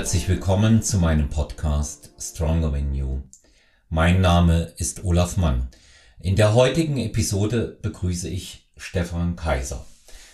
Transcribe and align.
Herzlich 0.00 0.30
willkommen 0.30 0.82
zu 0.82 0.96
meinem 0.96 1.28
Podcast 1.28 2.12
Stronger 2.18 2.72
Than 2.72 2.94
You. 2.94 3.20
Mein 3.90 4.22
Name 4.22 4.72
ist 4.78 5.04
Olaf 5.04 5.36
Mann. 5.36 5.68
In 6.18 6.36
der 6.36 6.54
heutigen 6.54 6.96
Episode 6.96 7.78
begrüße 7.82 8.26
ich 8.26 8.70
Stefan 8.78 9.36
Kaiser. 9.36 9.84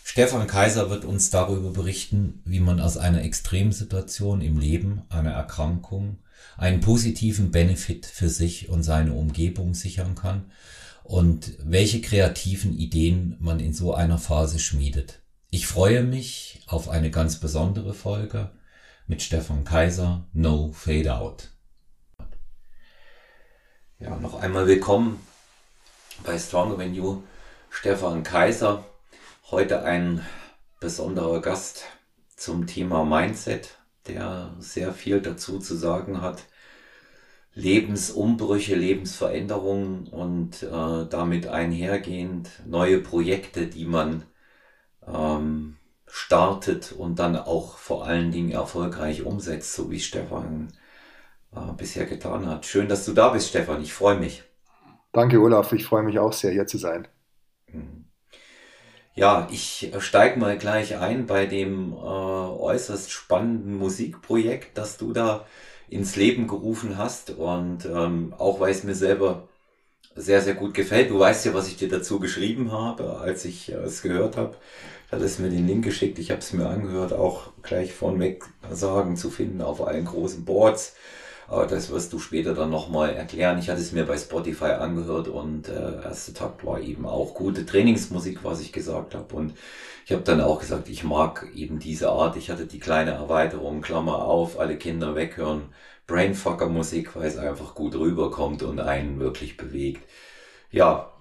Stefan 0.05 0.47
Kaiser 0.47 0.89
wird 0.89 1.05
uns 1.05 1.30
darüber 1.30 1.73
berichten, 1.73 2.43
wie 2.45 2.61
man 2.61 2.79
aus 2.79 2.97
einer 2.97 3.25
Extremsituation 3.25 4.41
im 4.41 4.57
Leben, 4.57 5.02
einer 5.09 5.33
Erkrankung, 5.33 6.19
einen 6.57 6.79
positiven 6.79 7.51
Benefit 7.51 8.07
für 8.07 8.29
sich 8.29 8.69
und 8.69 8.85
seine 8.85 9.14
Umgebung 9.14 9.75
sichern 9.75 10.14
kann 10.14 10.53
und 11.03 11.55
welche 11.59 12.01
kreativen 12.01 12.73
Ideen 12.78 13.34
man 13.41 13.59
in 13.59 13.75
so 13.75 13.95
einer 13.95 14.19
Phase 14.19 14.61
schmiedet. 14.61 15.23
Ich 15.51 15.67
freue 15.67 16.05
mich 16.05 16.61
auf 16.69 16.89
eine 16.89 17.11
ganz 17.11 17.41
besondere 17.41 17.95
Folge 17.95 18.53
mit 19.09 19.23
Stefan 19.23 19.65
Kaiser, 19.65 20.24
No 20.33 20.73
Fade 20.73 21.14
Out. 21.14 21.51
Ja, 24.01 24.16
noch 24.16 24.34
einmal 24.34 24.66
willkommen 24.66 25.24
bei 26.24 26.37
Stronger 26.38 26.77
Than 26.77 26.95
You, 26.95 27.23
Stefan 27.70 28.24
Kaiser. 28.24 28.84
Heute 29.50 29.84
ein 29.84 30.27
besonderer 30.80 31.41
Gast 31.41 31.84
zum 32.34 32.66
Thema 32.66 33.05
Mindset, 33.05 33.78
der 34.09 34.52
sehr 34.59 34.92
viel 34.92 35.20
dazu 35.20 35.61
zu 35.61 35.77
sagen 35.77 36.20
hat. 36.20 36.45
Lebensumbrüche, 37.55 38.75
Lebensveränderungen 38.75 40.09
und 40.09 40.64
äh, 40.64 41.06
damit 41.09 41.47
einhergehend 41.47 42.50
neue 42.66 42.98
Projekte, 42.98 43.69
die 43.69 43.86
man 43.86 44.25
ähm, 45.06 45.75
startet 46.09 46.93
und 46.93 47.19
dann 47.19 47.37
auch 47.37 47.77
vor 47.79 48.07
allen 48.07 48.31
Dingen 48.31 48.51
erfolgreich 48.53 49.25
umsetzt, 49.25 49.75
so 49.75 49.91
wie 49.91 50.01
Stefan 50.01 50.73
äh, 51.55 51.73
bisher 51.77 52.07
getan 52.07 52.47
hat. 52.47 52.67
Schön, 52.67 52.89
dass 52.89 53.05
du 53.05 53.12
da 53.12 53.31
bist, 53.31 53.49
Stefan. 53.49 53.83
Ich 53.83 53.93
freue 53.93 54.19
mich. 54.19 54.45
Danke, 55.12 55.41
Olaf. 55.41 55.73
Ich 55.73 55.84
freue 55.84 56.03
mich 56.03 56.19
auch 56.19 56.33
sehr, 56.33 56.53
hier 56.53 56.67
zu 56.67 56.79
sein. 56.79 57.09
Mhm. 57.73 58.05
Ja, 59.15 59.49
ich 59.51 59.93
steige 60.01 60.39
mal 60.39 60.59
gleich 60.59 60.97
ein 60.99 61.27
bei 61.27 61.47
dem 61.47 61.93
äh, 61.93 61.97
äußerst 61.97 63.11
spannenden 63.11 63.77
Musikprojekt, 63.77 64.77
das 64.77 64.99
du 64.99 65.15
da 65.15 65.47
ins 65.89 66.17
Leben 66.17 66.47
gerufen 66.47 66.99
hast. 66.99 67.31
Und 67.31 67.87
ähm, 67.87 68.34
auch 68.37 68.61
weil 68.61 68.73
es 68.73 68.84
mir 68.84 68.95
selber 68.95 69.49
sehr, 70.17 70.41
sehr 70.41 70.55
gut 70.55 70.75
gefällt. 70.75 71.11
Du 71.11 71.19
weißt 71.19 71.45
ja, 71.47 71.55
was 71.55 71.69
ich 71.69 71.77
dir 71.77 71.89
dazu 71.89 72.19
geschrieben 72.19 72.72
habe, 72.72 73.19
als 73.19 73.45
ich 73.45 73.70
äh, 73.70 73.77
es 73.77 74.03
gehört 74.03 74.36
habe. 74.36 74.56
Du 75.11 75.17
hattest 75.17 75.39
mir 75.39 75.50
den 75.50 75.69
Link 75.69 75.84
geschickt, 75.84 76.19
ich 76.19 76.31
habe 76.31 76.41
es 76.41 76.53
mir 76.53 76.67
angehört, 76.69 77.12
auch 77.12 77.53
gleich 77.62 77.92
vornweg 77.92 78.44
sagen 78.72 79.17
zu 79.17 79.31
finden 79.31 79.62
auf 79.62 79.87
allen 79.87 80.05
großen 80.05 80.44
Boards. 80.44 80.97
Aber 81.48 81.66
das 81.66 81.91
wirst 81.91 82.12
du 82.12 82.19
später 82.19 82.55
dann 82.55 82.70
nochmal 82.70 83.14
erklären. 83.14 83.58
Ich 83.58 83.69
hatte 83.69 83.80
es 83.80 83.92
mir 83.92 84.05
bei 84.05 84.19
Spotify 84.19 84.72
angehört 84.72 85.28
und 85.28 85.69
äh, 85.69 86.03
erste 86.03 86.33
Takt 86.34 86.64
war 86.66 86.80
eben 86.80 87.06
auch 87.06 87.34
gute 87.34 87.64
Trainingsmusik, 87.64 88.42
was 88.42 88.61
ich 88.61 88.72
gesagt 88.72 89.14
habe. 89.14 89.34
Und 89.34 89.55
ich 90.05 90.12
habe 90.12 90.22
dann 90.22 90.41
auch 90.41 90.58
gesagt, 90.61 90.88
ich 90.88 91.05
mag 91.05 91.47
eben 91.55 91.78
diese 91.78 92.11
Art. 92.11 92.36
Ich 92.36 92.50
hatte 92.50 92.66
die 92.66 92.80
kleine 92.80 93.12
Erweiterung, 93.12 93.80
Klammer 93.80 94.25
auf, 94.25 94.58
alle 94.58 94.77
Kinder 94.77 95.14
weghören, 95.14 95.75
Brainfucker 96.06 96.69
Musik, 96.69 97.14
weil 97.14 97.27
es 97.28 97.38
einfach 97.38 97.75
gut 97.75 97.94
rüberkommt 97.94 98.62
und 98.62 98.81
einen 98.81 99.20
wirklich 99.20 99.56
bewegt. 99.56 100.03
Ja, 100.72 101.12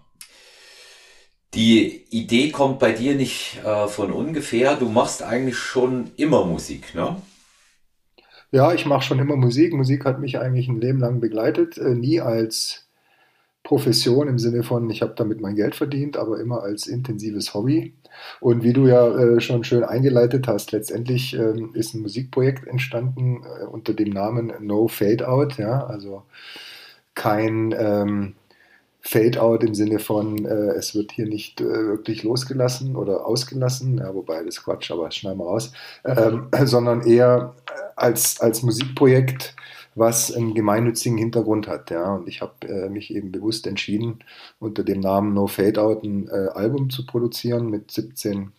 die 1.54 2.06
Idee 2.10 2.52
kommt 2.52 2.80
bei 2.80 2.92
dir 2.92 3.16
nicht 3.16 3.60
äh, 3.64 3.88
von 3.88 4.12
ungefähr. 4.12 4.76
Du 4.76 4.90
machst 4.90 5.24
eigentlich 5.24 5.58
schon 5.58 6.12
immer 6.18 6.46
Musik, 6.46 6.94
ne? 6.96 7.22
Ja, 8.56 8.74
ich 8.74 8.86
mache 8.86 9.04
schon 9.04 9.20
immer 9.20 9.36
Musik. 9.36 9.74
Musik 9.74 10.06
hat 10.06 10.22
mich 10.22 10.40
eigentlich 10.40 10.70
ein 10.70 10.80
Leben 10.80 11.00
lang 11.00 11.20
begleitet. 11.20 11.78
Äh, 11.78 11.94
nie 11.94 12.22
als 12.22 12.88
Profession 13.64 14.30
im 14.30 14.40
Sinne 14.40 14.64
von, 14.64 14.90
ich 14.90 15.02
habe 15.02 15.14
damit 15.18 15.42
mein 15.42 15.56
Geld 15.58 15.76
verdient, 15.76 16.16
aber 16.16 16.40
immer 16.40 16.64
als 16.64 16.88
intensives 16.88 17.54
Hobby. 17.54 17.94
Und 18.40 18.64
wie 18.64 18.72
du 18.72 18.88
ja 18.88 19.10
äh, 19.10 19.42
schon 19.42 19.66
schön 19.66 19.84
eingeleitet 19.84 20.48
hast, 20.48 20.72
letztendlich 20.72 21.34
ähm, 21.34 21.72
ist 21.74 21.96
ein 21.96 22.02
Musikprojekt 22.02 22.66
entstanden 22.66 23.44
äh, 23.44 23.66
unter 23.66 23.94
dem 23.94 24.12
Namen 24.12 24.54
No 24.62 24.88
Fade 24.88 25.28
Out. 25.28 25.58
Ja, 25.58 25.86
also 25.88 26.24
kein. 27.14 27.76
Ähm, 27.78 28.36
Fade-out 29.08 29.64
im 29.64 29.76
Sinne 29.76 30.00
von, 30.00 30.46
äh, 30.46 30.72
es 30.72 30.96
wird 30.96 31.12
hier 31.12 31.28
nicht 31.28 31.62
äh, 31.62 31.66
wirklich 31.66 32.24
losgelassen 32.24 32.96
oder 32.96 33.28
ausgelassen, 33.28 34.00
ja, 34.00 34.16
wobei 34.16 34.44
das 34.44 34.64
Quatsch, 34.64 34.90
aber 34.90 35.12
schneiden 35.12 35.38
wir 35.38 35.46
raus, 35.46 35.74
ähm, 36.04 36.48
sondern 36.66 37.02
eher 37.02 37.54
als, 37.96 38.40
als 38.42 38.64
Musikprojekt, 38.64 39.56
was 39.96 40.34
einen 40.34 40.54
gemeinnützigen 40.54 41.18
Hintergrund 41.18 41.68
hat. 41.68 41.90
Ja. 41.90 42.16
Und 42.16 42.28
ich 42.28 42.42
habe 42.42 42.68
äh, 42.68 42.90
mich 42.90 43.14
eben 43.14 43.32
bewusst 43.32 43.66
entschieden, 43.68 44.20
unter 44.60 44.84
dem 44.84 45.00
Namen 45.00 45.34
No 45.34 45.48
Fade 45.48 45.82
Out 45.82 46.04
ein 46.04 46.28
äh, 46.28 46.50
Album 46.54 46.90
zu 46.90 47.06
produzieren 47.06 47.70
mit 47.70 47.92
17 47.92 48.52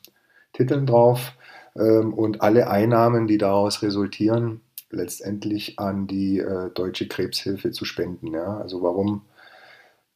Titeln 0.52 0.86
drauf 0.86 1.32
ähm, 1.76 2.14
und 2.14 2.40
alle 2.40 2.70
Einnahmen, 2.70 3.26
die 3.26 3.38
daraus 3.38 3.82
resultieren, 3.82 4.62
letztendlich 4.90 5.78
an 5.78 6.06
die 6.06 6.38
äh, 6.38 6.70
Deutsche 6.70 7.06
Krebshilfe 7.08 7.70
zu 7.70 7.84
spenden. 7.84 8.32
Ja. 8.32 8.58
Also 8.58 8.82
warum 8.82 9.22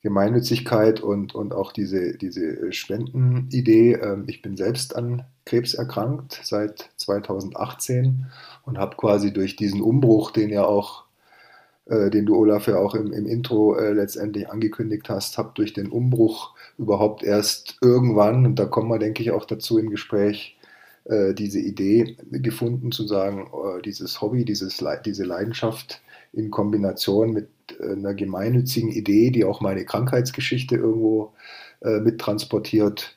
Gemeinnützigkeit 0.03 1.01
und, 1.01 1.35
und 1.35 1.53
auch 1.53 1.73
diese, 1.73 2.17
diese 2.17 2.73
Spendenidee. 2.73 3.93
Ähm, 3.95 4.25
ich 4.27 4.43
bin 4.43 4.57
selbst 4.57 4.97
an 4.97 5.25
Krebs 5.51 5.75
erkrankt 5.75 6.41
seit 6.45 6.91
2018 6.97 8.27
und 8.65 8.79
habe 8.79 8.97
quasi 8.97 9.33
durch 9.33 9.57
diesen 9.57 9.81
Umbruch, 9.81 10.31
den 10.31 10.49
ja 10.51 10.65
auch, 10.65 11.05
äh, 11.87 12.09
den 12.09 12.27
du 12.27 12.37
Olaf 12.37 12.69
ja 12.69 12.79
auch 12.79 12.95
im, 12.95 13.13
im 13.13 13.27
Intro 13.27 13.77
äh, 13.77 13.93
letztendlich 13.93 14.49
angekündigt 14.49 15.09
hast, 15.09 15.39
habe 15.39 15.51
durch 15.55 15.73
den 15.73 15.89
Umbruch 15.89 16.55
überhaupt 16.79 17.25
erst 17.25 17.79
irgendwann, 17.83 18.47
und 18.47 18.61
da 18.61 18.67
kommen 18.67 18.89
wir, 18.89 19.01
denke 19.01 19.25
ich, 19.25 19.33
auch 19.33 19.45
dazu 19.45 19.77
im 19.79 19.91
Gespräch, 19.91 20.57
äh, 21.05 21.35
diese 21.35 21.59
Idee 21.59 22.17
gefunden, 22.31 22.93
zu 22.93 23.09
sagen, 23.09 23.51
dieses 23.85 24.21
Hobby, 24.21 24.45
dieses, 24.45 24.85
diese 25.05 25.25
Leidenschaft 25.25 26.01
in 26.33 26.53
Kombination 26.53 27.33
mit 27.33 27.49
äh, 27.81 27.93
einer 27.93 28.15
gemeinnützigen 28.15 28.93
Idee, 28.93 29.31
die 29.31 29.45
auch 29.45 29.61
meine 29.61 29.85
Krankheitsgeschichte 29.85 30.77
irgendwo 30.77 31.33
äh, 31.83 31.99
mittransportiert. 31.99 33.17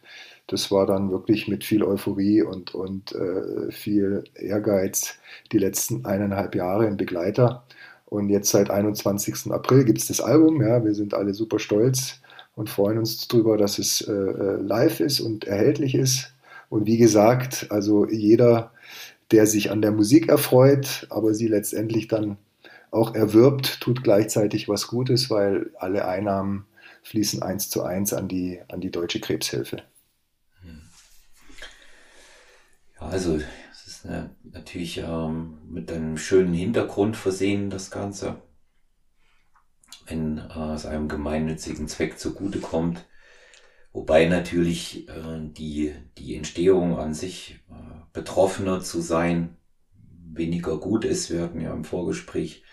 Das 0.54 0.70
war 0.70 0.86
dann 0.86 1.10
wirklich 1.10 1.48
mit 1.48 1.64
viel 1.64 1.84
Euphorie 1.84 2.44
und, 2.44 2.76
und 2.76 3.12
äh, 3.16 3.72
viel 3.72 4.24
Ehrgeiz 4.36 5.16
die 5.52 5.58
letzten 5.58 6.06
eineinhalb 6.06 6.54
Jahre 6.54 6.86
ein 6.86 6.96
Begleiter. 6.96 7.66
Und 8.06 8.30
jetzt 8.30 8.52
seit 8.52 8.70
21. 8.70 9.52
April 9.52 9.84
gibt 9.84 9.98
es 9.98 10.10
das 10.10 10.22
Album. 10.22 10.62
Ja, 10.62 10.86
wir 10.86 10.94
sind 10.94 11.16
alle 11.16 11.34
super 11.34 11.58
stolz 11.58 12.22
und 12.54 12.70
freuen 12.70 13.00
uns 13.00 13.28
darüber, 13.28 13.58
dass 13.58 13.80
es 13.80 14.02
äh, 14.02 14.14
äh, 14.14 14.62
live 14.62 15.00
ist 15.00 15.22
und 15.22 15.46
erhältlich 15.46 15.96
ist. 15.96 16.36
Und 16.70 16.86
wie 16.86 16.98
gesagt, 16.98 17.66
also 17.72 18.08
jeder, 18.08 18.74
der 19.32 19.48
sich 19.48 19.72
an 19.72 19.82
der 19.82 19.92
Musik 19.92 20.30
erfreut, 20.30 21.08
aber 21.10 21.34
sie 21.34 21.48
letztendlich 21.48 22.08
dann 22.08 22.38
auch 22.92 23.16
erwirbt, 23.16 23.82
tut 23.82 24.04
gleichzeitig 24.04 24.70
was 24.70 24.86
Gutes, 24.86 25.32
weil 25.32 25.72
alle 25.80 26.08
Einnahmen 26.08 26.68
fließen 27.02 27.42
eins 27.42 27.72
zu 27.72 27.82
eins 27.82 28.14
an 28.14 28.28
die, 28.28 28.60
an 28.68 28.82
die 28.82 28.92
Deutsche 28.92 29.20
Krebshilfe. 29.20 29.82
Ja, 32.93 32.93
also 33.10 33.40
es 33.72 33.88
ist 33.88 34.08
natürlich 34.44 34.98
ähm, 34.98 35.60
mit 35.70 35.92
einem 35.92 36.18
schönen 36.18 36.54
Hintergrund 36.54 37.16
versehen, 37.16 37.70
das 37.70 37.92
Ganze. 37.92 38.42
Wenn 40.08 40.38
äh, 40.38 40.74
es 40.74 40.86
einem 40.86 41.08
gemeinnützigen 41.08 41.88
Zweck 41.88 42.20
zugutekommt. 42.20 43.06
Wobei 43.94 44.26
natürlich 44.26 45.08
äh, 45.08 45.40
die, 45.40 45.94
die 46.18 46.36
Entstehung 46.36 46.98
an 46.98 47.14
sich, 47.14 47.64
äh, 47.70 48.02
Betroffener 48.12 48.82
zu 48.82 49.02
sein, 49.02 49.58
weniger 50.34 50.78
gut 50.78 51.06
ist. 51.06 51.32
Wir 51.32 51.42
hatten 51.42 51.62
ja 51.62 51.72
im 51.74 51.84
Vorgespräch 51.84 52.64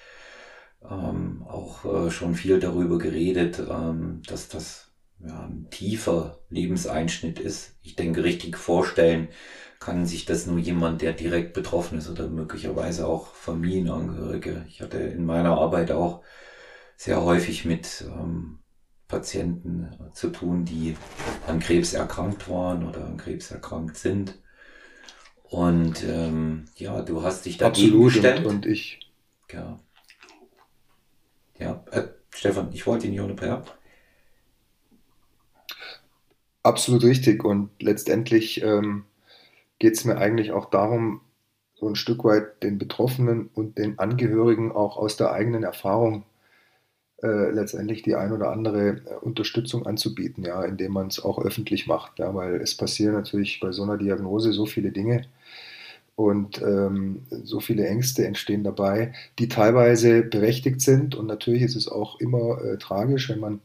ähm, 0.88 1.44
auch 1.46 1.84
äh, 1.84 2.10
schon 2.10 2.34
viel 2.34 2.58
darüber 2.58 2.98
geredet, 2.98 3.58
ähm, 3.58 4.22
dass 4.26 4.48
das 4.48 4.89
ja, 5.26 5.44
ein 5.44 5.68
tiefer 5.70 6.40
Lebenseinschnitt 6.48 7.38
ist. 7.38 7.76
Ich 7.82 7.96
denke, 7.96 8.24
richtig 8.24 8.56
vorstellen 8.56 9.28
kann 9.78 10.04
sich 10.06 10.26
das 10.26 10.46
nur 10.46 10.58
jemand, 10.58 11.00
der 11.02 11.12
direkt 11.12 11.54
betroffen 11.54 11.98
ist 11.98 12.08
oder 12.08 12.28
möglicherweise 12.28 13.06
auch 13.06 13.34
Familienangehörige. 13.34 14.64
Ich 14.68 14.82
hatte 14.82 14.98
in 14.98 15.24
meiner 15.24 15.56
Arbeit 15.58 15.90
auch 15.90 16.22
sehr 16.96 17.22
häufig 17.22 17.64
mit 17.64 18.04
ähm, 18.06 18.58
Patienten 19.08 19.90
zu 20.12 20.30
tun, 20.30 20.66
die 20.66 20.96
an 21.46 21.60
Krebs 21.60 21.94
erkrankt 21.94 22.48
waren 22.48 22.86
oder 22.86 23.06
an 23.06 23.16
Krebs 23.16 23.50
erkrankt 23.50 23.96
sind. 23.96 24.38
Und 25.44 26.04
ähm, 26.04 26.66
ja, 26.76 27.02
du 27.02 27.22
hast 27.22 27.46
dich 27.46 27.56
dagegen 27.56 28.04
Absolut, 28.04 28.12
gestemmt. 28.12 28.46
Und, 28.46 28.54
und 28.54 28.66
ich. 28.66 29.00
Ja. 29.50 29.80
Ja, 31.58 31.84
äh, 31.90 32.08
Stefan, 32.30 32.70
ich 32.72 32.86
wollte 32.86 33.06
ihn 33.06 33.12
nicht 33.12 33.20
unterbrechen. 33.20 33.62
Absolut 36.62 37.04
richtig. 37.04 37.44
Und 37.44 37.70
letztendlich 37.80 38.62
ähm, 38.62 39.04
geht 39.78 39.94
es 39.96 40.04
mir 40.04 40.18
eigentlich 40.18 40.52
auch 40.52 40.70
darum, 40.70 41.22
so 41.74 41.88
ein 41.88 41.96
Stück 41.96 42.24
weit 42.24 42.62
den 42.62 42.78
Betroffenen 42.78 43.50
und 43.54 43.78
den 43.78 43.98
Angehörigen 43.98 44.72
auch 44.72 44.96
aus 44.98 45.16
der 45.16 45.32
eigenen 45.32 45.64
Erfahrung 45.64 46.24
äh, 47.22 47.50
letztendlich 47.50 48.02
die 48.02 48.14
ein 48.14 48.32
oder 48.32 48.50
andere 48.50 48.88
äh, 48.88 49.14
Unterstützung 49.20 49.86
anzubieten, 49.86 50.44
ja, 50.44 50.62
indem 50.64 50.92
man 50.92 51.08
es 51.08 51.22
auch 51.22 51.38
öffentlich 51.38 51.86
macht, 51.86 52.18
ja, 52.18 52.34
weil 52.34 52.56
es 52.56 52.76
passieren 52.76 53.14
natürlich 53.14 53.60
bei 53.60 53.72
so 53.72 53.82
einer 53.82 53.98
Diagnose 53.98 54.52
so 54.52 54.66
viele 54.66 54.90
Dinge 54.90 55.26
und 56.16 56.60
ähm, 56.62 57.22
so 57.44 57.60
viele 57.60 57.86
Ängste 57.86 58.26
entstehen 58.26 58.64
dabei, 58.64 59.12
die 59.38 59.48
teilweise 59.48 60.22
berechtigt 60.22 60.80
sind 60.82 61.14
und 61.14 61.26
natürlich 61.26 61.62
ist 61.62 61.76
es 61.76 61.88
auch 61.88 62.20
immer 62.20 62.62
äh, 62.62 62.78
tragisch, 62.78 63.30
wenn 63.30 63.40
man 63.40 63.60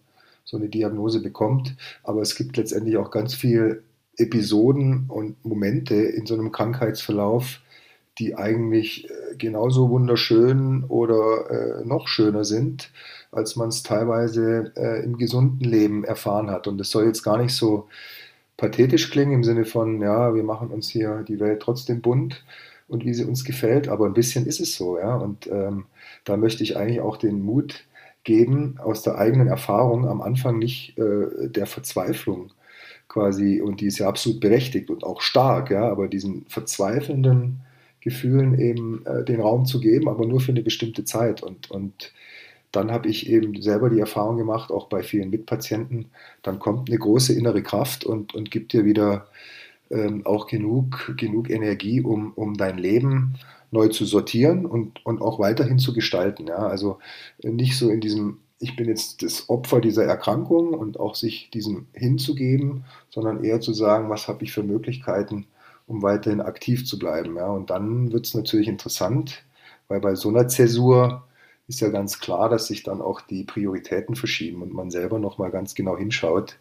so 0.45 0.57
eine 0.57 0.69
Diagnose 0.69 1.21
bekommt, 1.21 1.75
aber 2.03 2.21
es 2.21 2.36
gibt 2.36 2.56
letztendlich 2.56 2.97
auch 2.97 3.12
ganz 3.12 3.33
viele 3.33 3.83
Episoden 4.15 5.06
und 5.09 5.44
Momente 5.44 5.95
in 5.95 6.25
so 6.25 6.36
einem 6.36 6.53
Krankheitsverlauf, 6.53 7.59
die 8.18 8.38
eigentlich 8.38 9.09
äh, 9.09 9.36
genauso 9.36 9.89
wunderschön 9.89 10.86
oder 10.86 11.81
äh, 11.81 11.86
noch 11.86 12.07
schöner 12.07 12.45
sind 12.45 12.92
als 13.36 13.56
man 13.56 13.69
es 13.69 13.83
teilweise 13.83 14.71
äh, 14.77 15.03
im 15.03 15.18
gesunden 15.18 15.69
Leben 15.69 16.03
erfahren 16.03 16.50
hat. 16.50 16.68
Und 16.68 16.77
das 16.77 16.89
soll 16.89 17.06
jetzt 17.06 17.24
gar 17.24 17.38
nicht 17.38 17.53
so 17.53 17.88
pathetisch 18.57 19.12
klingen 19.12 19.33
im 19.33 19.44
Sinne 19.44 19.65
von, 19.65 20.01
ja, 20.01 20.33
wir 20.33 20.44
machen 20.44 20.69
uns 20.69 20.89
hier 20.89 21.24
die 21.27 21.39
Welt 21.39 21.62
trotzdem 21.62 22.01
bunt 22.01 22.45
und 22.88 23.03
wie 23.06 23.13
sie 23.13 23.25
uns 23.25 23.44
gefällt, 23.44 23.89
aber 23.89 24.06
ein 24.06 24.13
bisschen 24.13 24.45
ist 24.45 24.62
es 24.62 24.75
so, 24.75 24.98
ja. 24.98 25.15
Und 25.15 25.48
ähm, 25.48 25.86
da 26.24 26.38
möchte 26.38 26.63
ich 26.63 26.77
eigentlich 26.77 27.01
auch 27.01 27.18
den 27.18 27.41
Mut 27.41 27.83
geben, 28.25 28.75
aus 28.80 29.04
der 29.04 29.18
eigenen 29.18 29.48
Erfahrung 29.48 30.07
am 30.07 30.22
Anfang 30.22 30.60
nicht 30.60 30.98
äh, 30.98 31.50
der 31.50 31.66
Verzweiflung 31.66 32.51
quasi, 33.07 33.62
und 33.62 33.80
die 33.80 33.86
ist 33.86 34.00
ja 34.00 34.10
absolut 34.10 34.42
berechtigt 34.42 34.89
und 34.89 35.06
auch 35.06 35.22
stark, 35.22 35.72
ja, 35.72 35.89
aber 35.89 36.10
diesen 36.10 36.45
verzweifelnden 36.48 37.62
Gefühlen 38.01 38.60
eben 38.60 39.06
äh, 39.06 39.24
den 39.24 39.39
Raum 39.39 39.66
zu 39.66 39.80
geben, 39.80 40.10
aber 40.10 40.25
nur 40.25 40.42
für 40.42 40.51
eine 40.51 40.62
bestimmte 40.62 41.06
Zeit. 41.06 41.42
Und, 41.42 41.72
und 41.72 42.13
dann 42.72 42.92
habe 42.92 43.07
ich 43.07 43.30
eben 43.30 43.62
selber 43.62 43.89
die 43.89 44.00
Erfahrung 44.00 44.38
gemacht, 44.38 44.72
auch 44.72 44.88
bei 44.89 45.01
vielen 45.01 45.30
Mitpatienten, 45.30 46.07
dann 46.44 46.60
kommt 46.60 46.89
eine 46.89 47.00
große 47.00 47.33
innere 47.33 47.63
Kraft 47.63 48.06
und, 48.06 48.36
und 48.36 48.51
gibt 48.51 48.74
dir 48.74 48.86
wieder 48.86 49.27
ähm, 49.92 50.25
auch 50.25 50.48
genug, 50.48 51.13
genug 51.16 51.50
Energie, 51.50 52.01
um, 52.01 52.33
um 52.33 52.56
dein 52.56 52.77
Leben 52.77 53.36
neu 53.75 53.89
zu 53.89 54.06
sortieren 54.06 54.66
und, 54.66 55.06
und 55.06 55.22
auch 55.22 55.38
weiterhin 55.38 55.77
zu 55.77 55.94
gestalten. 55.94 56.48
Ja? 56.48 56.68
Also 56.68 56.98
nicht 57.44 57.77
so 57.77 57.89
in 57.89 58.01
diesem, 58.01 58.39
ich 58.60 58.75
bin 58.75 58.88
jetzt 58.88 59.22
das 59.22 59.50
Opfer 59.50 59.81
dieser 59.81 60.06
Erkrankung 60.06 60.74
und 60.74 61.00
auch 61.00 61.13
sich 61.13 61.51
diesem 61.51 61.88
hinzugeben, 61.94 62.86
sondern 63.10 63.44
eher 63.44 63.62
zu 63.62 63.74
sagen, 63.74 64.10
was 64.10 64.27
habe 64.27 64.44
ich 64.44 64.54
für 64.54 64.63
Möglichkeiten, 64.63 65.45
um 65.86 66.01
weiterhin 66.01 66.42
aktiv 66.42 66.88
zu 66.88 66.98
bleiben. 66.98 67.36
Ja? 67.36 67.48
Und 67.48 67.69
dann 67.69 68.12
wird 68.12 68.25
es 68.25 68.33
natürlich 68.33 68.68
interessant, 68.68 69.44
weil 69.88 70.00
bei 70.00 70.16
so 70.16 70.30
einer 70.30 70.48
Zäsur 70.48 71.27
ist 71.68 71.81
ja 71.81 71.89
ganz 71.89 72.19
klar, 72.19 72.50
dass 72.50 72.68
sich 72.68 72.83
dann 72.83 73.01
auch 73.01 73.22
die 73.22 73.44
Prioritäten 73.44 74.16
verschieben 74.16 74.62
und 74.62 74.74
man 74.74 74.89
selber 74.89 75.19
nochmal 75.19 75.51
ganz 75.51 75.75
genau 75.75 75.98
hinschaut, 75.98 76.57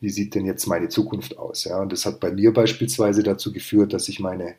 wie 0.00 0.10
sieht 0.10 0.34
denn 0.34 0.44
jetzt 0.44 0.66
meine 0.66 0.88
Zukunft 0.88 1.38
aus. 1.38 1.64
Ja? 1.64 1.80
Und 1.80 1.92
das 1.92 2.06
hat 2.06 2.20
bei 2.20 2.30
mir 2.30 2.52
beispielsweise 2.52 3.22
dazu 3.22 3.52
geführt, 3.52 3.92
dass 3.92 4.08
ich 4.08 4.20
meine 4.20 4.54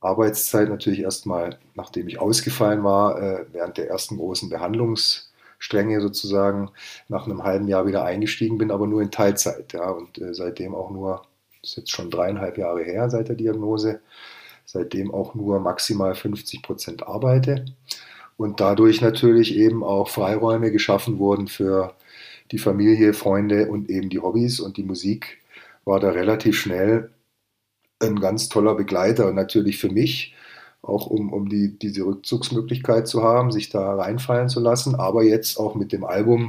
Arbeitszeit 0.00 0.68
natürlich 0.68 1.00
erstmal, 1.00 1.58
nachdem 1.74 2.08
ich 2.08 2.20
ausgefallen 2.20 2.84
war, 2.84 3.20
äh, 3.20 3.46
während 3.52 3.78
der 3.78 3.88
ersten 3.88 4.16
großen 4.16 4.48
Behandlungsstränge 4.48 6.00
sozusagen, 6.00 6.70
nach 7.08 7.26
einem 7.26 7.42
halben 7.42 7.68
Jahr 7.68 7.86
wieder 7.86 8.04
eingestiegen 8.04 8.58
bin, 8.58 8.70
aber 8.70 8.86
nur 8.86 9.02
in 9.02 9.10
Teilzeit. 9.10 9.72
Ja? 9.72 9.90
Und 9.90 10.18
äh, 10.18 10.34
seitdem 10.34 10.74
auch 10.74 10.90
nur, 10.90 11.22
das 11.62 11.70
ist 11.70 11.76
jetzt 11.76 11.90
schon 11.90 12.10
dreieinhalb 12.10 12.58
Jahre 12.58 12.82
her 12.82 13.10
seit 13.10 13.28
der 13.28 13.36
Diagnose, 13.36 14.00
seitdem 14.64 15.12
auch 15.12 15.34
nur 15.34 15.60
maximal 15.60 16.14
50 16.14 16.62
Prozent 16.62 17.06
arbeite 17.06 17.64
und 18.36 18.60
dadurch 18.60 19.00
natürlich 19.00 19.56
eben 19.56 19.82
auch 19.82 20.08
Freiräume 20.08 20.70
geschaffen 20.70 21.18
wurden 21.18 21.48
für 21.48 21.94
die 22.52 22.58
Familie, 22.58 23.12
Freunde 23.12 23.68
und 23.68 23.88
eben 23.90 24.08
die 24.08 24.20
Hobbys 24.20 24.60
und 24.60 24.76
die 24.76 24.84
Musik 24.84 25.38
war 25.84 26.00
da 26.00 26.10
relativ 26.10 26.58
schnell 26.58 27.10
ein 28.00 28.20
ganz 28.20 28.48
toller 28.48 28.74
Begleiter 28.74 29.32
natürlich 29.32 29.78
für 29.78 29.90
mich, 29.90 30.34
auch 30.82 31.06
um, 31.06 31.32
um 31.32 31.48
die, 31.48 31.78
diese 31.78 32.04
Rückzugsmöglichkeit 32.04 33.08
zu 33.08 33.22
haben, 33.22 33.50
sich 33.50 33.70
da 33.70 33.94
reinfallen 33.94 34.48
zu 34.48 34.60
lassen, 34.60 34.94
aber 34.94 35.22
jetzt 35.22 35.58
auch 35.58 35.74
mit 35.74 35.92
dem 35.92 36.04
Album 36.04 36.48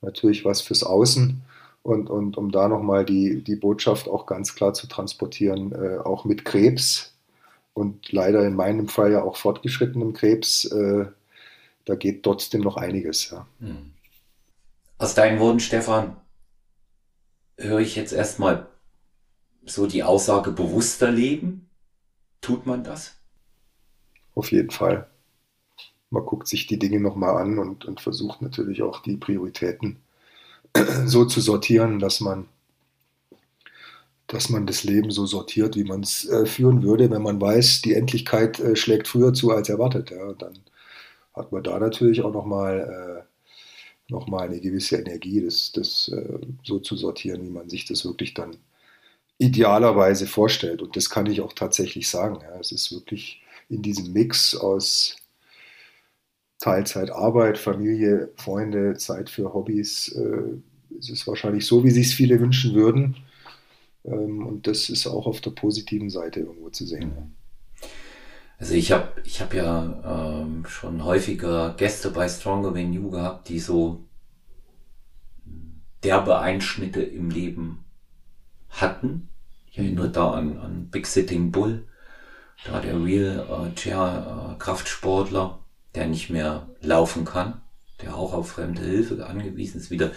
natürlich 0.00 0.44
was 0.44 0.60
fürs 0.60 0.82
Außen 0.82 1.42
und, 1.82 2.10
und 2.10 2.36
um 2.36 2.50
da 2.50 2.68
nochmal 2.68 3.04
die, 3.04 3.42
die 3.42 3.56
Botschaft 3.56 4.08
auch 4.08 4.26
ganz 4.26 4.54
klar 4.54 4.74
zu 4.74 4.86
transportieren, 4.86 5.72
äh, 5.72 5.98
auch 5.98 6.24
mit 6.24 6.44
Krebs 6.44 7.14
und 7.74 8.10
leider 8.12 8.44
in 8.46 8.54
meinem 8.54 8.88
Fall 8.88 9.12
ja 9.12 9.22
auch 9.22 9.36
fortgeschrittenem 9.36 10.12
Krebs, 10.12 10.64
äh, 10.66 11.06
da 11.84 11.94
geht 11.94 12.22
trotzdem 12.22 12.60
noch 12.62 12.76
einiges. 12.76 13.30
Ja. 13.30 13.46
Hm. 13.60 13.92
Aus 14.98 15.14
deinen 15.14 15.40
Worten, 15.40 15.60
Stefan, 15.60 16.16
höre 17.56 17.80
ich 17.80 17.96
jetzt 17.96 18.12
erstmal 18.12 18.66
so 19.64 19.86
die 19.86 20.02
Aussage 20.02 20.52
bewusster 20.52 21.10
leben. 21.10 21.68
Tut 22.40 22.66
man 22.66 22.84
das? 22.84 23.16
Auf 24.34 24.52
jeden 24.52 24.70
Fall. 24.70 25.08
Man 26.10 26.24
guckt 26.24 26.48
sich 26.48 26.66
die 26.66 26.78
Dinge 26.78 27.00
nochmal 27.00 27.36
an 27.36 27.58
und, 27.58 27.84
und 27.84 28.00
versucht 28.00 28.42
natürlich 28.42 28.82
auch 28.82 29.02
die 29.02 29.16
Prioritäten 29.16 29.98
so 31.04 31.24
zu 31.24 31.40
sortieren, 31.40 31.98
dass 31.98 32.20
man 32.20 32.48
dass 34.30 34.48
man 34.48 34.64
das 34.64 34.84
Leben 34.84 35.10
so 35.10 35.26
sortiert, 35.26 35.74
wie 35.74 35.82
man 35.82 36.02
es 36.02 36.28
äh, 36.28 36.46
führen 36.46 36.84
würde, 36.84 37.10
wenn 37.10 37.22
man 37.22 37.40
weiß, 37.40 37.82
die 37.82 37.94
Endlichkeit 37.94 38.60
äh, 38.60 38.76
schlägt 38.76 39.08
früher 39.08 39.32
zu 39.34 39.50
als 39.50 39.68
erwartet. 39.68 40.12
Ja. 40.12 40.32
Dann 40.34 40.56
hat 41.34 41.50
man 41.50 41.64
da 41.64 41.78
natürlich 41.80 42.22
auch 42.22 42.32
nochmal 42.32 43.26
äh, 43.26 44.12
noch 44.12 44.32
eine 44.32 44.60
gewisse 44.60 44.96
Energie, 44.98 45.42
das, 45.44 45.72
das 45.72 46.08
äh, 46.14 46.38
so 46.62 46.78
zu 46.78 46.96
sortieren, 46.96 47.42
wie 47.42 47.50
man 47.50 47.68
sich 47.68 47.86
das 47.86 48.04
wirklich 48.04 48.34
dann 48.34 48.56
idealerweise 49.40 50.26
vorstellt. 50.26 50.82
Und 50.82 50.96
das 50.96 51.08
kann 51.08 51.26
ich 51.26 51.40
auch 51.40 51.54
tatsächlich 51.54 52.08
sagen. 52.08 52.38
Ja. 52.42 52.60
Es 52.60 52.72
ist 52.72 52.92
wirklich 52.92 53.42
in 53.68 53.82
diesem 53.82 54.12
Mix 54.12 54.54
aus 54.54 55.16
Teilzeit 56.58 57.10
Arbeit, 57.10 57.56
Familie, 57.56 58.30
Freunde, 58.36 58.94
Zeit 58.98 59.30
für 59.30 59.54
Hobbys, 59.54 60.08
äh, 60.08 60.58
es 60.98 61.08
ist 61.08 61.26
wahrscheinlich 61.26 61.64
so, 61.64 61.84
wie 61.84 61.90
sich 61.90 62.08
es 62.08 62.12
viele 62.12 62.38
wünschen 62.38 62.74
würden. 62.74 63.16
Ähm, 64.04 64.46
und 64.46 64.66
das 64.66 64.90
ist 64.90 65.06
auch 65.06 65.26
auf 65.26 65.40
der 65.40 65.52
positiven 65.52 66.10
Seite 66.10 66.40
irgendwo 66.40 66.68
zu 66.68 66.84
sehen. 66.84 67.34
Also 68.58 68.74
ich 68.74 68.92
habe 68.92 69.08
ich 69.24 69.40
hab 69.40 69.54
ja 69.54 70.42
ähm, 70.42 70.66
schon 70.66 71.02
häufiger 71.02 71.74
Gäste 71.78 72.10
bei 72.10 72.28
Stronger 72.28 72.74
Than 72.74 72.92
You 72.92 73.10
gehabt, 73.10 73.48
die 73.48 73.58
so 73.58 74.04
derbe 76.04 76.40
Einschnitte 76.40 77.00
im 77.00 77.30
Leben 77.30 77.84
hatten. 78.70 79.28
Ich 79.70 79.78
erinnere 79.78 80.10
da 80.10 80.32
an, 80.32 80.58
an 80.58 80.88
Big 80.90 81.06
Sitting 81.06 81.52
Bull, 81.52 81.86
da 82.64 82.80
der 82.80 83.02
Real 83.02 83.70
äh, 83.72 83.74
Chair 83.74 84.54
äh, 84.54 84.58
Kraftsportler, 84.58 85.60
der 85.94 86.06
nicht 86.06 86.30
mehr 86.30 86.68
laufen 86.80 87.24
kann, 87.24 87.60
der 88.02 88.16
auch 88.16 88.32
auf 88.32 88.50
fremde 88.50 88.82
Hilfe 88.82 89.26
angewiesen 89.26 89.80
ist, 89.80 89.90
wieder 89.90 90.10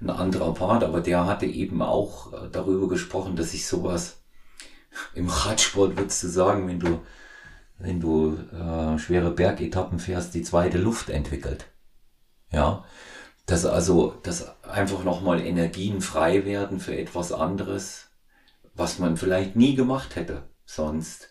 ein 0.00 0.10
anderer 0.10 0.54
Part, 0.54 0.84
aber 0.84 1.00
der 1.00 1.26
hatte 1.26 1.46
eben 1.46 1.82
auch 1.82 2.32
äh, 2.32 2.48
darüber 2.50 2.88
gesprochen, 2.88 3.36
dass 3.36 3.52
sich 3.52 3.66
sowas 3.66 4.18
im 5.14 5.28
Radsport 5.28 5.96
würdest 5.96 6.22
du 6.22 6.28
sagen, 6.28 6.68
wenn 6.68 6.80
du, 6.80 7.00
wenn 7.78 8.00
du 8.00 8.36
äh, 8.52 8.98
schwere 8.98 9.30
Bergetappen 9.30 9.98
fährst, 9.98 10.34
die 10.34 10.42
zweite 10.42 10.78
Luft 10.78 11.10
entwickelt. 11.10 11.66
Ja, 12.50 12.84
dass 13.48 13.64
also, 13.64 14.14
dass 14.22 14.62
einfach 14.62 15.04
nochmal 15.04 15.40
Energien 15.40 16.02
frei 16.02 16.44
werden 16.44 16.80
für 16.80 16.94
etwas 16.94 17.32
anderes, 17.32 18.10
was 18.74 18.98
man 18.98 19.16
vielleicht 19.16 19.56
nie 19.56 19.74
gemacht 19.74 20.16
hätte 20.16 20.42
sonst, 20.66 21.30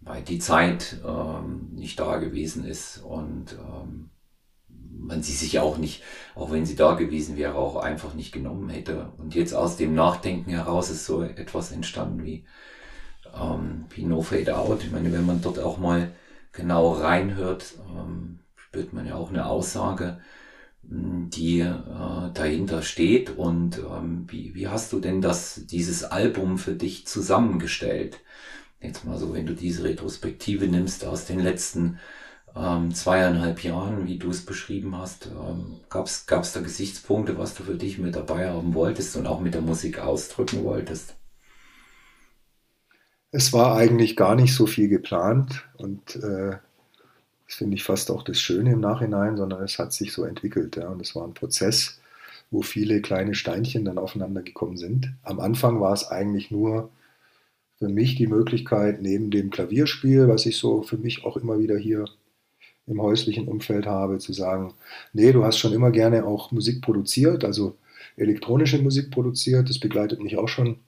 weil 0.00 0.22
die 0.22 0.38
Zeit 0.38 0.98
ähm, 1.04 1.70
nicht 1.72 1.98
da 1.98 2.18
gewesen 2.18 2.64
ist 2.64 2.98
und 2.98 3.56
ähm, 3.58 4.10
man 4.68 5.24
sie 5.24 5.32
sich 5.32 5.58
auch 5.58 5.76
nicht, 5.76 6.04
auch 6.36 6.52
wenn 6.52 6.66
sie 6.66 6.76
da 6.76 6.94
gewesen 6.94 7.36
wäre, 7.36 7.56
auch 7.56 7.74
einfach 7.74 8.14
nicht 8.14 8.30
genommen 8.30 8.68
hätte. 8.68 9.12
Und 9.18 9.34
jetzt 9.34 9.52
aus 9.52 9.76
dem 9.76 9.92
Nachdenken 9.92 10.50
heraus 10.50 10.88
ist 10.88 11.04
so 11.04 11.24
etwas 11.24 11.72
entstanden 11.72 12.24
wie, 12.24 12.44
ähm, 13.34 13.86
wie 13.90 14.04
No 14.04 14.22
Fade 14.22 14.56
Out. 14.56 14.84
Ich 14.84 14.92
meine, 14.92 15.12
wenn 15.12 15.26
man 15.26 15.42
dort 15.42 15.58
auch 15.58 15.78
mal 15.78 16.12
genau 16.52 16.92
reinhört, 16.92 17.74
ähm, 17.92 18.38
spürt 18.54 18.92
man 18.92 19.04
ja 19.04 19.16
auch 19.16 19.30
eine 19.30 19.46
Aussage, 19.46 20.20
die 20.82 21.60
äh, 21.60 22.32
dahinter 22.34 22.82
steht. 22.82 23.36
Und 23.36 23.78
ähm, 23.78 24.26
wie, 24.28 24.54
wie 24.54 24.68
hast 24.68 24.92
du 24.92 25.00
denn 25.00 25.20
das, 25.20 25.66
dieses 25.66 26.04
Album 26.04 26.58
für 26.58 26.74
dich 26.74 27.06
zusammengestellt? 27.06 28.20
Jetzt 28.80 29.04
mal 29.04 29.18
so, 29.18 29.34
wenn 29.34 29.46
du 29.46 29.54
diese 29.54 29.84
Retrospektive 29.84 30.66
nimmst 30.66 31.04
aus 31.04 31.26
den 31.26 31.40
letzten 31.40 31.98
ähm, 32.56 32.92
zweieinhalb 32.94 33.62
Jahren, 33.62 34.06
wie 34.06 34.18
du 34.18 34.30
es 34.30 34.44
beschrieben 34.44 34.96
hast, 34.96 35.26
ähm, 35.26 35.80
gab 35.88 36.06
es 36.06 36.26
da 36.26 36.60
Gesichtspunkte, 36.60 37.38
was 37.38 37.54
du 37.54 37.62
für 37.62 37.76
dich 37.76 37.98
mit 37.98 38.16
dabei 38.16 38.48
haben 38.48 38.74
wolltest 38.74 39.16
und 39.16 39.26
auch 39.26 39.40
mit 39.40 39.54
der 39.54 39.60
Musik 39.60 39.98
ausdrücken 39.98 40.64
wolltest? 40.64 41.14
Es 43.32 43.52
war 43.52 43.76
eigentlich 43.76 44.16
gar 44.16 44.34
nicht 44.34 44.54
so 44.54 44.66
viel 44.66 44.88
geplant 44.88 45.68
und 45.76 46.16
äh, 46.16 46.56
finde 47.54 47.76
ich 47.76 47.84
fast 47.84 48.10
auch 48.10 48.22
das 48.22 48.40
Schöne 48.40 48.72
im 48.72 48.80
Nachhinein, 48.80 49.36
sondern 49.36 49.62
es 49.62 49.78
hat 49.78 49.92
sich 49.92 50.12
so 50.12 50.24
entwickelt. 50.24 50.76
Ja, 50.76 50.88
und 50.88 51.00
es 51.00 51.14
war 51.14 51.26
ein 51.26 51.34
Prozess, 51.34 52.00
wo 52.50 52.62
viele 52.62 53.00
kleine 53.00 53.34
Steinchen 53.34 53.84
dann 53.84 53.98
aufeinander 53.98 54.42
gekommen 54.42 54.76
sind. 54.76 55.12
Am 55.22 55.40
Anfang 55.40 55.80
war 55.80 55.92
es 55.92 56.08
eigentlich 56.08 56.50
nur 56.50 56.90
für 57.78 57.88
mich 57.88 58.16
die 58.16 58.26
Möglichkeit, 58.26 59.00
neben 59.00 59.30
dem 59.30 59.50
Klavierspiel, 59.50 60.28
was 60.28 60.46
ich 60.46 60.58
so 60.58 60.82
für 60.82 60.98
mich 60.98 61.24
auch 61.24 61.36
immer 61.36 61.58
wieder 61.58 61.78
hier 61.78 62.06
im 62.86 63.00
häuslichen 63.00 63.48
Umfeld 63.48 63.86
habe, 63.86 64.18
zu 64.18 64.32
sagen, 64.32 64.74
nee, 65.12 65.32
du 65.32 65.44
hast 65.44 65.58
schon 65.58 65.72
immer 65.72 65.90
gerne 65.90 66.26
auch 66.26 66.50
Musik 66.52 66.82
produziert, 66.82 67.44
also 67.44 67.78
elektronische 68.16 68.82
Musik 68.82 69.10
produziert, 69.10 69.68
das 69.70 69.78
begleitet 69.78 70.20
mich 70.20 70.36
auch 70.36 70.48
schon 70.48 70.80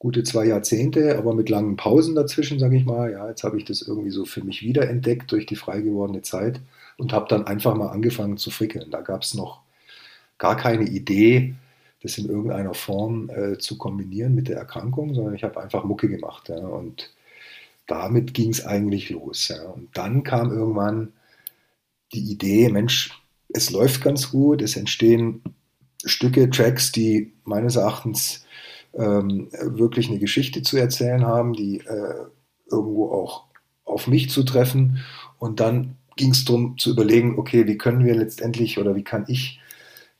gute 0.00 0.24
zwei 0.24 0.46
Jahrzehnte, 0.46 1.18
aber 1.18 1.34
mit 1.34 1.50
langen 1.50 1.76
Pausen 1.76 2.14
dazwischen, 2.14 2.58
sage 2.58 2.76
ich 2.76 2.86
mal. 2.86 3.12
Ja, 3.12 3.28
jetzt 3.28 3.44
habe 3.44 3.58
ich 3.58 3.66
das 3.66 3.82
irgendwie 3.82 4.10
so 4.10 4.24
für 4.24 4.42
mich 4.42 4.62
wiederentdeckt 4.62 5.30
durch 5.30 5.44
die 5.44 5.56
frei 5.56 5.82
gewordene 5.82 6.22
Zeit 6.22 6.60
und 6.96 7.12
habe 7.12 7.26
dann 7.28 7.46
einfach 7.46 7.76
mal 7.76 7.88
angefangen 7.88 8.38
zu 8.38 8.50
frickeln. 8.50 8.90
Da 8.90 9.02
gab 9.02 9.22
es 9.22 9.34
noch 9.34 9.60
gar 10.38 10.56
keine 10.56 10.84
Idee, 10.84 11.54
das 12.02 12.16
in 12.16 12.30
irgendeiner 12.30 12.72
Form 12.72 13.28
äh, 13.28 13.58
zu 13.58 13.76
kombinieren 13.76 14.34
mit 14.34 14.48
der 14.48 14.56
Erkrankung, 14.56 15.14
sondern 15.14 15.34
ich 15.34 15.44
habe 15.44 15.60
einfach 15.60 15.84
Mucke 15.84 16.08
gemacht. 16.08 16.48
Ja, 16.48 16.56
und 16.56 17.12
damit 17.86 18.32
ging 18.32 18.48
es 18.50 18.64
eigentlich 18.64 19.10
los. 19.10 19.48
Ja. 19.48 19.62
Und 19.68 19.94
dann 19.94 20.22
kam 20.22 20.50
irgendwann 20.50 21.12
die 22.14 22.30
Idee, 22.32 22.70
Mensch, 22.70 23.22
es 23.50 23.70
läuft 23.70 24.02
ganz 24.02 24.30
gut, 24.30 24.62
es 24.62 24.76
entstehen 24.76 25.42
Stücke, 26.06 26.48
Tracks, 26.48 26.90
die 26.90 27.34
meines 27.44 27.76
Erachtens 27.76 28.46
ähm, 28.94 29.48
wirklich 29.52 30.08
eine 30.08 30.18
Geschichte 30.18 30.62
zu 30.62 30.76
erzählen 30.76 31.26
haben, 31.26 31.52
die 31.52 31.78
äh, 31.78 32.14
irgendwo 32.70 33.10
auch 33.10 33.44
auf 33.84 34.06
mich 34.06 34.30
zu 34.30 34.42
treffen. 34.42 34.98
Und 35.38 35.60
dann 35.60 35.96
ging 36.16 36.30
es 36.30 36.44
darum 36.44 36.78
zu 36.78 36.90
überlegen, 36.90 37.38
okay, 37.38 37.66
wie 37.66 37.78
können 37.78 38.04
wir 38.04 38.14
letztendlich 38.14 38.78
oder 38.78 38.94
wie 38.94 39.04
kann 39.04 39.24
ich 39.28 39.60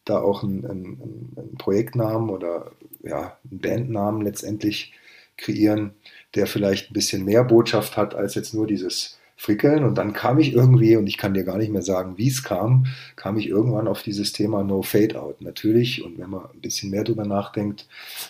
da 0.04 0.20
auch 0.20 0.42
einen, 0.42 0.64
einen, 0.64 1.32
einen 1.36 1.56
Projektnamen 1.58 2.30
oder 2.30 2.72
ja, 3.02 3.38
einen 3.48 3.60
Bandnamen 3.60 4.22
letztendlich 4.22 4.92
kreieren, 5.36 5.94
der 6.34 6.46
vielleicht 6.46 6.90
ein 6.90 6.94
bisschen 6.94 7.24
mehr 7.24 7.44
Botschaft 7.44 7.96
hat 7.96 8.14
als 8.14 8.34
jetzt 8.34 8.54
nur 8.54 8.66
dieses 8.66 9.19
frickeln. 9.40 9.84
Und 9.84 9.96
dann 9.96 10.12
kam 10.12 10.38
ich 10.38 10.52
irgendwie, 10.52 10.96
und 10.96 11.06
ich 11.06 11.16
kann 11.16 11.32
dir 11.32 11.44
gar 11.44 11.56
nicht 11.56 11.72
mehr 11.72 11.82
sagen, 11.82 12.18
wie 12.18 12.28
es 12.28 12.42
kam, 12.42 12.86
kam 13.16 13.38
ich 13.38 13.48
irgendwann 13.48 13.88
auf 13.88 14.02
dieses 14.02 14.32
Thema 14.32 14.62
No 14.62 14.82
Fade 14.82 15.18
Out. 15.18 15.40
Natürlich, 15.40 16.04
und 16.04 16.18
wenn 16.18 16.28
man 16.28 16.44
ein 16.52 16.60
bisschen 16.60 16.90
mehr 16.90 17.04
drüber 17.04 17.24
nachdenkt, 17.24 17.88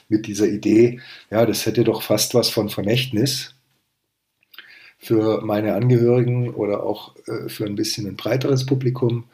mit 0.09 0.29
dieser 0.29 0.47
Idee, 0.47 1.01
ja, 1.31 1.45
das 1.47 1.67
hätte 1.67 1.83
doch 1.83 2.03
fast 2.03 2.35
was 2.35 2.49
von 2.49 2.69
Vermächtnis 2.69 3.57
für 4.99 5.41
meine 5.43 5.75
Angehörigen 5.75 6.55
oder 6.55 6.85
auch 6.85 7.17
äh, 7.27 7.49
für 7.49 7.67
ein 7.67 7.75
bisschen 7.75 8.07
ein 8.07 8.17
breiteres 8.17 8.65
Publikum 8.65 9.25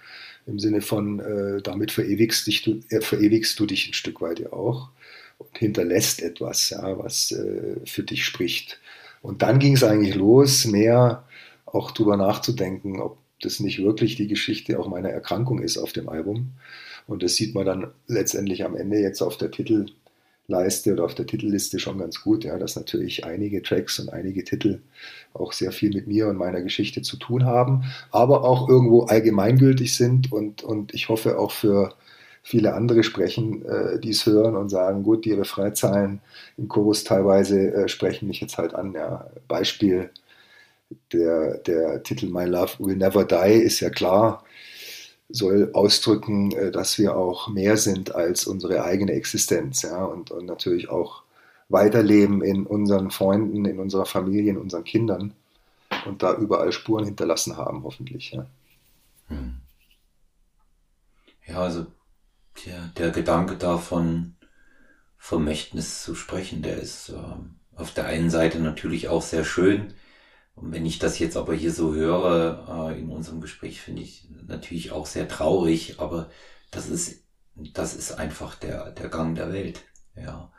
im 0.47 0.59
Sinne 0.59 0.80
von, 0.80 1.21
äh, 1.21 1.61
damit 1.61 1.92
verewigst, 1.92 2.47
dich, 2.47 2.62
du, 2.62 2.80
äh, 2.88 3.02
verewigst 3.02 3.61
du 3.61 3.66
dich 3.66 3.87
ein 3.88 3.95
Stück 3.95 4.23
weit 4.23 4.40
ja 4.40 4.50
auch 4.52 4.88
und 5.37 5.59
hinterlässt 5.59 6.23
etwas, 6.23 6.71
ja, 6.71 6.99
was 6.99 7.33
äh, 7.33 7.80
für 7.85 8.02
dich 8.02 8.25
spricht. 8.25 8.80
Und 9.21 9.42
dann 9.42 9.59
ging 9.59 9.75
es 9.75 9.85
eigentlich 9.85 10.14
los, 10.14 10.64
mehr 10.64 11.25
auch 11.66 11.90
drüber 11.90 12.16
nachzudenken, 12.16 13.00
ob 13.00 13.18
das 13.40 13.61
nicht 13.61 13.82
wirklich 13.82 14.16
die 14.16 14.28
Geschichte 14.28 14.78
auch 14.78 14.88
meiner 14.88 15.11
Erkrankung 15.11 15.61
ist 15.61 15.76
auf 15.76 15.92
dem 15.92 16.08
Album. 16.08 16.52
Und 17.06 17.23
das 17.23 17.37
sieht 17.37 17.54
man 17.54 17.66
dann 17.66 17.92
letztendlich 18.06 18.64
am 18.64 18.76
Ende 18.76 18.99
jetzt 18.99 19.20
auf 19.20 19.37
der 19.37 19.50
Titelleiste 19.50 20.92
oder 20.92 21.04
auf 21.04 21.14
der 21.14 21.26
Titelliste 21.26 21.78
schon 21.78 21.99
ganz 21.99 22.23
gut, 22.23 22.44
ja, 22.44 22.58
dass 22.58 22.76
natürlich 22.76 23.25
einige 23.25 23.62
Tracks 23.62 23.99
und 23.99 24.08
einige 24.11 24.42
Titel 24.42 24.80
auch 25.35 25.52
sehr 25.52 25.73
viel 25.73 25.90
mit 25.94 26.06
mir 26.06 26.28
und 26.28 26.37
meiner 26.37 26.62
Geschichte 26.62 27.02
zu 27.02 27.16
tun 27.18 27.44
haben, 27.44 27.85
aber 28.11 28.44
auch 28.44 28.68
irgendwo 28.68 29.02
allgemeingültig 29.02 29.94
sind 29.94 30.32
und, 30.32 30.62
und 30.62 30.94
ich 30.94 31.08
hoffe 31.08 31.38
auch 31.38 31.52
für 31.52 31.94
viele 32.42 32.75
andere 32.75 33.02
sprechen, 33.02 33.64
äh, 33.66 33.99
die 33.99 34.11
es 34.11 34.25
hören 34.25 34.56
und 34.56 34.68
sagen, 34.68 35.02
gut, 35.02 35.25
die 35.25 35.32
Refrainzeilen 35.32 36.20
im 36.56 36.68
Chorus 36.68 37.02
teilweise 37.02 37.75
äh, 37.75 37.88
sprechen 37.88 38.28
mich 38.28 38.40
jetzt 38.40 38.56
halt 38.56 38.73
an. 38.73 38.92
Ja. 38.92 39.26
Beispiel, 39.49 40.11
der, 41.12 41.59
der 41.59 42.02
Titel 42.02 42.26
My 42.26 42.45
Love 42.45 42.75
Will 42.78 42.97
Never 42.97 43.25
Die 43.25 43.62
ist 43.62 43.81
ja 43.81 43.90
klar, 43.90 44.45
soll 45.28 45.71
ausdrücken, 45.73 46.52
äh, 46.52 46.71
dass 46.71 46.99
wir 46.99 47.16
auch 47.16 47.49
mehr 47.49 47.76
sind 47.76 48.14
als 48.14 48.47
unsere 48.47 48.85
eigene 48.85 49.12
Existenz 49.12 49.83
ja, 49.83 50.05
und, 50.05 50.31
und 50.31 50.47
natürlich 50.47 50.88
auch 50.88 51.23
weiterleben 51.69 52.43
in 52.43 52.64
unseren 52.66 53.11
Freunden, 53.11 53.64
in 53.64 53.81
unserer 53.81 54.07
Familie, 54.07 54.52
in 54.52 54.59
unseren 54.59 54.85
Kindern 54.85 55.35
und 56.05 56.23
da 56.23 56.35
überall 56.37 56.73
Spuren 56.73 57.05
hinterlassen 57.05 57.57
haben, 57.57 57.83
hoffentlich. 57.83 58.33
Ja, 58.33 58.47
hm. 59.28 59.57
ja 61.47 61.61
also 61.61 61.87
der, 62.64 62.88
der 62.97 63.11
Gedanke 63.11 63.57
davon, 63.57 64.35
Vermächtnis 65.19 66.05
zu 66.05 66.14
sprechen, 66.14 66.62
der 66.62 66.76
ist 66.76 67.09
äh, 67.09 67.14
auf 67.75 67.93
der 67.93 68.07
einen 68.07 68.31
Seite 68.31 68.61
natürlich 68.61 69.09
auch 69.09 69.23
sehr 69.23 69.45
schön, 69.45 69.93
und 70.57 70.73
wenn 70.73 70.87
ich 70.87 70.99
das 70.99 71.19
jetzt 71.19 71.37
aber 71.37 71.55
hier 71.55 71.71
so 71.71 71.95
höre 71.95 72.91
äh, 72.91 72.99
in 72.99 73.11
unserem 73.11 73.43
Gespräch, 73.43 73.81
finde 73.83 74.03
ich 74.03 74.27
natürlich 74.47 74.91
auch 74.91 75.05
sehr 75.05 75.29
traurig, 75.29 76.01
aber 76.01 76.31
das 76.71 76.89
ist, 76.89 77.25
das 77.55 77.95
ist 77.95 78.13
einfach 78.13 78.55
der, 78.55 78.91
der 78.93 79.09
Gang 79.09 79.37
der 79.37 79.53
Welt. 79.53 79.83
Ja. 80.17 80.51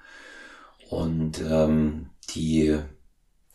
Und 0.89 1.41
ähm, 1.41 2.11
die, 2.29 2.77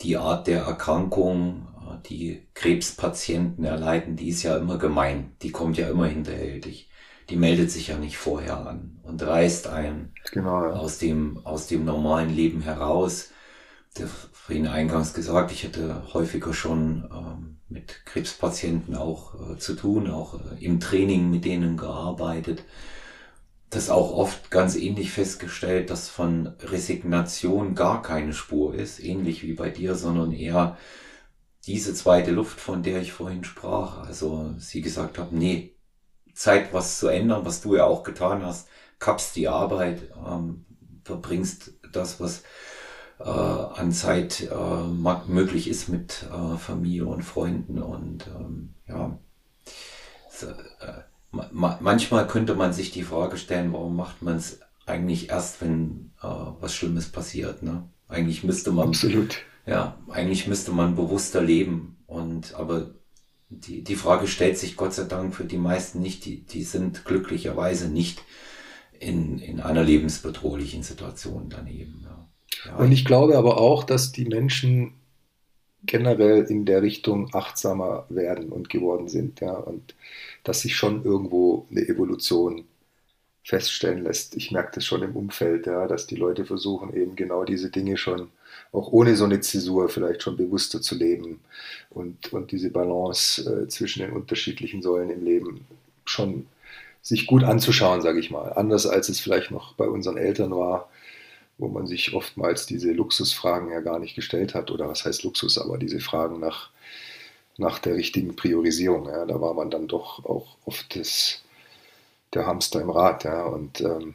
die 0.00 0.16
Art 0.16 0.48
der 0.48 0.64
Erkrankung, 0.64 1.68
äh, 1.80 2.08
die 2.08 2.48
Krebspatienten 2.54 3.64
erleiden, 3.64 4.16
die 4.16 4.28
ist 4.28 4.42
ja 4.42 4.56
immer 4.56 4.78
gemein. 4.78 5.36
Die 5.42 5.52
kommt 5.52 5.78
ja 5.78 5.88
immer 5.88 6.06
hinterhältig. 6.06 6.90
Die 7.30 7.36
meldet 7.36 7.70
sich 7.70 7.88
ja 7.88 7.98
nicht 7.98 8.18
vorher 8.18 8.66
an 8.66 8.98
und 9.04 9.22
reißt 9.22 9.68
einen 9.68 10.12
genau, 10.32 10.64
ja. 10.64 10.72
aus, 10.72 10.98
dem, 10.98 11.38
aus 11.46 11.68
dem 11.68 11.84
normalen 11.84 12.34
Leben 12.34 12.62
heraus 12.62 13.30
der 13.98 14.08
vorhin 14.08 14.66
eingangs 14.66 15.14
gesagt, 15.14 15.52
ich 15.52 15.64
hätte 15.64 16.02
häufiger 16.14 16.54
schon 16.54 17.08
ähm, 17.12 17.58
mit 17.68 18.06
Krebspatienten 18.06 18.96
auch 18.96 19.34
äh, 19.52 19.58
zu 19.58 19.74
tun, 19.74 20.10
auch 20.10 20.40
äh, 20.40 20.64
im 20.64 20.80
Training 20.80 21.30
mit 21.30 21.44
denen 21.44 21.76
gearbeitet. 21.76 22.64
Das 23.70 23.90
auch 23.90 24.12
oft 24.12 24.50
ganz 24.50 24.76
ähnlich 24.76 25.12
festgestellt, 25.12 25.90
dass 25.90 26.08
von 26.08 26.48
Resignation 26.60 27.74
gar 27.74 28.02
keine 28.02 28.34
Spur 28.34 28.74
ist, 28.74 29.02
ähnlich 29.02 29.42
wie 29.42 29.54
bei 29.54 29.70
dir, 29.70 29.94
sondern 29.94 30.32
eher 30.32 30.76
diese 31.66 31.94
zweite 31.94 32.32
Luft, 32.32 32.60
von 32.60 32.82
der 32.82 33.00
ich 33.00 33.12
vorhin 33.12 33.44
sprach. 33.44 33.98
Also 34.06 34.54
sie 34.58 34.82
gesagt 34.82 35.18
haben, 35.18 35.38
nee, 35.38 35.76
Zeit 36.34 36.72
was 36.72 36.98
zu 36.98 37.08
ändern, 37.08 37.44
was 37.44 37.60
du 37.60 37.76
ja 37.76 37.84
auch 37.84 38.02
getan 38.02 38.44
hast, 38.44 38.68
kappst 38.98 39.36
die 39.36 39.48
Arbeit, 39.48 40.02
ähm, 40.26 40.64
verbringst 41.04 41.72
das, 41.92 42.20
was 42.20 42.42
äh, 43.24 43.28
an 43.28 43.92
Zeit 43.92 44.48
äh, 44.50 45.26
möglich 45.28 45.68
ist 45.68 45.88
mit 45.88 46.26
äh, 46.32 46.56
Familie 46.56 47.06
und 47.06 47.22
Freunden 47.22 47.78
und 47.80 48.26
ähm, 48.26 48.74
ja. 48.88 49.18
So, 50.30 50.48
äh, 50.48 51.02
ma 51.30 51.78
manchmal 51.80 52.26
könnte 52.26 52.54
man 52.54 52.72
sich 52.72 52.90
die 52.90 53.02
Frage 53.02 53.36
stellen, 53.36 53.72
warum 53.72 53.96
macht 53.96 54.22
man 54.22 54.36
es 54.36 54.60
eigentlich 54.86 55.30
erst, 55.30 55.60
wenn 55.60 56.12
äh, 56.22 56.26
was 56.26 56.74
Schlimmes 56.74 57.08
passiert. 57.08 57.62
Ne? 57.62 57.88
Eigentlich 58.08 58.44
müsste 58.44 58.72
man 58.72 58.88
Absolut. 58.88 59.38
ja, 59.66 59.98
eigentlich 60.10 60.46
müsste 60.46 60.72
man 60.72 60.96
bewusster 60.96 61.42
leben. 61.42 61.96
Und 62.06 62.54
aber 62.54 62.90
die, 63.48 63.84
die 63.84 63.96
Frage 63.96 64.26
stellt 64.26 64.58
sich 64.58 64.76
Gott 64.76 64.94
sei 64.94 65.04
Dank 65.04 65.34
für 65.34 65.44
die 65.44 65.58
meisten 65.58 66.00
nicht. 66.00 66.24
Die, 66.24 66.44
die 66.44 66.64
sind 66.64 67.04
glücklicherweise 67.04 67.88
nicht 67.88 68.22
in, 68.98 69.38
in 69.38 69.60
einer 69.60 69.82
lebensbedrohlichen 69.82 70.82
Situation 70.82 71.48
daneben. 71.48 72.00
Ja. 72.04 72.21
Und 72.78 72.92
ich 72.92 73.04
glaube 73.04 73.36
aber 73.36 73.58
auch, 73.58 73.84
dass 73.84 74.12
die 74.12 74.24
Menschen 74.24 74.94
generell 75.84 76.44
in 76.44 76.64
der 76.64 76.82
Richtung 76.82 77.34
achtsamer 77.34 78.06
werden 78.08 78.50
und 78.50 78.68
geworden 78.68 79.08
sind, 79.08 79.40
ja, 79.40 79.52
und 79.52 79.94
dass 80.44 80.60
sich 80.60 80.76
schon 80.76 81.04
irgendwo 81.04 81.66
eine 81.70 81.80
Evolution 81.80 82.64
feststellen 83.44 84.04
lässt. 84.04 84.36
Ich 84.36 84.52
merke 84.52 84.72
das 84.76 84.84
schon 84.84 85.02
im 85.02 85.16
Umfeld, 85.16 85.66
ja, 85.66 85.88
dass 85.88 86.06
die 86.06 86.14
Leute 86.16 86.44
versuchen, 86.44 86.94
eben 86.94 87.16
genau 87.16 87.44
diese 87.44 87.70
Dinge 87.70 87.96
schon, 87.96 88.28
auch 88.70 88.92
ohne 88.92 89.16
so 89.16 89.24
eine 89.24 89.40
Zäsur, 89.40 89.88
vielleicht 89.88 90.22
schon 90.22 90.36
bewusster 90.36 90.80
zu 90.80 90.94
leben 90.94 91.40
und, 91.90 92.32
und 92.32 92.52
diese 92.52 92.70
Balance 92.70 93.42
äh, 93.42 93.68
zwischen 93.68 94.02
den 94.02 94.12
unterschiedlichen 94.12 94.82
Säulen 94.82 95.10
im 95.10 95.24
Leben 95.24 95.66
schon 96.04 96.46
sich 97.02 97.26
gut 97.26 97.42
anzuschauen, 97.42 98.00
sage 98.00 98.20
ich 98.20 98.30
mal. 98.30 98.52
Anders 98.52 98.86
als 98.86 99.08
es 99.08 99.18
vielleicht 99.18 99.50
noch 99.50 99.74
bei 99.74 99.88
unseren 99.88 100.16
Eltern 100.16 100.52
war, 100.52 100.88
wo 101.62 101.68
man 101.68 101.86
sich 101.86 102.12
oftmals 102.12 102.66
diese 102.66 102.90
Luxusfragen 102.90 103.70
ja 103.70 103.80
gar 103.80 104.00
nicht 104.00 104.16
gestellt 104.16 104.54
hat. 104.54 104.72
Oder 104.72 104.88
was 104.88 105.04
heißt 105.04 105.22
Luxus, 105.22 105.58
aber 105.58 105.78
diese 105.78 106.00
Fragen 106.00 106.40
nach, 106.40 106.70
nach 107.56 107.78
der 107.78 107.94
richtigen 107.94 108.34
Priorisierung. 108.34 109.06
Ja, 109.06 109.24
da 109.24 109.40
war 109.40 109.54
man 109.54 109.70
dann 109.70 109.86
doch 109.86 110.24
auch 110.24 110.56
oft 110.64 110.96
das, 110.96 111.42
der 112.34 112.46
Hamster 112.46 112.80
im 112.80 112.90
Rad. 112.90 113.22
Ja, 113.22 113.44
und 113.44 113.80
ähm, 113.80 114.14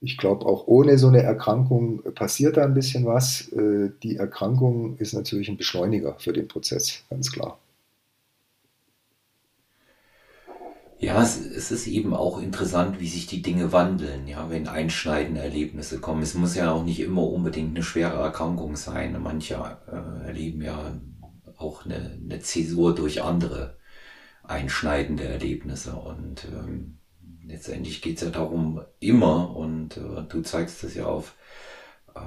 ich 0.00 0.16
glaube, 0.16 0.46
auch 0.46 0.66
ohne 0.66 0.96
so 0.96 1.08
eine 1.08 1.22
Erkrankung 1.22 2.02
passiert 2.14 2.56
da 2.56 2.64
ein 2.64 2.74
bisschen 2.74 3.04
was. 3.04 3.52
Äh, 3.52 3.90
die 4.02 4.16
Erkrankung 4.16 4.96
ist 4.96 5.12
natürlich 5.12 5.50
ein 5.50 5.58
Beschleuniger 5.58 6.16
für 6.18 6.32
den 6.32 6.48
Prozess, 6.48 7.04
ganz 7.10 7.30
klar. 7.30 7.58
Ja, 11.02 11.20
es, 11.20 11.36
es, 11.36 11.72
ist 11.72 11.88
eben 11.88 12.14
auch 12.14 12.40
interessant, 12.40 13.00
wie 13.00 13.08
sich 13.08 13.26
die 13.26 13.42
Dinge 13.42 13.72
wandeln, 13.72 14.28
ja, 14.28 14.48
wenn 14.50 14.68
einschneidende 14.68 15.40
Erlebnisse 15.40 15.98
kommen. 15.98 16.22
Es 16.22 16.34
muss 16.34 16.54
ja 16.54 16.70
auch 16.70 16.84
nicht 16.84 17.00
immer 17.00 17.26
unbedingt 17.26 17.70
eine 17.70 17.82
schwere 17.82 18.20
Erkrankung 18.22 18.76
sein. 18.76 19.20
Manche 19.20 19.54
äh, 19.88 20.26
erleben 20.28 20.62
ja 20.62 21.00
auch 21.56 21.84
eine, 21.84 22.20
eine 22.22 22.38
Zäsur 22.38 22.94
durch 22.94 23.20
andere 23.20 23.78
einschneidende 24.44 25.24
Erlebnisse. 25.24 25.96
Und 25.96 26.44
ähm, 26.44 26.98
letztendlich 27.44 28.00
geht 28.00 28.18
es 28.18 28.22
ja 28.22 28.30
darum, 28.30 28.80
immer, 29.00 29.56
und 29.56 29.96
äh, 29.96 30.22
du 30.28 30.42
zeigst 30.42 30.84
das 30.84 30.94
ja 30.94 31.06
auf 31.06 31.34
äh, 32.14 32.20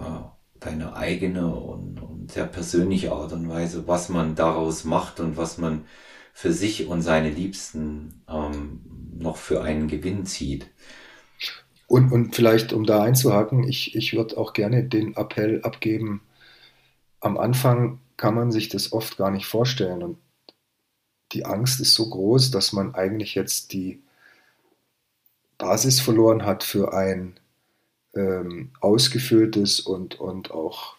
deine 0.60 0.98
eigene 0.98 1.56
und, 1.56 2.02
und 2.02 2.30
sehr 2.30 2.46
persönliche 2.46 3.14
Art 3.14 3.32
und 3.32 3.48
Weise, 3.48 3.88
was 3.88 4.10
man 4.10 4.36
daraus 4.36 4.84
macht 4.84 5.22
und 5.22 5.38
was 5.38 5.58
man 5.58 5.86
für 6.38 6.52
sich 6.52 6.86
und 6.88 7.02
seine 7.02 7.30
Liebsten 7.30 8.22
ähm, 8.28 8.82
noch 9.18 9.38
für 9.38 9.64
einen 9.64 9.88
Gewinn 9.88 10.26
zieht. 10.26 10.70
Und, 11.88 12.12
und 12.12 12.36
vielleicht, 12.36 12.74
um 12.74 12.86
da 12.86 13.04
einzuhaken, 13.04 13.64
ich, 13.64 13.96
ich 13.96 14.14
würde 14.14 14.38
auch 14.38 14.52
gerne 14.52 14.84
den 14.84 15.16
Appell 15.16 15.62
abgeben, 15.64 16.22
am 17.22 17.38
Anfang 17.38 18.02
kann 18.18 18.36
man 18.36 18.52
sich 18.52 18.68
das 18.68 18.92
oft 18.92 19.16
gar 19.16 19.32
nicht 19.32 19.46
vorstellen 19.46 20.04
und 20.04 20.18
die 21.32 21.46
Angst 21.46 21.80
ist 21.80 21.94
so 21.94 22.10
groß, 22.10 22.52
dass 22.52 22.74
man 22.74 22.96
eigentlich 22.96 23.34
jetzt 23.34 23.72
die 23.72 24.04
Basis 25.58 26.02
verloren 26.02 26.46
hat 26.46 26.66
für 26.66 26.94
ein 26.94 27.40
ähm, 28.14 28.74
ausgefülltes 28.82 29.80
und, 29.80 30.20
und 30.20 30.52
auch 30.52 30.98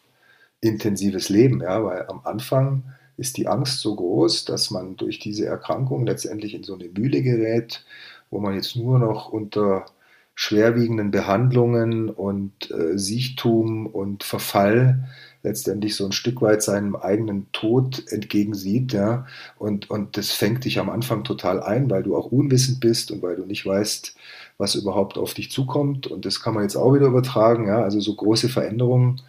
intensives 0.62 1.28
Leben. 1.28 1.60
Ja? 1.60 1.84
Weil 1.84 2.06
am 2.06 2.22
Anfang 2.24 2.84
ist 3.16 3.36
die 3.36 3.48
Angst 3.48 3.80
so 3.80 3.94
groß, 3.94 4.44
dass 4.44 4.70
man 4.70 4.96
durch 4.96 5.18
diese 5.18 5.46
Erkrankung 5.46 6.06
letztendlich 6.06 6.54
in 6.54 6.62
so 6.62 6.74
eine 6.74 6.88
Mühle 6.88 7.22
gerät, 7.22 7.84
wo 8.30 8.40
man 8.40 8.54
jetzt 8.54 8.76
nur 8.76 8.98
noch 8.98 9.28
unter 9.28 9.86
schwerwiegenden 10.34 11.10
Behandlungen 11.10 12.10
und 12.10 12.70
äh, 12.70 12.98
Siechtum 12.98 13.86
und 13.86 14.22
Verfall 14.22 15.08
letztendlich 15.42 15.94
so 15.94 16.04
ein 16.04 16.12
Stück 16.12 16.42
weit 16.42 16.62
seinem 16.62 16.94
eigenen 16.96 17.50
Tod 17.52 18.04
entgegensieht, 18.12 18.92
ja, 18.92 19.26
und, 19.58 19.88
und 19.88 20.16
das 20.16 20.32
fängt 20.32 20.64
dich 20.64 20.78
am 20.78 20.90
Anfang 20.90 21.24
total 21.24 21.62
ein, 21.62 21.88
weil 21.88 22.02
du 22.02 22.16
auch 22.16 22.26
unwissend 22.26 22.80
bist 22.80 23.10
und 23.12 23.22
weil 23.22 23.36
du 23.36 23.46
nicht 23.46 23.64
weißt, 23.64 24.14
was 24.58 24.74
überhaupt 24.74 25.16
auf 25.16 25.34
dich 25.34 25.50
zukommt. 25.50 26.06
Und 26.06 26.26
das 26.26 26.42
kann 26.42 26.54
man 26.54 26.64
jetzt 26.64 26.76
auch 26.76 26.92
wieder 26.94 27.06
übertragen, 27.06 27.68
ja, 27.68 27.82
also 27.82 28.00
so 28.00 28.14
große 28.14 28.48
Veränderungen 28.48 29.22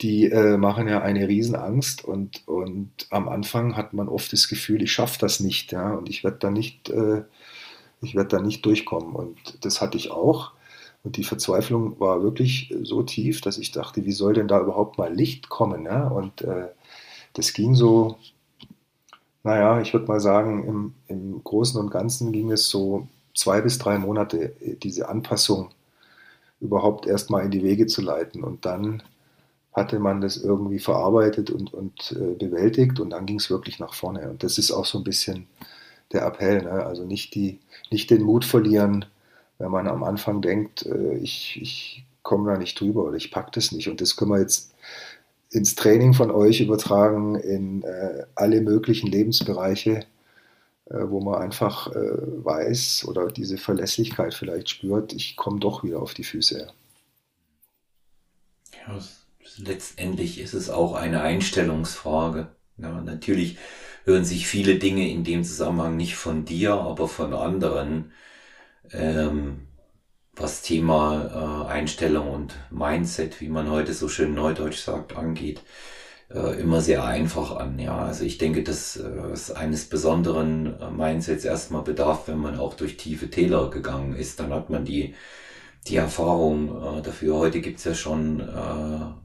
die 0.00 0.26
äh, 0.30 0.56
machen 0.56 0.88
ja 0.88 1.02
eine 1.02 1.28
Riesenangst 1.28 2.04
und, 2.04 2.46
und 2.48 2.90
am 3.10 3.28
Anfang 3.28 3.76
hat 3.76 3.92
man 3.92 4.08
oft 4.08 4.32
das 4.32 4.48
Gefühl, 4.48 4.82
ich 4.82 4.92
schaffe 4.92 5.18
das 5.20 5.40
nicht, 5.40 5.72
ja, 5.72 5.94
und 5.94 6.08
ich 6.08 6.24
werde 6.24 6.38
da 6.38 6.50
nicht, 6.50 6.90
äh, 6.90 7.22
ich 8.02 8.14
werde 8.14 8.36
da 8.36 8.42
nicht 8.42 8.64
durchkommen. 8.66 9.14
Und 9.14 9.64
das 9.64 9.80
hatte 9.80 9.96
ich 9.96 10.10
auch. 10.10 10.52
Und 11.04 11.16
die 11.16 11.24
Verzweiflung 11.24 12.00
war 12.00 12.22
wirklich 12.22 12.74
so 12.82 13.02
tief, 13.02 13.40
dass 13.40 13.58
ich 13.58 13.72
dachte, 13.72 14.04
wie 14.04 14.12
soll 14.12 14.34
denn 14.34 14.48
da 14.48 14.60
überhaupt 14.60 14.98
mal 14.98 15.12
Licht 15.14 15.48
kommen? 15.48 15.84
Ja? 15.84 16.08
Und 16.08 16.42
äh, 16.42 16.68
das 17.34 17.52
ging 17.52 17.74
so, 17.74 18.16
naja, 19.42 19.80
ich 19.80 19.92
würde 19.92 20.06
mal 20.06 20.20
sagen, 20.20 20.66
im, 20.66 20.94
im 21.08 21.44
Großen 21.44 21.80
und 21.80 21.90
Ganzen 21.90 22.32
ging 22.32 22.50
es 22.50 22.68
so 22.68 23.06
zwei 23.34 23.60
bis 23.60 23.78
drei 23.78 23.98
Monate, 23.98 24.54
diese 24.82 25.08
Anpassung 25.08 25.70
überhaupt 26.60 27.06
erstmal 27.06 27.44
in 27.44 27.50
die 27.50 27.62
Wege 27.62 27.86
zu 27.86 28.00
leiten. 28.02 28.42
Und 28.42 28.64
dann 28.64 29.02
hatte 29.74 29.98
man 29.98 30.20
das 30.20 30.36
irgendwie 30.36 30.78
verarbeitet 30.78 31.50
und, 31.50 31.74
und 31.74 32.12
äh, 32.12 32.34
bewältigt 32.34 33.00
und 33.00 33.10
dann 33.10 33.26
ging 33.26 33.38
es 33.38 33.50
wirklich 33.50 33.80
nach 33.80 33.92
vorne. 33.92 34.30
Und 34.30 34.44
das 34.44 34.56
ist 34.56 34.70
auch 34.70 34.86
so 34.86 34.98
ein 34.98 35.04
bisschen 35.04 35.46
der 36.12 36.24
Appell, 36.24 36.62
ne? 36.62 36.86
also 36.86 37.04
nicht, 37.04 37.34
die, 37.34 37.58
nicht 37.90 38.08
den 38.10 38.22
Mut 38.22 38.44
verlieren, 38.44 39.04
wenn 39.58 39.70
man 39.70 39.88
am 39.88 40.04
Anfang 40.04 40.40
denkt, 40.40 40.86
äh, 40.86 41.16
ich, 41.18 41.58
ich 41.60 42.04
komme 42.22 42.52
da 42.52 42.58
nicht 42.58 42.78
drüber 42.78 43.04
oder 43.04 43.16
ich 43.16 43.32
packe 43.32 43.50
das 43.52 43.72
nicht. 43.72 43.88
Und 43.88 44.00
das 44.00 44.16
können 44.16 44.30
wir 44.30 44.40
jetzt 44.40 44.74
ins 45.50 45.74
Training 45.74 46.14
von 46.14 46.30
euch 46.30 46.60
übertragen, 46.60 47.34
in 47.34 47.82
äh, 47.82 48.24
alle 48.36 48.60
möglichen 48.60 49.08
Lebensbereiche, 49.08 50.06
äh, 50.86 50.98
wo 51.06 51.20
man 51.20 51.42
einfach 51.42 51.88
äh, 51.92 52.44
weiß 52.44 53.06
oder 53.08 53.26
diese 53.28 53.58
Verlässlichkeit 53.58 54.34
vielleicht 54.34 54.70
spürt, 54.70 55.12
ich 55.12 55.36
komme 55.36 55.58
doch 55.58 55.82
wieder 55.82 56.00
auf 56.00 56.14
die 56.14 56.24
Füße. 56.24 56.68
Ja, 58.86 58.98
letztendlich 59.58 60.40
ist 60.40 60.54
es 60.54 60.70
auch 60.70 60.94
eine 60.94 61.22
Einstellungsfrage. 61.22 62.48
Ja, 62.76 63.00
natürlich 63.00 63.58
hören 64.04 64.24
sich 64.24 64.46
viele 64.46 64.76
Dinge 64.78 65.08
in 65.08 65.24
dem 65.24 65.44
Zusammenhang 65.44 65.96
nicht 65.96 66.16
von 66.16 66.44
dir, 66.44 66.74
aber 66.74 67.08
von 67.08 67.34
anderen, 67.34 68.12
ähm, 68.92 69.68
was 70.36 70.62
Thema 70.62 71.66
äh, 71.68 71.72
Einstellung 71.72 72.30
und 72.30 72.54
Mindset, 72.70 73.40
wie 73.40 73.48
man 73.48 73.70
heute 73.70 73.94
so 73.94 74.08
schön 74.08 74.34
neudeutsch 74.34 74.78
sagt, 74.78 75.16
angeht, 75.16 75.62
äh, 76.30 76.60
immer 76.60 76.80
sehr 76.80 77.04
einfach 77.04 77.56
an. 77.56 77.78
Ja, 77.78 77.98
also 77.98 78.24
ich 78.24 78.38
denke, 78.38 78.62
dass 78.64 78.96
äh, 78.96 79.06
es 79.32 79.50
eines 79.50 79.86
besonderen 79.88 80.80
äh, 80.80 80.90
Mindsets 80.90 81.44
erstmal 81.44 81.82
bedarf, 81.82 82.28
wenn 82.28 82.38
man 82.38 82.58
auch 82.58 82.74
durch 82.74 82.96
tiefe 82.96 83.30
Täler 83.30 83.70
gegangen 83.70 84.16
ist. 84.16 84.40
Dann 84.40 84.52
hat 84.52 84.70
man 84.70 84.84
die 84.84 85.14
die 85.88 85.96
Erfahrung 85.96 86.98
äh, 86.98 87.02
dafür. 87.02 87.36
Heute 87.36 87.60
gibt's 87.60 87.84
ja 87.84 87.94
schon 87.94 88.40
äh, 88.40 89.23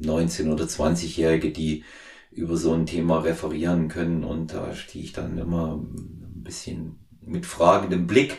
19- 0.00 0.52
oder 0.52 0.64
20-Jährige, 0.64 1.50
die 1.50 1.84
über 2.30 2.56
so 2.56 2.72
ein 2.72 2.86
Thema 2.86 3.20
referieren 3.20 3.88
können 3.88 4.24
und 4.24 4.52
da 4.52 4.74
stehe 4.74 5.04
ich 5.04 5.12
dann 5.12 5.38
immer 5.38 5.76
ein 5.76 6.42
bisschen 6.42 6.98
mit 7.20 7.46
fragendem 7.46 8.06
Blick 8.06 8.38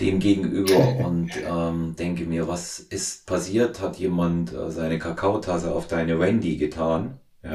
dem 0.00 0.18
gegenüber 0.18 0.96
und 1.06 1.30
ähm, 1.46 1.94
denke 1.98 2.24
mir, 2.24 2.48
was 2.48 2.78
ist 2.80 3.26
passiert? 3.26 3.80
Hat 3.80 3.96
jemand 3.98 4.52
äh, 4.52 4.70
seine 4.70 4.98
Kakaotasse 4.98 5.72
auf 5.72 5.86
deine 5.86 6.18
Wendy 6.18 6.56
getan? 6.56 7.20
Ja. 7.42 7.52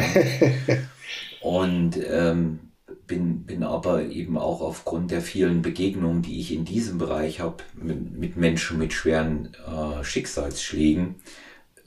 und 1.42 2.00
ähm, 2.08 2.60
bin, 3.08 3.44
bin 3.46 3.64
aber 3.64 4.04
eben 4.04 4.38
auch 4.38 4.62
aufgrund 4.62 5.12
der 5.12 5.22
vielen 5.22 5.62
Begegnungen, 5.62 6.22
die 6.22 6.40
ich 6.40 6.54
in 6.54 6.64
diesem 6.64 6.98
Bereich 7.00 7.40
habe, 7.40 7.58
mit, 7.74 8.12
mit 8.12 8.38
Menschen 8.38 8.78
mit 8.78 8.94
schweren 8.94 9.50
äh, 9.66 10.04
Schicksalsschlägen, 10.04 11.16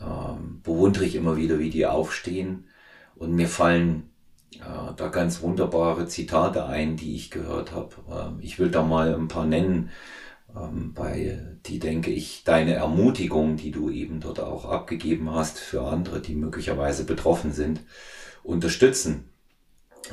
ähm, 0.02 0.60
bewundere 0.62 1.04
ich 1.04 1.14
immer 1.14 1.36
wieder, 1.36 1.58
wie 1.58 1.70
die 1.70 1.86
aufstehen. 1.86 2.64
Und 3.14 3.34
mir 3.34 3.48
fallen 3.48 4.10
äh, 4.56 4.94
da 4.96 5.08
ganz 5.08 5.42
wunderbare 5.42 6.06
Zitate 6.06 6.66
ein, 6.66 6.96
die 6.96 7.14
ich 7.14 7.30
gehört 7.30 7.72
habe. 7.72 7.94
Ähm, 8.10 8.38
ich 8.40 8.58
will 8.58 8.70
da 8.70 8.82
mal 8.82 9.14
ein 9.14 9.28
paar 9.28 9.46
nennen, 9.46 9.90
ähm, 10.56 10.92
bei 10.94 11.40
die 11.66 11.78
denke 11.78 12.10
ich, 12.10 12.44
deine 12.44 12.74
Ermutigung, 12.74 13.56
die 13.56 13.70
du 13.70 13.90
eben 13.90 14.20
dort 14.20 14.40
auch 14.40 14.64
abgegeben 14.64 15.30
hast 15.30 15.58
für 15.58 15.82
andere, 15.82 16.20
die 16.20 16.34
möglicherweise 16.34 17.04
betroffen 17.04 17.52
sind, 17.52 17.80
unterstützen. 18.42 19.28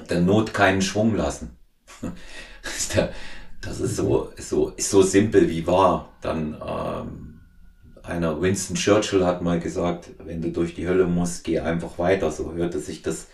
Der 0.09 0.21
Not 0.21 0.53
keinen 0.53 0.81
Schwung 0.81 1.15
lassen. 1.15 1.57
das 3.61 3.79
ist 3.79 3.95
so, 3.95 4.31
so, 4.37 4.73
so 4.77 5.01
simpel 5.01 5.49
wie 5.49 5.65
wahr. 5.65 6.13
Dann 6.21 6.55
ähm, 6.65 7.28
einer 8.09 8.41
Winston 8.41 8.75
Churchill 8.75 9.25
hat 9.25 9.41
mal 9.41 9.59
gesagt, 9.59 10.09
wenn 10.23 10.41
du 10.41 10.51
durch 10.51 10.73
die 10.73 10.87
Hölle 10.87 11.05
musst, 11.05 11.43
geh 11.43 11.59
einfach 11.59 11.97
weiter. 11.97 12.31
So 12.31 12.53
hörte 12.53 12.79
sich 12.79 13.01
das 13.01 13.27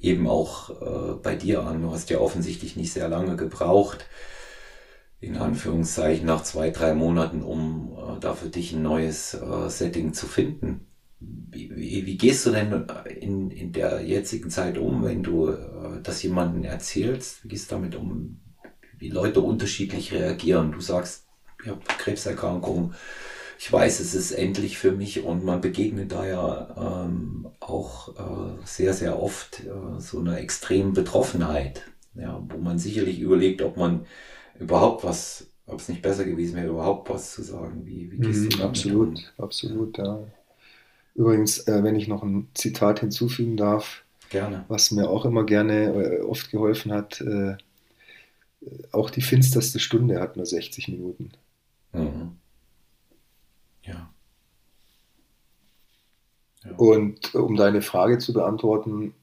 eben 0.00 0.26
auch 0.28 0.70
äh, 0.70 1.14
bei 1.22 1.36
dir 1.36 1.62
an. 1.64 1.82
Du 1.82 1.92
hast 1.92 2.10
ja 2.10 2.18
offensichtlich 2.18 2.76
nicht 2.76 2.92
sehr 2.92 3.08
lange 3.08 3.36
gebraucht, 3.36 4.06
in 5.20 5.36
Anführungszeichen 5.36 6.26
nach 6.26 6.42
zwei, 6.42 6.70
drei 6.70 6.94
Monaten, 6.94 7.42
um 7.42 7.96
äh, 7.96 8.20
da 8.20 8.34
für 8.34 8.48
dich 8.48 8.72
ein 8.72 8.82
neues 8.82 9.34
äh, 9.34 9.68
Setting 9.68 10.12
zu 10.12 10.26
finden. 10.26 10.86
Wie, 11.18 11.74
wie, 11.74 12.04
wie, 12.04 12.18
gehst 12.18 12.44
du 12.44 12.50
denn 12.50 12.86
in, 13.20 13.50
in 13.50 13.72
der 13.72 14.02
jetzigen 14.02 14.50
Zeit 14.50 14.76
um, 14.76 15.02
wenn 15.02 15.22
du 15.22 15.48
äh, 15.48 16.02
das 16.02 16.22
jemandem 16.22 16.64
erzählst? 16.64 17.42
Wie 17.44 17.48
gehst 17.48 17.70
du 17.70 17.76
damit 17.76 17.94
um, 17.94 18.40
wie 18.98 19.08
Leute 19.08 19.40
unterschiedlich 19.40 20.12
reagieren? 20.12 20.72
Du 20.72 20.80
sagst, 20.80 21.26
ich 21.62 21.70
habe 21.70 21.80
Krebserkrankung, 21.98 22.92
ich 23.58 23.72
weiß, 23.72 24.00
es 24.00 24.14
ist 24.14 24.32
endlich 24.32 24.78
für 24.78 24.92
mich 24.92 25.22
und 25.24 25.44
man 25.44 25.60
begegnet 25.60 26.12
da 26.12 26.26
ja 26.26 27.04
ähm, 27.06 27.48
auch 27.60 28.08
äh, 28.16 28.66
sehr, 28.66 28.92
sehr 28.94 29.22
oft 29.22 29.60
äh, 29.60 30.00
so 30.00 30.20
einer 30.20 30.38
extremen 30.38 30.92
Betroffenheit, 30.92 31.82
ja, 32.14 32.42
wo 32.48 32.58
man 32.58 32.78
sicherlich 32.78 33.18
überlegt, 33.20 33.62
ob 33.62 33.76
man 33.76 34.06
überhaupt 34.58 35.04
was, 35.04 35.48
ob 35.66 35.80
es 35.80 35.88
nicht 35.88 36.02
besser 36.02 36.24
gewesen 36.24 36.56
wäre, 36.56 36.68
überhaupt 36.68 37.10
was 37.10 37.32
zu 37.34 37.42
sagen. 37.42 37.86
Wie, 37.86 38.10
wie 38.12 38.20
gehst 38.20 38.46
mhm, 38.46 38.48
du 38.48 38.54
damit 38.54 38.86
Absolut, 38.86 38.92
um? 38.92 39.24
absolut, 39.38 39.98
ja. 39.98 40.26
Übrigens, 41.14 41.60
äh, 41.66 41.82
wenn 41.82 41.96
ich 41.96 42.08
noch 42.08 42.22
ein 42.22 42.48
Zitat 42.54 43.00
hinzufügen 43.00 43.56
darf, 43.56 44.04
gerne. 44.28 44.68
was 44.68 44.90
mir 44.92 45.10
auch 45.10 45.24
immer 45.26 45.44
gerne 45.44 45.94
äh, 45.94 46.22
oft 46.22 46.50
geholfen 46.52 46.92
hat, 46.92 47.20
äh, 47.22 47.56
auch 48.92 49.10
die 49.10 49.22
finsterste 49.22 49.78
Stunde 49.78 50.20
hat 50.20 50.36
nur 50.36 50.46
60 50.46 50.88
Minuten. 50.88 51.30
Mhm. 51.92 52.38
Ja. 53.82 54.12
Und 56.76 57.34
um 57.34 57.56
deine 57.56 57.82
Frage 57.82 58.18
zu 58.18 58.32
beantworten, 58.32 59.14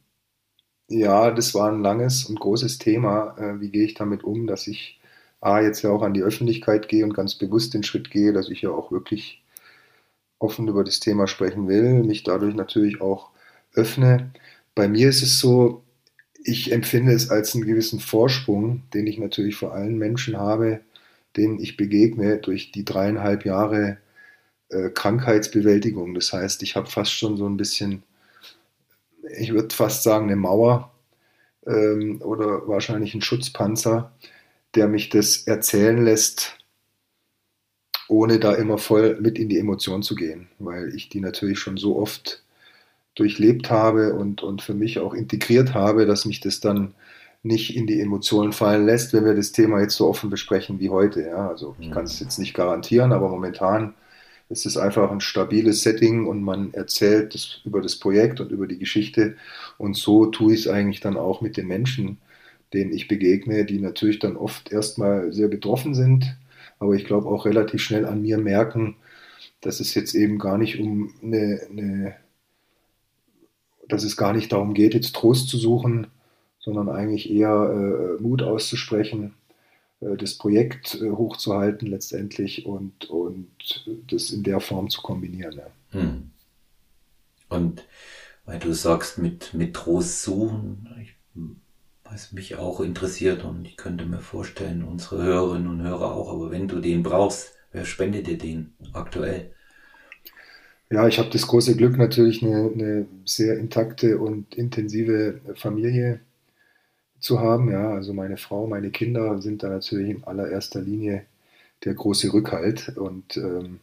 ja, 0.87 1.31
das 1.31 1.53
war 1.53 1.71
ein 1.71 1.81
langes 1.81 2.25
und 2.25 2.39
großes 2.39 2.77
Thema. 2.77 3.37
Äh, 3.37 3.59
wie 3.61 3.69
gehe 3.69 3.85
ich 3.85 3.93
damit 3.93 4.23
um, 4.23 4.47
dass 4.47 4.67
ich 4.67 4.99
A, 5.41 5.61
jetzt 5.61 5.81
ja 5.81 5.89
auch 5.89 6.03
an 6.03 6.13
die 6.13 6.23
Öffentlichkeit 6.23 6.87
gehe 6.87 7.03
und 7.03 7.13
ganz 7.13 7.35
bewusst 7.35 7.73
den 7.73 7.83
Schritt 7.83 8.11
gehe, 8.11 8.33
dass 8.33 8.49
ich 8.49 8.61
ja 8.61 8.69
auch 8.71 8.91
wirklich 8.91 9.43
offen 10.39 10.67
über 10.67 10.83
das 10.83 10.99
Thema 10.99 11.27
sprechen 11.27 11.67
will, 11.67 12.03
mich 12.03 12.23
dadurch 12.23 12.55
natürlich 12.55 13.01
auch 13.01 13.31
öffne. 13.73 14.31
Bei 14.75 14.87
mir 14.87 15.09
ist 15.09 15.21
es 15.23 15.39
so, 15.39 15.83
ich 16.43 16.71
empfinde 16.71 17.13
es 17.13 17.29
als 17.29 17.55
einen 17.55 17.65
gewissen 17.65 17.99
Vorsprung, 17.99 18.83
den 18.93 19.07
ich 19.07 19.17
natürlich 19.17 19.55
vor 19.55 19.73
allen 19.73 19.97
Menschen 19.97 20.37
habe, 20.37 20.81
denen 21.37 21.59
ich 21.59 21.77
begegne 21.77 22.37
durch 22.37 22.71
die 22.71 22.85
dreieinhalb 22.85 23.45
Jahre 23.45 23.97
äh, 24.73 24.89
Krankheitsbewältigung. 24.89 26.13
Das 26.13 26.33
heißt, 26.33 26.63
ich 26.63 26.75
habe 26.75 26.89
fast 26.89 27.13
schon 27.13 27.37
so 27.37 27.47
ein 27.47 27.57
bisschen, 27.57 28.03
ich 29.37 29.53
würde 29.53 29.73
fast 29.73 30.03
sagen, 30.03 30.25
eine 30.25 30.35
Mauer 30.35 30.91
ähm, 31.65 32.21
oder 32.21 32.67
wahrscheinlich 32.67 33.13
einen 33.13 33.21
Schutzpanzer, 33.21 34.11
der 34.75 34.87
mich 34.87 35.09
das 35.09 35.47
erzählen 35.47 36.03
lässt, 36.03 36.57
ohne 38.07 38.39
da 38.39 38.53
immer 38.53 38.77
voll 38.77 39.19
mit 39.21 39.37
in 39.37 39.49
die 39.49 39.59
Emotion 39.59 40.03
zu 40.03 40.15
gehen, 40.15 40.47
weil 40.59 40.93
ich 40.95 41.09
die 41.09 41.21
natürlich 41.21 41.59
schon 41.59 41.77
so 41.77 41.97
oft 41.97 42.43
durchlebt 43.15 43.69
habe 43.69 44.13
und, 44.13 44.41
und 44.41 44.61
für 44.61 44.73
mich 44.73 44.99
auch 44.99 45.13
integriert 45.13 45.73
habe, 45.73 46.05
dass 46.05 46.25
mich 46.25 46.39
das 46.39 46.59
dann 46.59 46.95
nicht 47.43 47.75
in 47.75 47.87
die 47.87 47.99
Emotionen 47.99 48.53
fallen 48.53 48.85
lässt, 48.85 49.13
wenn 49.13 49.25
wir 49.25 49.35
das 49.35 49.51
Thema 49.51 49.81
jetzt 49.81 49.95
so 49.95 50.07
offen 50.07 50.29
besprechen 50.29 50.79
wie 50.79 50.89
heute. 50.89 51.21
Ja, 51.21 51.49
also 51.49 51.75
ich 51.79 51.91
kann 51.91 52.05
es 52.05 52.19
jetzt 52.19 52.39
nicht 52.39 52.53
garantieren, 52.53 53.11
aber 53.11 53.29
momentan 53.29 53.93
ist 54.53 54.67
es 54.67 54.77
einfach 54.77 55.11
ein 55.11 55.19
stabiles 55.19 55.81
Setting 55.81 56.27
und 56.27 56.43
man 56.43 56.73
erzählt 56.73 57.33
das 57.33 57.61
über 57.65 57.81
das 57.81 57.97
Projekt 57.97 58.39
und 58.39 58.51
über 58.51 58.67
die 58.67 58.77
Geschichte. 58.77 59.35
Und 59.79 59.95
so 59.97 60.27
tue 60.27 60.53
ich 60.53 60.61
es 60.61 60.67
eigentlich 60.67 61.01
dann 61.01 61.17
auch 61.17 61.41
mit 61.41 61.57
den 61.57 61.67
Menschen, 61.67 62.19
denen 62.71 62.93
ich 62.93 63.07
begegne, 63.07 63.65
die 63.65 63.79
natürlich 63.79 64.19
dann 64.19 64.37
oft 64.37 64.71
erstmal 64.71 65.33
sehr 65.33 65.47
betroffen 65.47 65.95
sind, 65.95 66.37
aber 66.79 66.93
ich 66.93 67.05
glaube 67.05 67.29
auch 67.29 67.45
relativ 67.45 67.81
schnell 67.81 68.05
an 68.05 68.21
mir 68.21 68.37
merken, 68.37 68.95
dass 69.61 69.79
es 69.79 69.95
jetzt 69.95 70.13
eben 70.13 70.37
gar 70.37 70.57
nicht 70.57 70.79
um 70.79 71.13
eine, 71.23 71.61
eine 71.69 72.15
dass 73.87 74.03
es 74.03 74.17
gar 74.17 74.33
nicht 74.33 74.51
darum 74.51 74.73
geht, 74.73 74.93
jetzt 74.93 75.15
Trost 75.15 75.49
zu 75.49 75.57
suchen, 75.57 76.07
sondern 76.59 76.89
eigentlich 76.89 77.29
eher 77.29 78.17
äh, 78.19 78.21
Mut 78.21 78.41
auszusprechen, 78.41 79.33
das 80.17 80.37
Projekt 80.37 80.95
äh, 80.95 81.11
hochzuhalten 81.11 81.87
letztendlich 81.87 82.65
und, 82.65 83.09
und 83.09 83.85
das 84.09 84.31
in 84.31 84.43
der 84.43 84.59
Form 84.59 84.89
zu 84.89 85.01
kombinieren. 85.01 85.57
Ja. 85.57 85.99
Hm. 85.99 86.31
Und 87.49 87.85
weil 88.45 88.59
du 88.59 88.73
sagst, 88.73 89.17
mit, 89.17 89.53
mit 89.53 89.73
Trost 89.73 90.23
suchen, 90.23 90.89
ich, 91.01 91.15
was 92.03 92.33
mich 92.33 92.55
auch 92.55 92.81
interessiert 92.81 93.43
und 93.43 93.65
ich 93.65 93.77
könnte 93.77 94.05
mir 94.05 94.19
vorstellen, 94.19 94.83
unsere 94.83 95.23
Hörerinnen 95.23 95.67
und 95.67 95.81
Hörer 95.81 96.13
auch, 96.13 96.33
aber 96.33 96.51
wenn 96.51 96.67
du 96.67 96.79
den 96.79 97.03
brauchst, 97.03 97.53
wer 97.71 97.85
spendet 97.85 98.27
dir 98.27 98.37
den 98.37 98.73
aktuell? 98.91 99.51
Ja, 100.91 101.07
ich 101.07 101.17
habe 101.17 101.29
das 101.29 101.47
große 101.47 101.75
Glück, 101.75 101.97
natürlich 101.97 102.43
eine, 102.43 102.69
eine, 102.71 103.07
sehr 103.25 103.57
intakte 103.57 104.19
und 104.19 104.53
intensive 104.53 105.41
Familie 105.55 106.19
zu 107.23 107.39
haben. 107.39 107.71
Ja, 107.71 107.91
also 107.91 108.13
meine 108.13 108.37
Frau, 108.37 108.67
meine 108.67 108.91
Kinder 108.91 109.41
sind 109.41 109.63
da 109.63 109.69
natürlich 109.69 110.09
in 110.09 110.23
allererster 110.25 110.81
Linie 110.81 111.25
der 111.85 111.93
große 111.93 112.33
Rückhalt 112.33 112.97
und 112.97 113.37
ähm, 113.37 113.79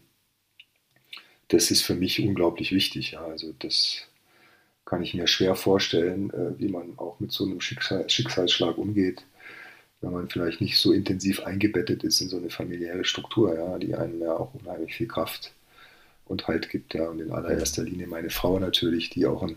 das 1.48 1.70
ist 1.70 1.82
für 1.82 1.94
mich 1.94 2.20
unglaublich 2.20 2.72
wichtig. 2.72 3.12
Ja, 3.12 3.24
also 3.24 3.52
das 3.58 4.06
kann 4.84 5.02
ich 5.02 5.14
mir 5.14 5.26
schwer 5.26 5.54
vorstellen, 5.54 6.30
äh, 6.30 6.58
wie 6.58 6.68
man 6.68 6.98
auch 6.98 7.18
mit 7.20 7.32
so 7.32 7.44
einem 7.44 7.60
Schicksal, 7.60 8.08
Schicksalsschlag 8.08 8.78
umgeht, 8.78 9.22
wenn 10.00 10.12
man 10.12 10.28
vielleicht 10.28 10.60
nicht 10.60 10.78
so 10.78 10.92
intensiv 10.92 11.40
eingebettet 11.40 12.04
ist 12.04 12.20
in 12.20 12.28
so 12.28 12.36
eine 12.36 12.50
familiäre 12.50 13.04
Struktur, 13.04 13.54
ja, 13.54 13.78
die 13.78 13.94
einem 13.94 14.20
ja 14.20 14.36
auch 14.36 14.54
unheimlich 14.54 14.94
viel 14.94 15.08
Kraft 15.08 15.52
und 16.26 16.46
Halt 16.46 16.70
gibt. 16.70 16.94
Ja. 16.94 17.08
Und 17.08 17.20
in 17.20 17.32
allererster 17.32 17.84
Linie 17.84 18.06
meine 18.06 18.30
Frau 18.30 18.58
natürlich, 18.58 19.10
die 19.10 19.26
auch 19.26 19.42
ein 19.42 19.56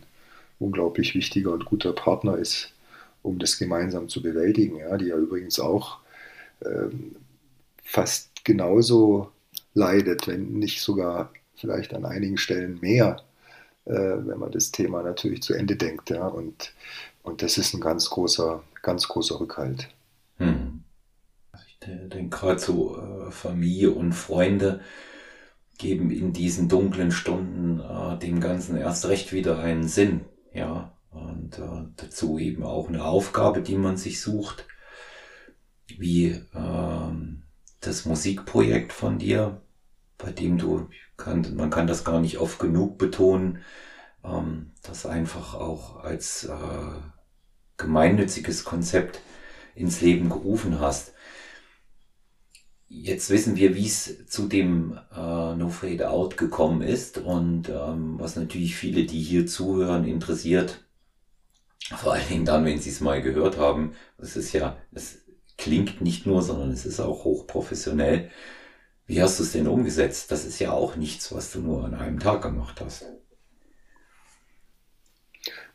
unglaublich 0.60 1.15
wichtiger 1.15 1.52
und 1.52 1.65
guter 1.65 1.93
Partner 1.93 2.38
ist, 2.38 2.74
um 3.24 3.40
das 3.40 3.58
gemeinsam 3.58 4.08
zu 4.10 4.22
bewältigen. 4.22 4.78
Ja. 4.78 4.96
Die 4.98 5.08
ja 5.08 5.18
übrigens 5.18 5.60
auch 5.60 6.00
ähm, 6.64 7.16
fast 7.84 8.44
genauso 8.44 9.32
leidet, 9.74 10.28
wenn 10.28 10.54
nicht 10.60 10.82
sogar 10.82 11.32
vielleicht 11.56 11.94
an 11.94 12.06
einigen 12.06 12.38
Stellen 12.38 12.80
mehr, 12.82 13.24
äh, 13.86 13.94
wenn 13.94 14.38
man 14.38 14.52
das 14.52 14.72
Thema 14.72 15.02
natürlich 15.02 15.42
zu 15.42 15.54
Ende 15.54 15.76
denkt. 15.76 16.10
Ja. 16.12 16.28
Und, 16.28 16.74
und 17.24 17.42
das 17.42 17.58
ist 17.58 17.74
ein 17.74 17.82
ganz 17.82 18.10
großer, 18.10 18.62
ganz 18.82 19.08
großer 19.08 19.40
Rückhalt. 19.40 19.90
Hm. 20.38 20.84
Ich 21.68 21.88
denke 22.10 22.38
gerade 22.38 22.60
so 22.60 22.98
äh, 22.98 23.32
Familie 23.32 23.92
und 23.92 24.14
Freunde 24.14 24.82
geben 25.78 26.12
in 26.12 26.34
diesen 26.34 26.70
dunklen 26.70 27.12
Stunden 27.12 27.80
äh, 27.80 28.18
dem 28.20 28.40
Ganzen 28.40 28.78
erst 28.78 29.08
recht 29.08 29.34
wieder 29.34 29.60
einen 29.60 29.88
Sinn, 29.88 30.22
ja. 30.54 30.94
Und 31.13 31.60
äh, 31.60 31.86
dazu 31.95 32.39
eben 32.39 32.63
auch 32.63 32.89
eine 32.89 33.06
Aufgabe, 33.06 33.62
die 33.62 33.76
man 33.76 33.97
sich 33.97 34.19
sucht, 34.21 34.65
wie 35.88 36.30
äh, 36.30 37.12
das 37.82 38.06
Musikprojekt 38.06 38.93
von 38.93 39.19
dir, 39.19 39.62
bei 40.17 40.32
dem 40.32 40.58
du, 40.58 40.89
kann, 41.17 41.56
man 41.56 41.69
kann 41.69 41.88
das 41.88 42.04
gar 42.04 42.19
nicht 42.19 42.39
oft 42.39 42.60
genug 42.60 42.97
betonen, 42.97 43.60
ähm, 44.23 44.71
das 44.82 45.06
einfach 45.06 45.54
auch 45.54 46.04
als 46.04 46.45
äh, 46.45 47.02
gemeinnütziges 47.78 48.63
Konzept 48.63 49.21
ins 49.76 50.02
Leben 50.02 50.30
gerufen 50.30 50.80
hast. 50.80 51.13
Jetzt 52.88 53.30
wissen 53.32 53.56
wir, 53.56 53.76
wie 53.76 53.88
es 53.88 54.28
zu 54.28 54.47
dem 54.47 54.99
äh, 55.15 55.56
No 55.56 55.69
Fade 55.69 56.10
Out 56.10 56.38
gekommen 56.38 56.82
ist 56.82 57.17
und 57.17 57.69
ähm, 57.69 58.19
was 58.19 58.36
natürlich 58.36 58.76
viele, 58.76 59.06
die 59.06 59.21
hier 59.21 59.47
zuhören, 59.47 60.06
interessiert. 60.06 60.83
Vor 61.89 62.13
allen 62.13 62.28
Dingen 62.28 62.46
dann, 62.46 62.65
wenn 62.65 62.80
sie 62.80 62.89
es 62.89 63.02
mal 63.02 63.22
gehört 63.22 63.58
haben. 63.58 63.93
Es 64.17 64.36
ist 64.36 64.54
ja, 64.54 64.78
es 64.91 65.19
klingt 65.58 66.02
nicht 66.02 66.26
nur, 66.26 66.41
sondern 66.41 66.72
es 66.72 66.86
ist 66.86 67.00
auch 67.00 67.26
hochprofessionell. 67.26 68.32
Wie 69.06 69.22
hast 69.22 69.39
du 69.39 69.43
es 69.43 69.52
denn 69.52 69.67
umgesetzt? 69.67 70.32
Das 70.32 70.46
ist 70.46 70.60
ja 70.60 70.72
auch 70.72 70.96
nichts, 70.96 71.34
was 71.34 71.52
du 71.52 71.60
nur 71.62 71.86
an 71.86 71.93
einem 71.96 72.19
Tag 72.19 72.41
gemacht 72.41 72.82
hast. 72.82 73.06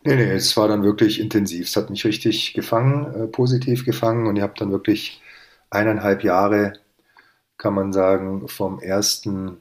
Nee, 0.05 0.17
nee, 0.17 0.31
es 0.33 0.57
war 0.57 0.69
dann 0.69 0.83
wirklich 0.83 1.21
intensiv. 1.21 1.69
Es 1.69 1.77
hat 1.77 1.91
mich 1.91 2.05
richtig 2.05 2.55
gefangen, 2.55 3.15
äh, 3.15 3.27
positiv 3.27 3.85
gefangen 3.85 4.27
und 4.27 4.37
ich 4.37 4.43
habe 4.43 4.55
dann 4.57 4.71
wirklich 4.71 5.21
eineinhalb 5.71 6.25
Jahre 6.25 6.75
kann 7.59 7.75
man 7.75 7.93
sagen, 7.93 8.49
vom 8.49 8.79
ersten 8.81 9.61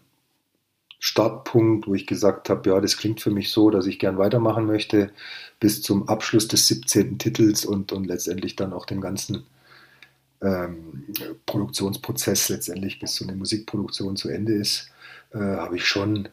Startpunkt, 0.99 1.87
wo 1.87 1.93
ich 1.93 2.07
gesagt 2.07 2.49
habe, 2.49 2.69
ja, 2.69 2.81
das 2.81 2.97
klingt 2.97 3.21
für 3.21 3.29
mich 3.29 3.51
so, 3.51 3.69
dass 3.69 3.85
ich 3.85 3.99
gern 3.99 4.17
weitermachen 4.17 4.65
möchte, 4.65 5.11
bis 5.59 5.81
zum 5.81 6.09
Abschluss 6.09 6.47
des 6.47 6.67
17. 6.67 7.19
Titels 7.19 7.65
und, 7.65 7.91
und 7.91 8.05
letztendlich 8.05 8.55
dann 8.55 8.73
auch 8.73 8.85
dem 8.85 9.01
ganzen 9.01 9.43
ähm, 10.41 11.05
Produktionsprozess 11.45 12.49
letztendlich, 12.49 12.99
bis 12.99 13.15
so 13.15 13.25
eine 13.25 13.35
Musikproduktion 13.35 14.15
zu 14.15 14.29
Ende 14.29 14.53
ist, 14.53 14.89
äh, 15.33 15.39
habe 15.39 15.75
ich 15.75 15.85
schon, 15.85 16.29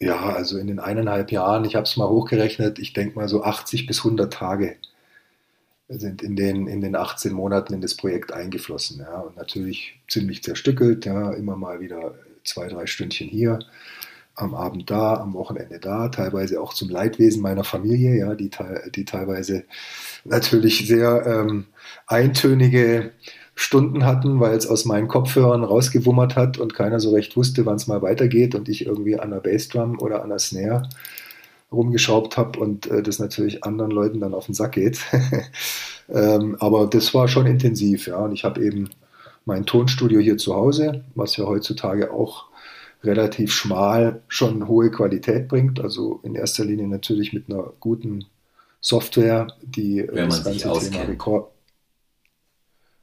ja, 0.00 0.30
also 0.30 0.58
in 0.58 0.68
den 0.68 0.78
eineinhalb 0.78 1.32
Jahren, 1.32 1.64
ich 1.64 1.74
habe 1.74 1.84
es 1.84 1.96
mal 1.96 2.08
hochgerechnet, 2.08 2.78
ich 2.78 2.92
denke 2.92 3.16
mal 3.16 3.28
so 3.28 3.42
80 3.42 3.86
bis 3.86 3.98
100 3.98 4.32
Tage 4.32 4.76
sind 5.88 6.22
in 6.22 6.36
den, 6.36 6.68
in 6.68 6.80
den 6.80 6.94
18 6.94 7.32
Monaten 7.32 7.74
in 7.74 7.80
das 7.80 7.96
Projekt 7.96 8.32
eingeflossen. 8.32 9.00
Ja, 9.00 9.20
und 9.20 9.36
natürlich 9.36 9.98
ziemlich 10.08 10.42
zerstückelt, 10.42 11.04
ja, 11.04 11.32
immer 11.32 11.56
mal 11.56 11.80
wieder 11.80 12.14
zwei, 12.44 12.68
drei 12.68 12.86
Stündchen 12.86 13.28
hier, 13.28 13.60
am 14.34 14.54
Abend 14.54 14.90
da, 14.90 15.14
am 15.14 15.34
Wochenende 15.34 15.78
da, 15.78 16.08
teilweise 16.08 16.60
auch 16.60 16.74
zum 16.74 16.88
Leidwesen 16.88 17.42
meiner 17.42 17.64
Familie, 17.64 18.16
ja, 18.16 18.34
die, 18.34 18.50
die 18.94 19.04
teilweise 19.04 19.64
natürlich 20.24 20.86
sehr 20.86 21.26
ähm, 21.26 21.66
eintönige 22.06 23.12
Stunden 23.54 24.06
hatten, 24.06 24.40
weil 24.40 24.56
es 24.56 24.66
aus 24.66 24.86
meinen 24.86 25.08
Kopfhörern 25.08 25.64
rausgewummert 25.64 26.36
hat 26.36 26.56
und 26.58 26.74
keiner 26.74 26.98
so 26.98 27.12
recht 27.12 27.36
wusste, 27.36 27.66
wann 27.66 27.76
es 27.76 27.86
mal 27.86 28.00
weitergeht 28.00 28.54
und 28.54 28.68
ich 28.68 28.86
irgendwie 28.86 29.18
an 29.18 29.30
der 29.30 29.40
Bassdrum 29.40 30.00
oder 30.00 30.22
an 30.22 30.30
der 30.30 30.38
Snare 30.38 30.88
rumgeschraubt 31.70 32.36
habe 32.36 32.58
und 32.58 32.86
äh, 32.86 33.02
das 33.02 33.18
natürlich 33.18 33.62
anderen 33.62 33.90
Leuten 33.90 34.20
dann 34.20 34.34
auf 34.34 34.46
den 34.46 34.54
Sack 34.54 34.72
geht. 34.72 35.00
ähm, 36.08 36.56
aber 36.58 36.86
das 36.86 37.12
war 37.14 37.28
schon 37.28 37.46
intensiv, 37.46 38.06
ja. 38.06 38.16
Und 38.16 38.32
ich 38.32 38.44
habe 38.44 38.64
eben 38.64 38.90
mein 39.44 39.66
Tonstudio 39.66 40.20
hier 40.20 40.36
zu 40.36 40.54
Hause, 40.54 41.04
was 41.14 41.36
ja 41.36 41.46
heutzutage 41.46 42.12
auch 42.12 42.50
relativ 43.02 43.52
schmal 43.52 44.22
schon 44.28 44.68
hohe 44.68 44.90
Qualität 44.90 45.48
bringt. 45.48 45.80
Also 45.80 46.20
in 46.22 46.34
erster 46.34 46.64
Linie 46.64 46.88
natürlich 46.88 47.32
mit 47.32 47.48
einer 47.48 47.72
guten 47.80 48.26
Software, 48.80 49.48
die 49.62 50.06
Wenn 50.10 50.28
das 50.28 50.44
ganze 50.44 50.90
Thema 50.90 51.04
Rekord. 51.04 51.50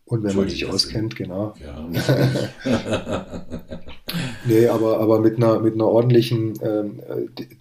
Und 0.06 0.24
wenn 0.24 0.38
man 0.38 0.48
sich 0.48 0.66
auskennt, 0.66 1.18
genau. 1.18 1.54
Ja, 1.62 1.86
nee, 4.48 4.68
aber, 4.68 5.02
aber 5.02 5.20
mit 5.20 5.36
einer, 5.36 5.60
mit 5.60 5.74
einer 5.74 5.88
ordentlichen 5.88 6.54
ähm, 6.62 7.02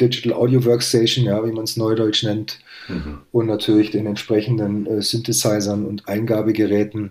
Digital 0.00 0.32
Audio 0.32 0.64
Workstation, 0.64 1.24
ja, 1.24 1.44
wie 1.44 1.50
man 1.50 1.64
es 1.64 1.76
neudeutsch 1.76 2.22
nennt, 2.22 2.60
mhm. 2.86 3.18
und 3.32 3.46
natürlich 3.46 3.90
den 3.90 4.06
entsprechenden 4.06 4.86
äh, 4.86 5.02
Synthesizern 5.02 5.84
und 5.84 6.08
Eingabegeräten 6.08 7.10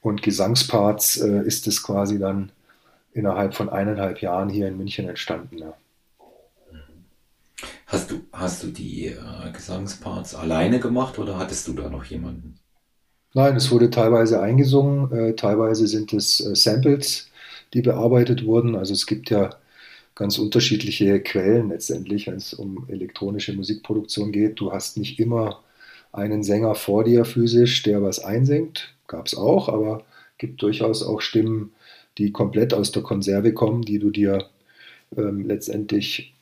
und 0.00 0.22
Gesangsparts 0.22 1.16
äh, 1.18 1.42
ist 1.44 1.66
es 1.66 1.82
quasi 1.82 2.18
dann 2.18 2.52
innerhalb 3.12 3.54
von 3.54 3.68
eineinhalb 3.68 4.22
Jahren 4.22 4.48
hier 4.48 4.68
in 4.68 4.76
München 4.76 5.08
entstanden. 5.08 5.58
Ja. 5.58 5.74
Hast 7.86 8.10
du, 8.10 8.20
hast 8.32 8.62
du 8.62 8.68
die 8.68 9.06
äh, 9.06 9.16
Gesangsparts 9.52 10.34
alleine 10.34 10.78
gemacht 10.78 11.18
oder 11.18 11.38
hattest 11.38 11.66
du 11.66 11.72
da 11.72 11.90
noch 11.90 12.04
jemanden? 12.04 12.58
Nein, 13.34 13.56
es 13.56 13.70
wurde 13.70 13.90
teilweise 13.90 14.40
eingesungen, 14.40 15.12
äh, 15.12 15.34
teilweise 15.34 15.86
sind 15.86 16.12
es 16.12 16.40
äh, 16.40 16.54
Samples, 16.54 17.30
die 17.74 17.82
bearbeitet 17.82 18.44
wurden. 18.44 18.76
Also 18.76 18.92
es 18.92 19.06
gibt 19.06 19.30
ja 19.30 19.50
ganz 20.14 20.38
unterschiedliche 20.38 21.20
Quellen 21.20 21.68
letztendlich, 21.70 22.26
wenn 22.26 22.36
es 22.36 22.54
um 22.54 22.88
elektronische 22.88 23.52
Musikproduktion 23.54 24.32
geht. 24.32 24.60
Du 24.60 24.72
hast 24.72 24.96
nicht 24.96 25.18
immer 25.18 25.62
einen 26.12 26.42
Sänger 26.42 26.74
vor 26.74 27.04
dir 27.04 27.24
physisch, 27.24 27.82
der 27.82 28.02
was 28.02 28.18
einsingt. 28.18 28.94
Gab 29.10 29.26
es 29.26 29.36
auch, 29.36 29.68
aber 29.68 30.04
gibt 30.38 30.62
durchaus 30.62 31.02
auch 31.02 31.20
Stimmen, 31.20 31.72
die 32.16 32.30
komplett 32.30 32.72
aus 32.72 32.92
der 32.92 33.02
Konserve 33.02 33.52
kommen, 33.52 33.82
die 33.82 33.98
du 33.98 34.10
dir 34.10 34.46
ähm, 35.16 35.44
letztendlich 35.44 36.32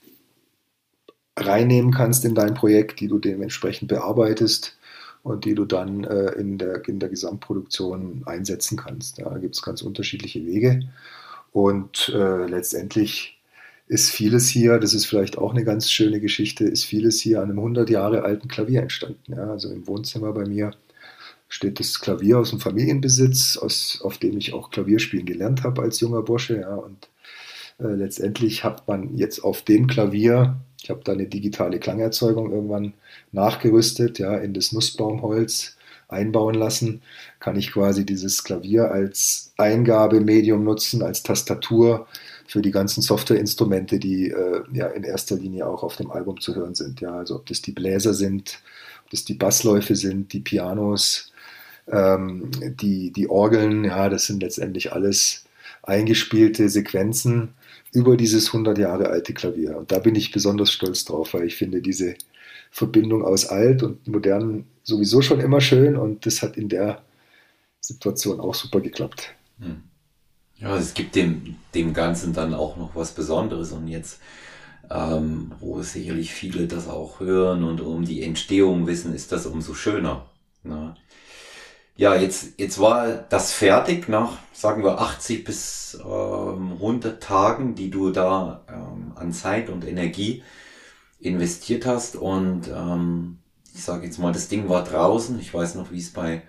reinnehmen 1.34 1.92
kannst 1.92 2.26
in 2.26 2.34
dein 2.34 2.52
Projekt, 2.52 3.00
die 3.00 3.08
du 3.08 3.18
dementsprechend 3.18 3.88
bearbeitest 3.88 4.76
und 5.22 5.46
die 5.46 5.54
du 5.54 5.64
dann 5.64 6.04
äh, 6.04 6.32
in, 6.32 6.58
der, 6.58 6.86
in 6.86 7.00
der 7.00 7.08
Gesamtproduktion 7.08 8.22
einsetzen 8.26 8.76
kannst. 8.76 9.18
Da 9.18 9.38
gibt 9.38 9.54
es 9.54 9.62
ganz 9.62 9.80
unterschiedliche 9.80 10.44
Wege. 10.44 10.90
Und 11.52 12.12
äh, 12.14 12.46
letztendlich 12.46 13.40
ist 13.86 14.10
vieles 14.10 14.46
hier, 14.48 14.78
das 14.78 14.92
ist 14.92 15.06
vielleicht 15.06 15.38
auch 15.38 15.54
eine 15.54 15.64
ganz 15.64 15.90
schöne 15.90 16.20
Geschichte, 16.20 16.64
ist 16.64 16.84
vieles 16.84 17.18
hier 17.18 17.38
an 17.38 17.48
einem 17.48 17.60
100 17.60 17.88
Jahre 17.88 18.24
alten 18.24 18.46
Klavier 18.46 18.82
entstanden. 18.82 19.32
Ja, 19.32 19.52
also 19.52 19.70
im 19.70 19.86
Wohnzimmer 19.86 20.32
bei 20.32 20.44
mir 20.44 20.72
steht 21.48 21.80
das 21.80 22.00
Klavier 22.00 22.38
aus 22.38 22.50
dem 22.50 22.60
Familienbesitz, 22.60 23.56
aus, 23.56 24.00
auf 24.02 24.18
dem 24.18 24.36
ich 24.36 24.52
auch 24.52 24.70
Klavierspielen 24.70 25.26
gelernt 25.26 25.64
habe 25.64 25.82
als 25.82 26.00
junger 26.00 26.22
Bursche. 26.22 26.60
Ja, 26.60 26.74
und 26.74 27.08
äh, 27.78 27.94
letztendlich 27.94 28.64
hat 28.64 28.86
man 28.88 29.16
jetzt 29.16 29.40
auf 29.40 29.62
dem 29.62 29.86
Klavier 29.86 30.56
ich 30.82 30.90
habe 30.90 31.00
da 31.04 31.12
eine 31.12 31.26
digitale 31.26 31.78
Klangerzeugung 31.78 32.52
irgendwann 32.52 32.94
nachgerüstet, 33.32 34.18
ja, 34.18 34.36
in 34.36 34.54
das 34.54 34.72
Nussbaumholz 34.72 35.76
einbauen 36.08 36.54
lassen. 36.54 37.02
Kann 37.40 37.56
ich 37.56 37.72
quasi 37.72 38.06
dieses 38.06 38.44
Klavier 38.44 38.90
als 38.90 39.52
Eingabemedium 39.56 40.64
nutzen, 40.64 41.02
als 41.02 41.22
Tastatur 41.22 42.06
für 42.46 42.62
die 42.62 42.70
ganzen 42.70 43.02
Softwareinstrumente, 43.02 43.98
die 43.98 44.30
äh, 44.30 44.62
ja 44.72 44.86
in 44.86 45.04
erster 45.04 45.36
Linie 45.36 45.66
auch 45.66 45.82
auf 45.82 45.96
dem 45.96 46.10
Album 46.10 46.40
zu 46.40 46.54
hören 46.54 46.74
sind. 46.74 47.00
Ja, 47.00 47.14
also 47.14 47.36
ob 47.36 47.46
das 47.46 47.60
die 47.60 47.72
Bläser 47.72 48.14
sind, 48.14 48.60
ob 49.04 49.10
das 49.10 49.24
die 49.24 49.34
Bassläufe 49.34 49.96
sind, 49.96 50.32
die 50.32 50.40
Pianos, 50.40 51.32
ähm, 51.90 52.50
die, 52.80 53.12
die 53.12 53.28
Orgeln, 53.28 53.84
ja, 53.84 54.08
das 54.08 54.26
sind 54.26 54.42
letztendlich 54.42 54.92
alles 54.92 55.44
eingespielte 55.82 56.68
Sequenzen 56.68 57.54
über 57.92 58.16
dieses 58.16 58.48
100 58.48 58.76
Jahre 58.78 59.08
alte 59.08 59.32
Klavier. 59.32 59.76
Und 59.76 59.90
da 59.90 59.98
bin 59.98 60.14
ich 60.14 60.30
besonders 60.30 60.70
stolz 60.70 61.04
drauf, 61.04 61.34
weil 61.34 61.44
ich 61.44 61.56
finde 61.56 61.80
diese 61.80 62.14
Verbindung 62.70 63.24
aus 63.24 63.46
alt 63.46 63.82
und 63.82 64.06
modern 64.06 64.64
sowieso 64.82 65.22
schon 65.22 65.40
immer 65.40 65.60
schön 65.60 65.96
und 65.96 66.26
das 66.26 66.42
hat 66.42 66.56
in 66.56 66.68
der 66.68 67.02
Situation 67.80 68.40
auch 68.40 68.54
super 68.54 68.80
geklappt. 68.80 69.34
Hm. 69.58 69.82
Ja, 70.56 70.76
es 70.76 70.92
gibt 70.92 71.14
dem, 71.14 71.56
dem 71.74 71.94
Ganzen 71.94 72.32
dann 72.32 72.52
auch 72.52 72.76
noch 72.76 72.94
was 72.94 73.12
Besonderes 73.12 73.72
und 73.72 73.88
jetzt, 73.88 74.20
ähm, 74.90 75.52
wo 75.60 75.80
sicherlich 75.82 76.32
viele 76.32 76.66
das 76.66 76.88
auch 76.88 77.20
hören 77.20 77.62
und 77.62 77.80
um 77.80 78.04
die 78.04 78.22
Entstehung 78.22 78.86
wissen, 78.86 79.14
ist 79.14 79.30
das 79.30 79.46
umso 79.46 79.74
schöner. 79.74 80.26
Ne? 80.64 80.96
Ja, 81.98 82.14
jetzt, 82.14 82.60
jetzt 82.60 82.78
war 82.78 83.08
das 83.28 83.52
fertig 83.52 84.08
nach, 84.08 84.38
sagen 84.52 84.84
wir, 84.84 85.00
80 85.00 85.42
bis 85.44 85.98
ähm, 86.00 86.74
100 86.74 87.20
Tagen, 87.20 87.74
die 87.74 87.90
du 87.90 88.10
da 88.10 88.64
ähm, 88.68 89.14
an 89.16 89.32
Zeit 89.32 89.68
und 89.68 89.84
Energie 89.84 90.44
investiert 91.18 91.86
hast. 91.86 92.14
Und 92.14 92.68
ähm, 92.68 93.38
ich 93.74 93.82
sage 93.82 94.06
jetzt 94.06 94.18
mal, 94.20 94.32
das 94.32 94.46
Ding 94.48 94.68
war 94.68 94.84
draußen. 94.84 95.40
Ich 95.40 95.52
weiß 95.52 95.74
noch, 95.74 95.90
wie 95.90 95.98
es 95.98 96.12
bei 96.12 96.42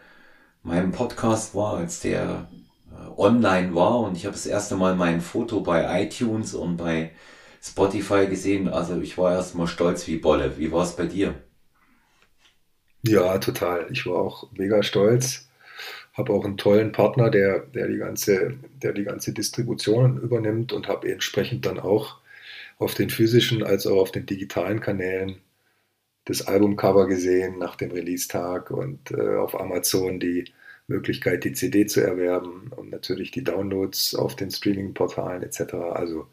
meinem 0.61 0.91
Podcast 0.91 1.55
war, 1.55 1.77
als 1.77 2.01
der 2.01 2.47
äh, 2.91 3.19
online 3.19 3.73
war. 3.73 4.01
Und 4.01 4.17
ich 4.17 4.25
habe 4.25 4.33
das 4.35 4.45
erste 4.45 4.75
Mal 4.75 4.95
mein 4.95 5.19
Foto 5.19 5.61
bei 5.61 6.03
iTunes 6.03 6.53
und 6.53 6.77
bei 6.77 7.11
Spotify 7.59 8.27
gesehen. 8.27 8.69
Also 8.69 9.01
ich 9.01 9.17
war 9.17 9.33
erstmal 9.33 9.67
stolz 9.67 10.05
wie 10.05 10.17
Bolle. 10.17 10.59
Wie 10.59 10.71
war 10.71 10.83
es 10.83 10.95
bei 10.95 11.07
dir? 11.07 11.33
Ja, 13.03 13.37
total. 13.37 13.87
Ich 13.91 14.05
war 14.05 14.15
auch 14.17 14.51
mega 14.51 14.83
stolz. 14.83 15.47
Habe 16.13 16.33
auch 16.33 16.43
einen 16.45 16.57
tollen 16.57 16.91
Partner, 16.91 17.29
der, 17.29 17.59
der, 17.61 17.87
die 17.87 17.97
ganze, 17.97 18.57
der 18.81 18.93
die 18.93 19.03
ganze 19.03 19.33
Distribution 19.33 20.17
übernimmt 20.21 20.73
und 20.73 20.87
habe 20.87 21.09
entsprechend 21.11 21.65
dann 21.65 21.79
auch 21.79 22.19
auf 22.77 22.93
den 22.95 23.09
physischen 23.09 23.63
als 23.63 23.87
auch 23.87 23.97
auf 23.97 24.11
den 24.11 24.25
digitalen 24.25 24.81
Kanälen 24.81 25.37
das 26.25 26.47
Albumcover 26.47 27.07
gesehen 27.07 27.57
nach 27.59 27.75
dem 27.75 27.91
Release-Tag 27.91 28.71
und 28.71 29.11
äh, 29.11 29.37
auf 29.37 29.59
Amazon 29.59 30.19
die 30.19 30.45
Möglichkeit, 30.87 31.43
die 31.43 31.53
CD 31.53 31.87
zu 31.87 32.01
erwerben 32.01 32.71
und 32.75 32.89
natürlich 32.91 33.31
die 33.31 33.43
Downloads 33.43 34.15
auf 34.15 34.35
den 34.35 34.51
Streaming-Portalen 34.51 35.43
etc. 35.43 35.73
Also 35.93 36.27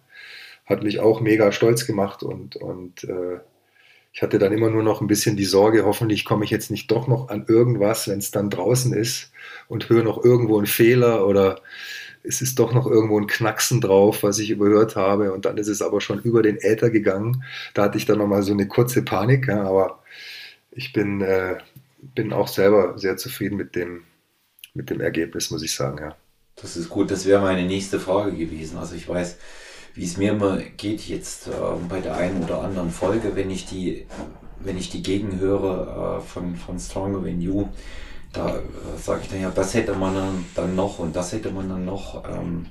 hat 0.67 0.83
mich 0.83 1.01
auch 1.01 1.21
mega 1.21 1.53
stolz 1.53 1.87
gemacht 1.87 2.23
und, 2.23 2.57
und 2.57 3.05
äh, 3.05 3.41
ich 4.17 4.23
hatte 4.23 4.39
dann 4.39 4.55
immer 4.55 4.71
nur 4.71 4.83
noch 4.83 5.03
ein 5.03 5.09
bisschen 5.09 5.37
die 5.37 5.45
Sorge, 5.45 5.85
hoffentlich 5.85 6.25
komme 6.25 6.47
ich 6.47 6.51
jetzt 6.51 6.71
nicht 6.71 6.91
doch 6.91 7.07
noch 7.07 7.29
an 7.29 7.45
irgendwas, 7.49 8.09
wenn 8.09 8.19
es 8.19 8.31
dann 8.31 8.49
draußen 8.49 8.95
ist 8.95 9.31
und 9.69 9.91
höre 9.91 10.03
noch 10.03 10.25
irgendwo 10.25 10.57
einen 10.57 10.67
Fehler 10.67 11.27
oder 11.27 11.61
es 12.23 12.41
ist 12.41 12.59
doch 12.59 12.73
noch 12.73 12.87
irgendwo 12.87 13.21
ein 13.21 13.27
Knacksen 13.27 13.83
drauf, 13.83 14.23
was 14.23 14.39
ich 14.39 14.49
überhört 14.49 14.97
habe 14.97 15.35
und 15.35 15.45
dann 15.45 15.59
ist 15.59 15.69
es 15.69 15.83
aber 15.83 16.01
schon 16.01 16.23
über 16.23 16.41
den 16.41 16.57
Äther 16.57 16.89
gegangen. 16.89 17.45
Da 17.75 17.83
hatte 17.83 17.99
ich 17.99 18.07
dann 18.07 18.17
nochmal 18.17 18.43
so 18.43 18.53
eine 18.53 18.67
kurze 18.67 19.03
Panik, 19.03 19.49
ja, 19.49 19.63
aber 19.65 20.03
ich 20.71 20.95
bin, 20.95 21.21
äh, 21.21 21.59
bin 22.01 22.33
auch 22.33 22.49
selber 22.49 22.97
sehr 22.97 23.19
zufrieden 23.19 23.59
mit 23.59 23.77
dem, 23.77 24.05
mit 24.73 24.89
dem 24.89 25.03
Ergebnis, 25.03 25.51
muss 25.51 25.63
ich 25.63 25.75
sagen, 25.75 25.99
ja. 25.99 26.17
Das 26.55 26.79
ist 26.79 26.89
gut, 26.89 27.11
das 27.11 27.27
wäre 27.27 27.43
meine 27.43 27.67
nächste 27.67 28.01
Frage 28.01 28.33
gewesen. 28.33 28.79
Also 28.79 28.95
ich 28.95 29.07
weiß, 29.07 29.37
wie 29.97 30.05
es 30.05 30.19
mir 30.19 30.33
immer 30.33 30.59
geht 30.77 31.09
jetzt 31.09 31.49
äh, 31.49 31.51
bei 31.89 32.01
der 32.01 32.17
einen 32.17 32.45
oder 32.45 32.61
anderen 32.63 32.91
Folge, 32.91 33.35
wenn 33.35 33.51
ich 33.51 33.65
die, 33.67 34.07
wenn 34.61 34.77
ich 34.77 34.91
die 34.91 35.03
gegenhöre 35.03 36.19
äh, 36.19 36.21
von, 36.21 36.55
von 36.55 36.79
Stronger 36.79 37.25
Than 37.25 37.41
You, 37.41 37.69
da 38.33 38.57
äh, 38.57 38.61
sage 39.03 39.23
ich 39.23 39.31
dann 39.31 39.41
ja, 39.41 39.51
das 39.51 39.73
hätte 39.75 39.95
man 39.95 40.45
dann, 40.55 40.77
noch 40.77 40.99
und 40.99 41.17
das 41.17 41.33
hätte 41.33 41.51
man 41.51 41.69
dann 41.69 41.85
noch. 41.87 42.25
Ähm, 42.29 42.67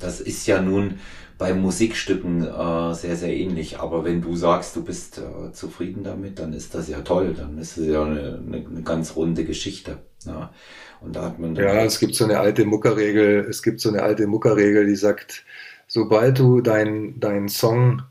das 0.00 0.20
ist 0.20 0.46
ja 0.46 0.60
nun 0.60 0.98
bei 1.38 1.54
Musikstücken 1.54 2.42
äh, 2.42 2.94
sehr, 2.94 3.16
sehr 3.16 3.36
ähnlich. 3.36 3.78
Aber 3.78 4.04
wenn 4.04 4.20
du 4.20 4.34
sagst, 4.34 4.74
du 4.74 4.82
bist 4.82 5.18
äh, 5.18 5.52
zufrieden 5.52 6.02
damit, 6.02 6.38
dann 6.38 6.52
ist 6.52 6.74
das 6.74 6.88
ja 6.88 7.02
toll. 7.02 7.34
Dann 7.36 7.56
ist 7.58 7.76
es 7.76 7.86
ja 7.86 8.02
eine, 8.02 8.42
eine, 8.44 8.66
eine 8.66 8.82
ganz 8.82 9.14
runde 9.14 9.44
Geschichte. 9.44 9.98
Ja. 10.26 10.52
Und 11.00 11.16
da 11.16 11.26
hat 11.26 11.38
man 11.38 11.54
ja, 11.54 11.84
es 11.84 12.00
gibt 12.00 12.14
so 12.14 12.24
eine 12.24 12.40
alte 12.40 12.64
Muckerregel. 12.64 13.46
Es 13.48 13.62
gibt 13.62 13.80
so 13.80 13.90
eine 13.90 14.02
alte 14.02 14.26
Muckerregel, 14.26 14.86
die 14.86 14.96
sagt, 14.96 15.44
sobald 15.90 16.38
du 16.38 16.60
deinen 16.62 17.20
dein 17.20 17.48
Song 17.48 18.02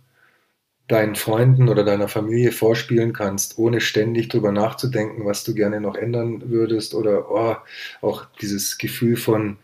deinen 0.89 1.15
Freunden 1.15 1.70
oder 1.70 1.84
deiner 1.86 2.08
Familie 2.08 2.52
vorspielen 2.52 3.13
kannst, 3.13 3.58
ohne 3.60 3.80
ständig 3.80 4.28
drüber 4.30 4.52
nachzudenken, 4.52 5.26
was 5.26 5.44
du 5.44 5.54
gerne 5.54 5.80
noch 5.80 5.96
ändern 5.96 6.50
würdest 6.50 6.96
oder 6.96 7.32
oh, 7.32 7.56
auch 8.02 8.26
dieses 8.42 8.78
Gefühl 8.80 9.15
von 9.15 9.58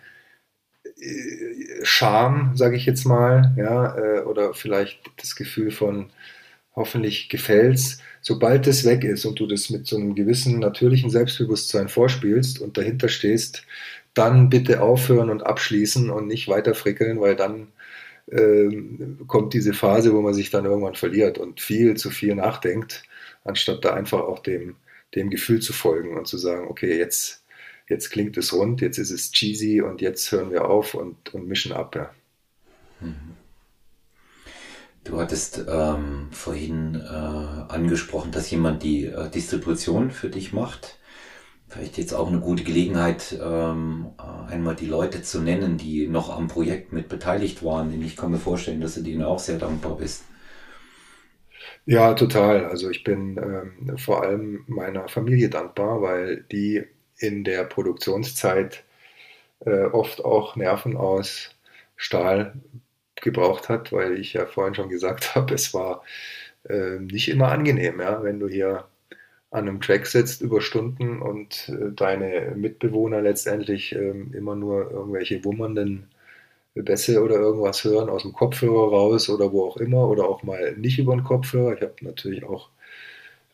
äh, 1.02 1.84
Scham, 1.84 2.56
sage 2.56 2.78
ich 2.78 2.86
jetzt 2.86 3.06
mal, 3.06 3.54
ja, 3.58 3.98
äh, 3.98 4.22
oder 4.22 4.54
vielleicht 4.54 5.00
das 5.18 5.36
Gefühl 5.36 5.72
von 5.72 6.12
hoffentlich 6.76 7.28
gefällt's. 7.30 8.00
Sobald 8.22 8.68
das 8.68 8.86
weg 8.86 9.04
ist 9.04 9.26
und 9.26 9.40
du 9.40 9.48
das 9.48 9.70
mit 9.72 9.88
so 9.88 9.98
einem 9.98 10.16
gewissen 10.16 10.60
natürlichen 10.60 11.10
Selbstbewusstsein 11.10 11.90
vorspielst 11.90 12.62
und 12.62 12.78
dahinter 12.78 13.10
stehst, 13.10 13.64
dann 14.14 14.50
bitte 14.50 14.82
aufhören 14.82 15.30
und 15.30 15.46
abschließen 15.46 16.10
und 16.10 16.28
nicht 16.28 16.48
weiter 16.48 16.76
frickeln, 16.76 17.20
weil 17.20 17.36
dann 17.36 17.68
ähm, 18.32 19.20
kommt 19.28 19.54
diese 19.54 19.74
Phase, 19.74 20.14
wo 20.14 20.22
man 20.22 20.34
sich 20.34 20.50
dann 20.50 20.66
irgendwann 20.66 20.96
verliert 20.96 21.38
und 21.38 21.60
viel 21.60 21.96
zu 21.96 22.10
viel 22.10 22.36
nachdenkt, 22.36 23.04
anstatt 23.44 23.86
da 23.86 23.94
einfach 23.94 24.22
auch 24.22 24.40
dem, 24.40 24.76
dem 25.14 25.30
Gefühl 25.30 25.62
zu 25.62 25.74
folgen 25.74 26.18
und 26.18 26.28
zu 26.28 26.38
sagen, 26.38 26.68
okay, 26.68 26.98
jetzt, 26.98 27.44
jetzt 27.88 28.10
klingt 28.10 28.38
es 28.38 28.54
rund, 28.54 28.82
jetzt 28.82 28.98
ist 28.98 29.12
es 29.12 29.32
cheesy 29.32 29.82
und 29.82 30.02
jetzt 30.02 30.32
hören 30.32 30.52
wir 30.52 30.66
auf 30.66 30.96
und, 30.96 31.34
und 31.34 31.48
mischen 31.48 31.72
ab. 31.72 31.96
Ja. 31.96 32.12
Mhm. 33.02 33.36
Du 35.04 35.20
hattest 35.20 35.64
ähm, 35.70 36.30
vorhin 36.32 36.96
äh, 36.96 37.72
angesprochen, 37.72 38.32
dass 38.32 38.50
jemand 38.50 38.82
die 38.82 39.06
äh, 39.06 39.30
Distribution 39.30 40.10
für 40.10 40.30
dich 40.30 40.52
macht. 40.52 40.98
Vielleicht 41.68 41.98
jetzt 41.98 42.14
auch 42.14 42.28
eine 42.28 42.40
gute 42.40 42.64
Gelegenheit, 42.64 43.38
ähm, 43.42 44.12
einmal 44.48 44.76
die 44.76 44.86
Leute 44.86 45.22
zu 45.22 45.42
nennen, 45.42 45.78
die 45.78 46.08
noch 46.08 46.36
am 46.36 46.48
Projekt 46.48 46.94
mit 46.94 47.10
beteiligt 47.10 47.64
waren. 47.64 47.92
Denn 47.92 48.02
ich 48.02 48.16
kann 48.16 48.32
mir 48.32 48.38
vorstellen, 48.38 48.82
dass 48.82 48.96
du 48.96 49.02
denen 49.02 49.24
auch 49.24 49.40
sehr 49.40 49.58
dankbar 49.58 49.98
bist. 49.98 50.24
Ja, 51.86 52.14
total. 52.14 52.66
Also 52.66 52.90
ich 52.90 53.04
bin 53.04 53.38
ähm, 53.38 53.98
vor 53.98 54.24
allem 54.24 54.64
meiner 54.68 55.08
Familie 55.08 55.50
dankbar, 55.50 56.02
weil 56.02 56.44
die 56.52 56.84
in 57.18 57.44
der 57.44 57.64
Produktionszeit 57.66 58.84
äh, 59.66 59.86
oft 59.86 60.24
auch 60.26 60.56
Nerven 60.56 60.98
aus 60.98 61.52
Stahl 61.96 62.54
gebraucht 63.16 63.70
hat, 63.70 63.92
weil 63.92 64.20
ich 64.20 64.34
ja 64.34 64.46
vorhin 64.46 64.76
schon 64.76 64.90
gesagt 64.90 65.36
habe, 65.36 65.54
es 65.56 65.74
war 65.74 66.04
äh, 66.70 67.00
nicht 67.00 67.30
immer 67.30 67.52
angenehm, 67.52 68.00
ja, 68.00 68.24
wenn 68.24 68.40
du 68.40 68.48
hier 68.48 68.86
an 69.56 69.70
einem 69.70 69.82
Track 69.82 70.06
sitzt 70.06 70.42
über 70.42 70.62
Stunden 70.62 71.22
und 71.22 71.70
äh, 71.70 71.92
deine 71.96 72.54
Mitbewohner 72.56 73.22
letztendlich 73.22 73.96
äh, 73.96 74.12
immer 74.34 74.56
nur 74.56 74.92
irgendwelche 74.92 75.44
wummernden 75.46 76.08
Bässe 76.76 77.24
oder 77.24 77.36
irgendwas 77.36 77.84
hören 77.86 78.10
aus 78.10 78.24
dem 78.24 78.34
Kopfhörer 78.34 78.90
raus 78.90 79.30
oder 79.30 79.52
wo 79.54 79.66
auch 79.66 79.78
immer 79.78 80.10
oder 80.10 80.28
auch 80.28 80.44
mal 80.44 80.76
nicht 80.76 81.00
über 81.00 81.16
den 81.16 81.24
Kopfhörer. 81.24 81.74
Ich 81.76 81.82
habe 81.82 81.96
natürlich 82.02 82.44
auch 82.44 82.70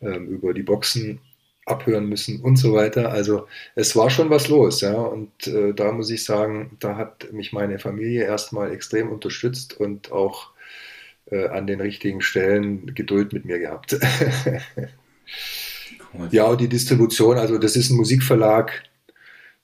ähm, 0.01 0.27
über 0.27 0.53
die 0.55 0.63
Boxen 0.63 1.19
abhören 1.65 2.09
müssen 2.09 2.41
und 2.41 2.57
so 2.57 2.73
weiter. 2.73 3.11
Also 3.11 3.47
es 3.75 3.95
war 3.95 4.09
schon 4.09 4.31
was 4.31 4.47
los, 4.47 4.81
ja. 4.81 4.95
Und 4.95 5.47
äh, 5.47 5.73
da 5.73 5.91
muss 5.91 6.09
ich 6.09 6.25
sagen, 6.25 6.77
da 6.79 6.97
hat 6.97 7.31
mich 7.31 7.53
meine 7.53 7.77
Familie 7.77 8.23
erstmal 8.23 8.71
extrem 8.71 9.11
unterstützt 9.11 9.79
und 9.79 10.11
auch 10.11 10.49
äh, 11.27 11.47
an 11.47 11.67
den 11.67 11.79
richtigen 11.79 12.21
Stellen 12.21 12.95
Geduld 12.95 13.33
mit 13.33 13.45
mir 13.45 13.59
gehabt. 13.59 13.99
ja, 16.31 16.45
und 16.45 16.61
die 16.61 16.69
Distribution, 16.69 17.37
also 17.37 17.57
das 17.57 17.75
ist 17.75 17.89
ein 17.89 17.97
Musikverlag, 17.97 18.83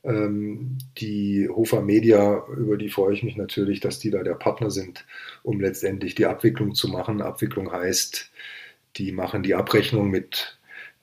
ähm, 0.04 0.78
die 0.98 1.50
Hofer 1.50 1.82
Media, 1.82 2.46
über 2.56 2.78
die 2.78 2.90
freue 2.90 3.14
ich 3.14 3.24
mich 3.24 3.36
natürlich, 3.36 3.80
dass 3.80 4.00
die 4.00 4.12
da 4.12 4.24
der 4.24 4.36
Partner 4.36 4.72
sind, 4.72 5.06
um 5.44 5.60
letztendlich 5.60 6.16
die 6.16 6.26
Abwicklung 6.26 6.76
zu 6.76 6.88
machen. 6.88 7.22
Abwicklung 7.22 7.72
heißt, 7.72 8.32
die 8.96 9.12
machen 9.12 9.44
die 9.44 9.56
Abrechnung 9.56 10.10
mit 10.10 10.58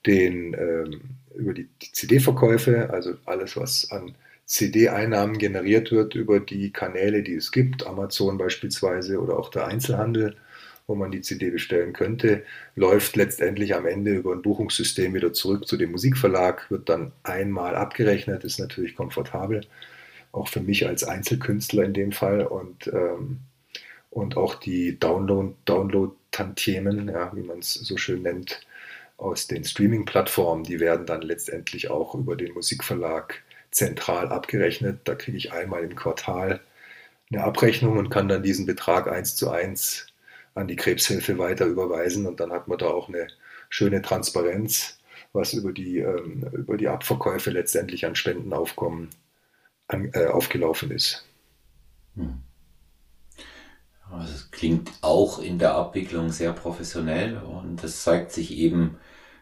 den 0.06 0.54
ähm, 0.54 1.00
über 1.34 1.52
die, 1.52 1.68
die 1.82 1.92
CD-Verkäufe, 1.92 2.90
also 2.90 3.14
alles, 3.24 3.56
was 3.56 3.90
an 3.90 4.14
CD-Einnahmen 4.46 5.38
generiert 5.38 5.90
wird 5.90 6.14
über 6.14 6.38
die 6.40 6.70
Kanäle, 6.70 7.22
die 7.22 7.34
es 7.34 7.50
gibt, 7.50 7.86
Amazon 7.86 8.38
beispielsweise 8.38 9.20
oder 9.20 9.38
auch 9.38 9.50
der 9.50 9.66
Einzelhandel 9.66 10.36
wo 10.86 10.94
man 10.94 11.10
die 11.10 11.22
CD 11.22 11.50
bestellen 11.50 11.92
könnte, 11.92 12.44
läuft 12.76 13.16
letztendlich 13.16 13.74
am 13.74 13.86
Ende 13.86 14.12
über 14.12 14.32
ein 14.32 14.42
Buchungssystem 14.42 15.14
wieder 15.14 15.32
zurück 15.32 15.66
zu 15.66 15.76
dem 15.76 15.90
Musikverlag, 15.92 16.70
wird 16.70 16.88
dann 16.88 17.12
einmal 17.22 17.74
abgerechnet, 17.74 18.44
ist 18.44 18.58
natürlich 18.58 18.94
komfortabel, 18.94 19.62
auch 20.32 20.48
für 20.48 20.60
mich 20.60 20.86
als 20.86 21.04
Einzelkünstler 21.04 21.84
in 21.84 21.94
dem 21.94 22.12
Fall 22.12 22.46
und, 22.46 22.86
ähm, 22.88 23.40
und 24.10 24.36
auch 24.36 24.56
die 24.56 24.98
Download-Tantiemen, 24.98 27.08
ja, 27.08 27.34
wie 27.34 27.42
man 27.42 27.60
es 27.60 27.74
so 27.74 27.96
schön 27.96 28.22
nennt, 28.22 28.60
aus 29.16 29.46
den 29.46 29.64
Streaming-Plattformen, 29.64 30.64
die 30.64 30.80
werden 30.80 31.06
dann 31.06 31.22
letztendlich 31.22 31.90
auch 31.90 32.14
über 32.14 32.36
den 32.36 32.52
Musikverlag 32.52 33.42
zentral 33.70 34.28
abgerechnet. 34.28 35.00
Da 35.04 35.14
kriege 35.14 35.36
ich 35.36 35.52
einmal 35.52 35.84
im 35.84 35.94
Quartal 35.94 36.60
eine 37.32 37.44
Abrechnung 37.44 37.96
und 37.96 38.10
kann 38.10 38.28
dann 38.28 38.42
diesen 38.42 38.66
Betrag 38.66 39.08
eins 39.08 39.36
zu 39.36 39.50
eins 39.50 40.08
an 40.54 40.68
die 40.68 40.76
Krebshilfe 40.76 41.38
weiter 41.38 41.66
überweisen 41.66 42.26
und 42.26 42.40
dann 42.40 42.52
hat 42.52 42.68
man 42.68 42.78
da 42.78 42.86
auch 42.86 43.08
eine 43.08 43.28
schöne 43.68 44.02
Transparenz, 44.02 44.98
was 45.32 45.52
über 45.52 45.72
die, 45.72 45.98
ähm, 45.98 46.44
über 46.52 46.76
die 46.76 46.88
Abverkäufe 46.88 47.50
letztendlich 47.50 48.06
an 48.06 48.14
Spendenaufkommen 48.14 49.10
an, 49.88 50.10
äh, 50.12 50.26
aufgelaufen 50.26 50.90
ist. 50.90 51.26
Hm. 52.14 52.42
Es 54.22 54.50
klingt 54.52 54.92
auch 55.00 55.40
in 55.40 55.58
der 55.58 55.74
Abwicklung 55.74 56.30
sehr 56.30 56.52
professionell 56.52 57.38
und 57.38 57.82
das 57.82 58.04
zeigt 58.04 58.30
sich 58.30 58.52
eben 58.52 58.98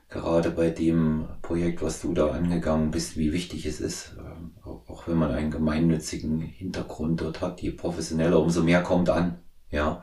gerade 0.09 0.51
bei 0.51 0.70
dem 0.70 1.27
Projekt, 1.42 1.83
was 1.83 2.01
du 2.01 2.14
da 2.14 2.29
angegangen 2.29 2.90
bist, 2.90 3.16
wie 3.16 3.33
wichtig 3.33 3.66
es 3.66 3.81
ist, 3.81 4.14
ähm, 4.18 4.53
auch 4.64 5.09
wenn 5.09 5.16
man 5.16 5.33
einen 5.33 5.51
gemeinnützigen 5.51 6.40
Hintergrund 6.40 7.20
dort 7.20 7.40
hat, 7.40 7.61
je 7.61 7.70
professioneller, 7.70 8.38
umso 8.38 8.62
mehr 8.62 8.83
kommt 8.83 9.11
an. 9.11 9.38
Ja, 9.70 10.03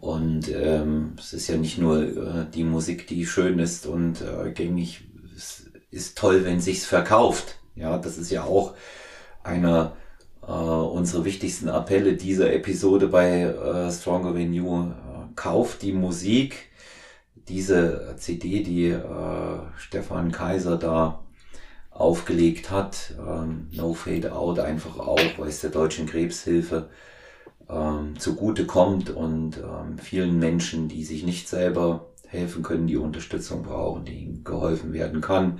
und 0.00 0.48
ähm, 0.48 1.14
es 1.18 1.32
ist 1.32 1.48
ja 1.48 1.56
nicht 1.56 1.78
nur 1.78 2.02
äh, 2.02 2.46
die 2.52 2.64
Musik, 2.64 3.06
die 3.06 3.26
schön 3.26 3.58
ist 3.58 3.86
und 3.86 4.20
äh, 4.20 4.52
gängig. 4.52 5.04
Es 5.36 5.70
ist 5.90 6.18
toll, 6.18 6.44
wenn 6.44 6.60
sich's 6.60 6.86
verkauft. 6.86 7.58
Ja, 7.74 7.98
das 7.98 8.18
ist 8.18 8.30
ja 8.30 8.44
auch 8.44 8.74
einer 9.42 9.96
äh, 10.42 10.52
unserer 10.52 11.24
wichtigsten 11.24 11.68
Appelle 11.68 12.14
dieser 12.14 12.52
Episode 12.52 13.08
bei 13.08 13.42
äh, 13.42 13.90
Stronger 13.90 14.34
Than 14.34 14.52
You. 14.52 14.90
Äh, 14.90 14.94
kauft 15.34 15.82
die 15.82 15.92
Musik, 15.92 16.70
diese 17.48 18.14
CD, 18.18 18.62
die 18.62 18.88
äh, 18.88 19.58
Stefan 19.76 20.32
Kaiser 20.32 20.76
da 20.76 21.24
aufgelegt 21.90 22.70
hat, 22.70 23.14
ähm, 23.18 23.68
No 23.72 23.94
Fade 23.94 24.32
Out, 24.32 24.58
einfach 24.58 24.98
auch, 24.98 25.20
weil 25.36 25.48
es 25.48 25.60
der 25.60 25.70
Deutschen 25.70 26.06
Krebshilfe 26.06 26.88
ähm, 27.68 28.18
zugute 28.18 28.66
kommt 28.66 29.10
und 29.10 29.58
ähm, 29.58 29.98
vielen 29.98 30.38
Menschen, 30.38 30.88
die 30.88 31.04
sich 31.04 31.24
nicht 31.24 31.48
selber 31.48 32.12
helfen 32.26 32.62
können, 32.62 32.86
die 32.86 32.96
Unterstützung 32.96 33.62
brauchen, 33.62 34.04
die 34.04 34.18
ihnen 34.18 34.44
geholfen 34.44 34.92
werden 34.92 35.20
kann. 35.20 35.58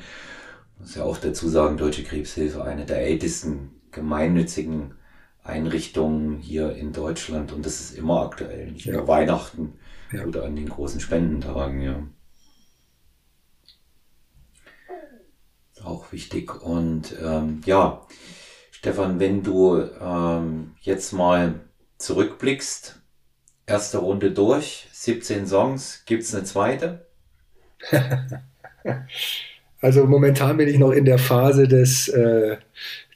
Ich 0.75 0.81
muss 0.81 0.95
ja 0.95 1.05
auch 1.05 1.19
dazu 1.19 1.49
sagen, 1.49 1.77
Deutsche 1.77 2.05
Krebshilfe, 2.05 2.63
eine 2.63 2.87
der 2.87 3.03
ältesten 3.03 3.71
gemeinnützigen 3.91 4.95
Einrichtungen 5.43 6.39
hier 6.39 6.75
in 6.77 6.93
Deutschland 6.93 7.53
und 7.53 7.65
das 7.65 7.81
ist 7.81 7.97
immer 7.97 8.23
aktuell, 8.23 8.71
nicht 8.71 8.87
ja. 8.87 8.95
nur 8.95 9.09
Weihnachten 9.09 9.75
ja. 10.13 10.25
oder 10.25 10.45
an 10.45 10.57
den 10.57 10.69
großen 10.69 11.01
Spendentagen, 11.01 11.81
ja. 11.81 12.03
Auch 15.83 16.13
wichtig. 16.13 16.61
Und 16.63 17.15
ähm, 17.23 17.63
ja, 17.65 18.07
Stefan, 18.73 19.21
wenn 19.21 19.43
du 19.43 19.81
ähm, 20.01 20.75
jetzt 20.81 21.13
mal 21.13 21.68
zurückblickst, 21.99 23.01
erste 23.67 23.99
Runde 23.99 24.31
durch, 24.31 24.89
17 24.93 25.47
Songs, 25.47 26.05
gibt's 26.07 26.35
eine 26.35 26.45
zweite? 26.45 27.07
also 29.81 30.07
momentan 30.07 30.57
bin 30.57 30.69
ich 30.69 30.79
noch 30.79 30.93
in 30.93 31.05
der 31.05 31.19
Phase 31.19 31.69
des 31.69 32.09
äh, 32.09 32.57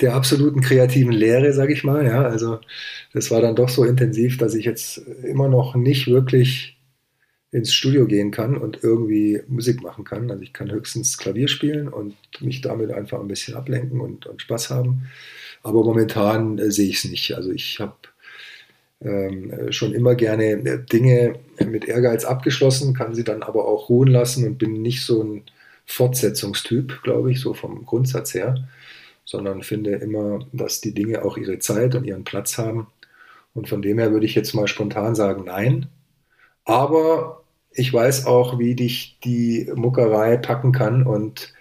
der 0.01 0.15
absoluten 0.15 0.61
kreativen 0.61 1.13
Lehre, 1.13 1.53
sag 1.53 1.71
ich 1.71 1.85
mal. 1.85 2.05
Ja, 2.05 2.23
also 2.23 2.61
das 3.13 3.31
war 3.31 3.41
dann 3.41 3.57
doch 3.57 3.69
so 3.69 3.85
intensiv, 3.85 4.39
dass 4.39 4.55
ich 4.55 4.65
jetzt 4.65 4.99
immer 4.99 5.49
noch 5.49 5.75
nicht 5.75 6.09
wirklich 6.09 6.79
ins 7.53 7.75
Studio 7.75 8.07
gehen 8.07 8.31
kann 8.31 8.57
und 8.57 8.83
irgendwie 8.83 9.43
Musik 9.47 9.83
machen 9.83 10.05
kann. 10.05 10.31
Also 10.31 10.43
ich 10.43 10.55
kann 10.55 10.71
höchstens 10.71 11.19
Klavier 11.19 11.49
spielen 11.49 11.89
und 11.89 12.17
mich 12.41 12.63
damit 12.63 12.91
einfach 12.91 13.21
ein 13.21 13.29
bisschen 13.29 13.55
ablenken 13.55 14.01
und, 14.01 14.27
und 14.27 14.41
Spaß 14.41 14.71
haben. 14.71 15.11
Aber 15.63 15.85
momentan 15.85 16.59
äh, 16.59 16.71
sehe 16.71 16.89
ich 16.89 16.97
es 16.97 17.05
nicht. 17.05 17.35
Also 17.35 17.53
ich 17.53 17.79
habe 17.79 17.95
schon 19.73 19.93
immer 19.93 20.15
gerne 20.15 20.45
äh, 20.53 20.79
Dinge 20.79 21.35
mit 21.67 21.87
Ehrgeiz 21.87 22.25
abgeschlossen, 22.25 22.95
kann 22.95 23.15
sie 23.15 23.25
dann 23.25 23.43
aber 23.43 23.67
auch 23.67 23.89
ruhen 23.89 24.09
lassen 24.09 24.47
und 24.47 24.59
bin 24.59 24.83
nicht 24.83 25.05
so 25.05 25.23
ein 25.23 25.43
Fortsetzungstyp, 25.87 27.03
glaube 27.03 27.33
ich, 27.33 27.41
so 27.41 27.55
vom 27.55 27.85
Grundsatz 27.85 28.35
her, 28.35 28.69
sondern 29.25 29.63
finde 29.63 29.93
immer, 29.93 30.47
dass 30.53 30.81
die 30.81 30.95
Dinge 30.95 31.25
auch 31.25 31.37
ihre 31.37 31.59
Zeit 31.59 31.95
und 31.95 32.05
ihren 32.05 32.25
Platz 32.25 32.59
haben. 32.59 32.87
Und 33.55 33.69
von 33.69 33.83
dem 33.83 33.99
her 33.99 34.13
würde 34.13 34.27
ich 34.27 34.35
jetzt 34.35 34.55
mal 34.55 34.69
spontan 34.69 35.15
sagen, 35.15 35.45
nein. 35.45 35.89
Aber 36.65 37.43
ich 37.73 37.93
weiß 37.93 38.27
auch, 38.27 38.59
wie 38.59 38.75
dich 38.75 39.19
die 39.25 39.71
Muckerei 39.75 40.37
packen 40.37 40.73
kann. 40.73 41.03
Und 41.05 41.53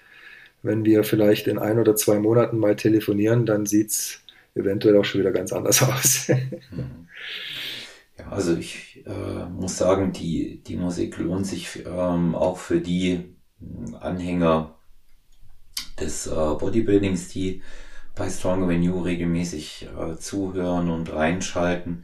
wenn 0.64 0.86
wir 0.86 1.04
vielleicht 1.04 1.48
in 1.48 1.58
ein 1.58 1.80
oder 1.80 1.96
zwei 1.96 2.20
Monaten 2.20 2.60
mal 2.60 2.76
telefonieren, 2.76 3.46
dann 3.46 3.66
sieht 3.66 3.89
es 3.89 4.22
eventuell 4.56 4.98
auch 4.98 5.06
schon 5.06 5.22
wieder 5.22 5.32
ganz 5.32 5.54
anders 5.54 5.82
aus. 5.84 6.32
Ja, 8.17 8.30
also 8.30 8.55
ich 8.55 9.03
äh, 9.05 9.45
muss 9.49 9.78
sagen, 9.78 10.11
die, 10.13 10.61
die 10.63 10.78
Musik 10.78 11.17
lohnt 11.17 11.47
sich 11.47 11.84
ähm, 11.86 12.36
auch 12.36 12.57
für 12.57 12.82
die 12.82 13.36
hm, 13.59 13.95
Anhänger 13.95 14.76
des 15.99 16.28
äh, 16.28 16.32
Bodybuildings, 16.32 17.30
die 17.30 17.61
bei 18.15 18.30
Stronger 18.30 18.67
Than 18.67 18.84
You 18.84 19.01
regelmäßig 19.01 19.88
äh, 19.97 20.17
zuhören 20.17 20.89
und 20.89 21.11
reinschalten. 21.13 22.03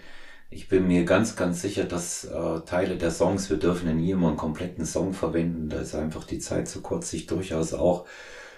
Ich 0.50 0.70
bin 0.70 0.88
mir 0.88 1.04
ganz, 1.04 1.36
ganz 1.36 1.62
sicher, 1.62 1.84
dass 1.84 2.24
äh, 2.24 2.62
Teile 2.62 2.96
der 2.98 3.12
Songs, 3.12 3.50
wir 3.50 3.58
dürfen 3.58 3.88
ja 3.88 3.94
nie 3.94 4.12
immer 4.12 4.30
einen 4.30 4.38
kompletten 4.38 4.86
Song 4.86 5.14
verwenden, 5.14 5.70
da 5.70 5.82
ist 5.82 5.94
einfach 5.96 6.24
die 6.24 6.40
Zeit 6.40 6.70
zu 6.70 6.82
kurz, 6.82 7.10
sich 7.10 7.28
durchaus 7.28 7.74
auch 7.74 8.06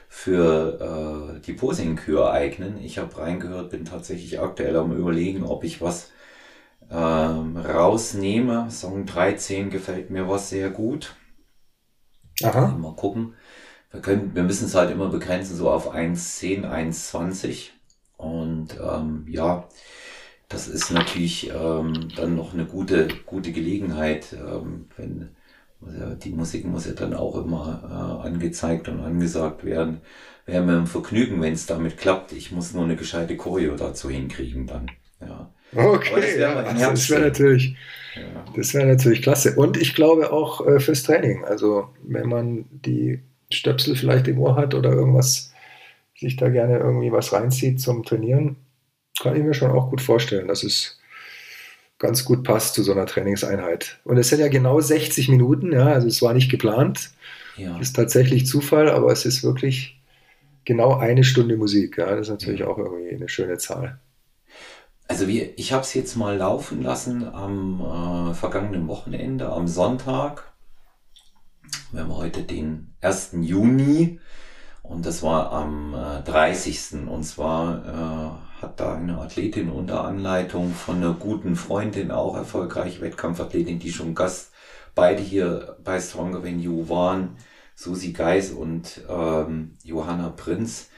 für 0.08 1.36
äh, 1.38 1.42
die 1.42 1.54
Posing-Kür 1.54 2.32
eignen. 2.32 2.80
Ich 2.80 3.00
habe 3.00 3.18
reingehört, 3.18 3.72
bin 3.72 3.86
tatsächlich 3.86 4.40
aktuell 4.40 4.76
am 4.76 4.96
überlegen, 4.96 5.44
ob 5.44 5.64
ich 5.64 5.82
was 5.82 6.12
ähm, 6.92 7.58
rausnehme. 7.58 8.70
Song 8.72 9.06
13 9.06 9.70
gefällt 9.70 10.10
mir 10.10 10.28
was 10.28 10.50
sehr 10.50 10.70
gut. 10.70 11.16
Aha. 12.44 12.68
Mal 12.68 12.96
gucken. 12.96 13.36
wir 13.92 14.02
können, 14.02 14.36
wir 14.36 14.44
müssen 14.44 14.66
es 14.66 14.76
halt 14.76 14.92
immer 14.92 15.10
begrenzen, 15.10 15.56
so 15.56 15.70
auf 15.70 15.94
1,10, 15.94 16.66
1,20. 16.66 17.70
Und 18.18 18.78
ähm, 18.82 19.26
ja, 19.30 19.68
das 20.50 20.68
ist 20.68 20.92
natürlich 20.92 21.52
ähm, 21.52 22.10
dann 22.16 22.36
noch 22.36 22.54
eine 22.54 22.66
gute, 22.66 23.08
gute 23.26 23.52
Gelegenheit, 23.52 24.34
ähm, 24.34 24.90
wenn 24.98 25.36
die 25.82 26.32
Musik 26.32 26.66
muss 26.66 26.86
ja 26.86 26.94
dann 26.94 27.14
auch 27.14 27.36
immer 27.36 28.20
äh, 28.24 28.28
angezeigt 28.28 28.90
und 28.90 29.00
angesagt 29.00 29.64
werden. 29.64 30.02
Wäre 30.46 30.64
mir 30.64 30.78
ein 30.78 30.88
Vergnügen, 30.88 31.42
wenn 31.42 31.54
es 31.54 31.68
damit 31.68 31.98
klappt. 31.98 32.34
Ich 32.34 32.52
muss 32.52 32.74
nur 32.74 32.84
eine 32.84 32.96
gescheite 32.96 33.38
Choreo 33.38 33.76
dazu 33.76 34.10
hinkriegen 34.10 34.68
dann. 34.68 34.92
Ja. 35.72 35.86
Okay, 35.86 36.16
das 36.16 36.38
wäre 36.38 36.80
ja, 36.80 36.92
das 36.92 37.10
wär 37.10 37.20
natürlich, 37.20 37.76
ja. 38.16 38.46
das 38.56 38.74
wäre 38.74 38.88
natürlich 38.88 39.22
klasse. 39.22 39.56
Und 39.56 39.78
ich 39.78 39.96
glaube 39.96 40.32
auch 40.32 40.66
äh, 40.66 40.80
fürs 40.80 41.04
Training. 41.04 41.44
Also 41.46 41.90
wenn 42.04 42.28
man 42.28 42.66
die 42.72 43.20
Stöpsel 43.52 43.96
vielleicht 43.96 44.28
im 44.28 44.40
Ohr 44.40 44.56
hat 44.56 44.74
oder 44.74 44.92
irgendwas, 44.92 45.54
sich 46.18 46.36
da 46.36 46.50
gerne 46.50 46.78
irgendwie 46.78 47.12
was 47.12 47.32
reinzieht 47.32 47.80
zum 47.80 48.04
Trainieren, 48.04 48.58
kann 49.22 49.36
ich 49.36 49.44
mir 49.44 49.54
schon 49.54 49.72
auch 49.72 49.90
gut 49.90 50.02
vorstellen, 50.02 50.48
dass 50.48 50.64
es 50.64 51.00
ganz 51.98 52.24
gut 52.26 52.44
passt 52.44 52.76
zu 52.76 52.84
so 52.84 52.94
einer 52.94 53.06
Trainingseinheit. 53.06 54.00
Und 54.06 54.18
es 54.18 54.30
sind 54.30 54.40
ja 54.40 54.48
genau 54.48 54.80
60 54.80 55.30
Minuten, 55.30 55.74
ja, 55.74 55.88
also 55.88 56.08
es 56.08 56.22
war 56.22 56.34
nicht 56.34 56.50
geplant. 56.50 57.12
Ja. 57.58 57.78
Ist 57.80 57.96
tatsächlich 57.96 58.48
Zufall, 58.48 58.90
aber 58.90 59.12
es 59.12 59.26
ist 59.26 59.44
wirklich 59.44 60.00
genau 60.64 60.96
eine 60.96 61.26
Stunde 61.26 61.58
Musik. 61.58 61.98
Ja, 61.98 62.16
das 62.16 62.28
ist 62.28 62.30
natürlich 62.30 62.64
auch 62.64 62.78
irgendwie 62.78 63.14
eine 63.14 63.28
schöne 63.28 63.58
Zahl. 63.58 64.00
Also 65.10 65.28
wir, 65.28 65.58
ich 65.58 65.74
habe 65.74 65.82
es 65.82 65.96
jetzt 65.96 66.16
mal 66.18 66.38
laufen 66.38 66.84
lassen 66.84 67.28
am 67.34 67.82
äh, 68.30 68.34
vergangenen 68.36 68.88
Wochenende, 68.88 69.50
am 69.52 69.68
Sonntag. 69.68 70.54
Wir 71.92 72.02
haben 72.02 72.16
heute 72.16 72.44
den 72.44 72.94
1. 73.02 73.32
Juni 73.42 74.20
und 74.84 75.08
das 75.08 75.24
war 75.24 75.52
am 75.52 75.96
äh, 75.96 76.22
30. 76.22 77.08
Und 77.08 77.24
zwar 77.24 78.40
äh, 78.60 78.62
hat 78.62 78.80
da 78.80 78.94
eine 78.94 79.18
Athletin 79.18 79.72
unter 79.72 80.04
Anleitung 80.04 80.76
von 80.76 80.98
einer 80.98 81.16
guten 81.16 81.56
Freundin, 81.56 82.12
auch 82.12 82.38
erfolgreiche 82.38 83.02
Wettkampfathletin, 83.02 83.80
die 83.80 83.92
schon 83.92 84.14
Gast 84.14 84.52
beide 84.94 85.24
hier 85.24 85.76
bei 85.84 86.00
Stronger 86.00 86.46
You 86.46 86.88
waren, 86.88 87.36
Susi 87.74 88.12
Geis 88.12 88.52
und 88.52 89.02
ähm, 89.10 89.76
Johanna 89.84 90.30
Prinz. 90.30 90.92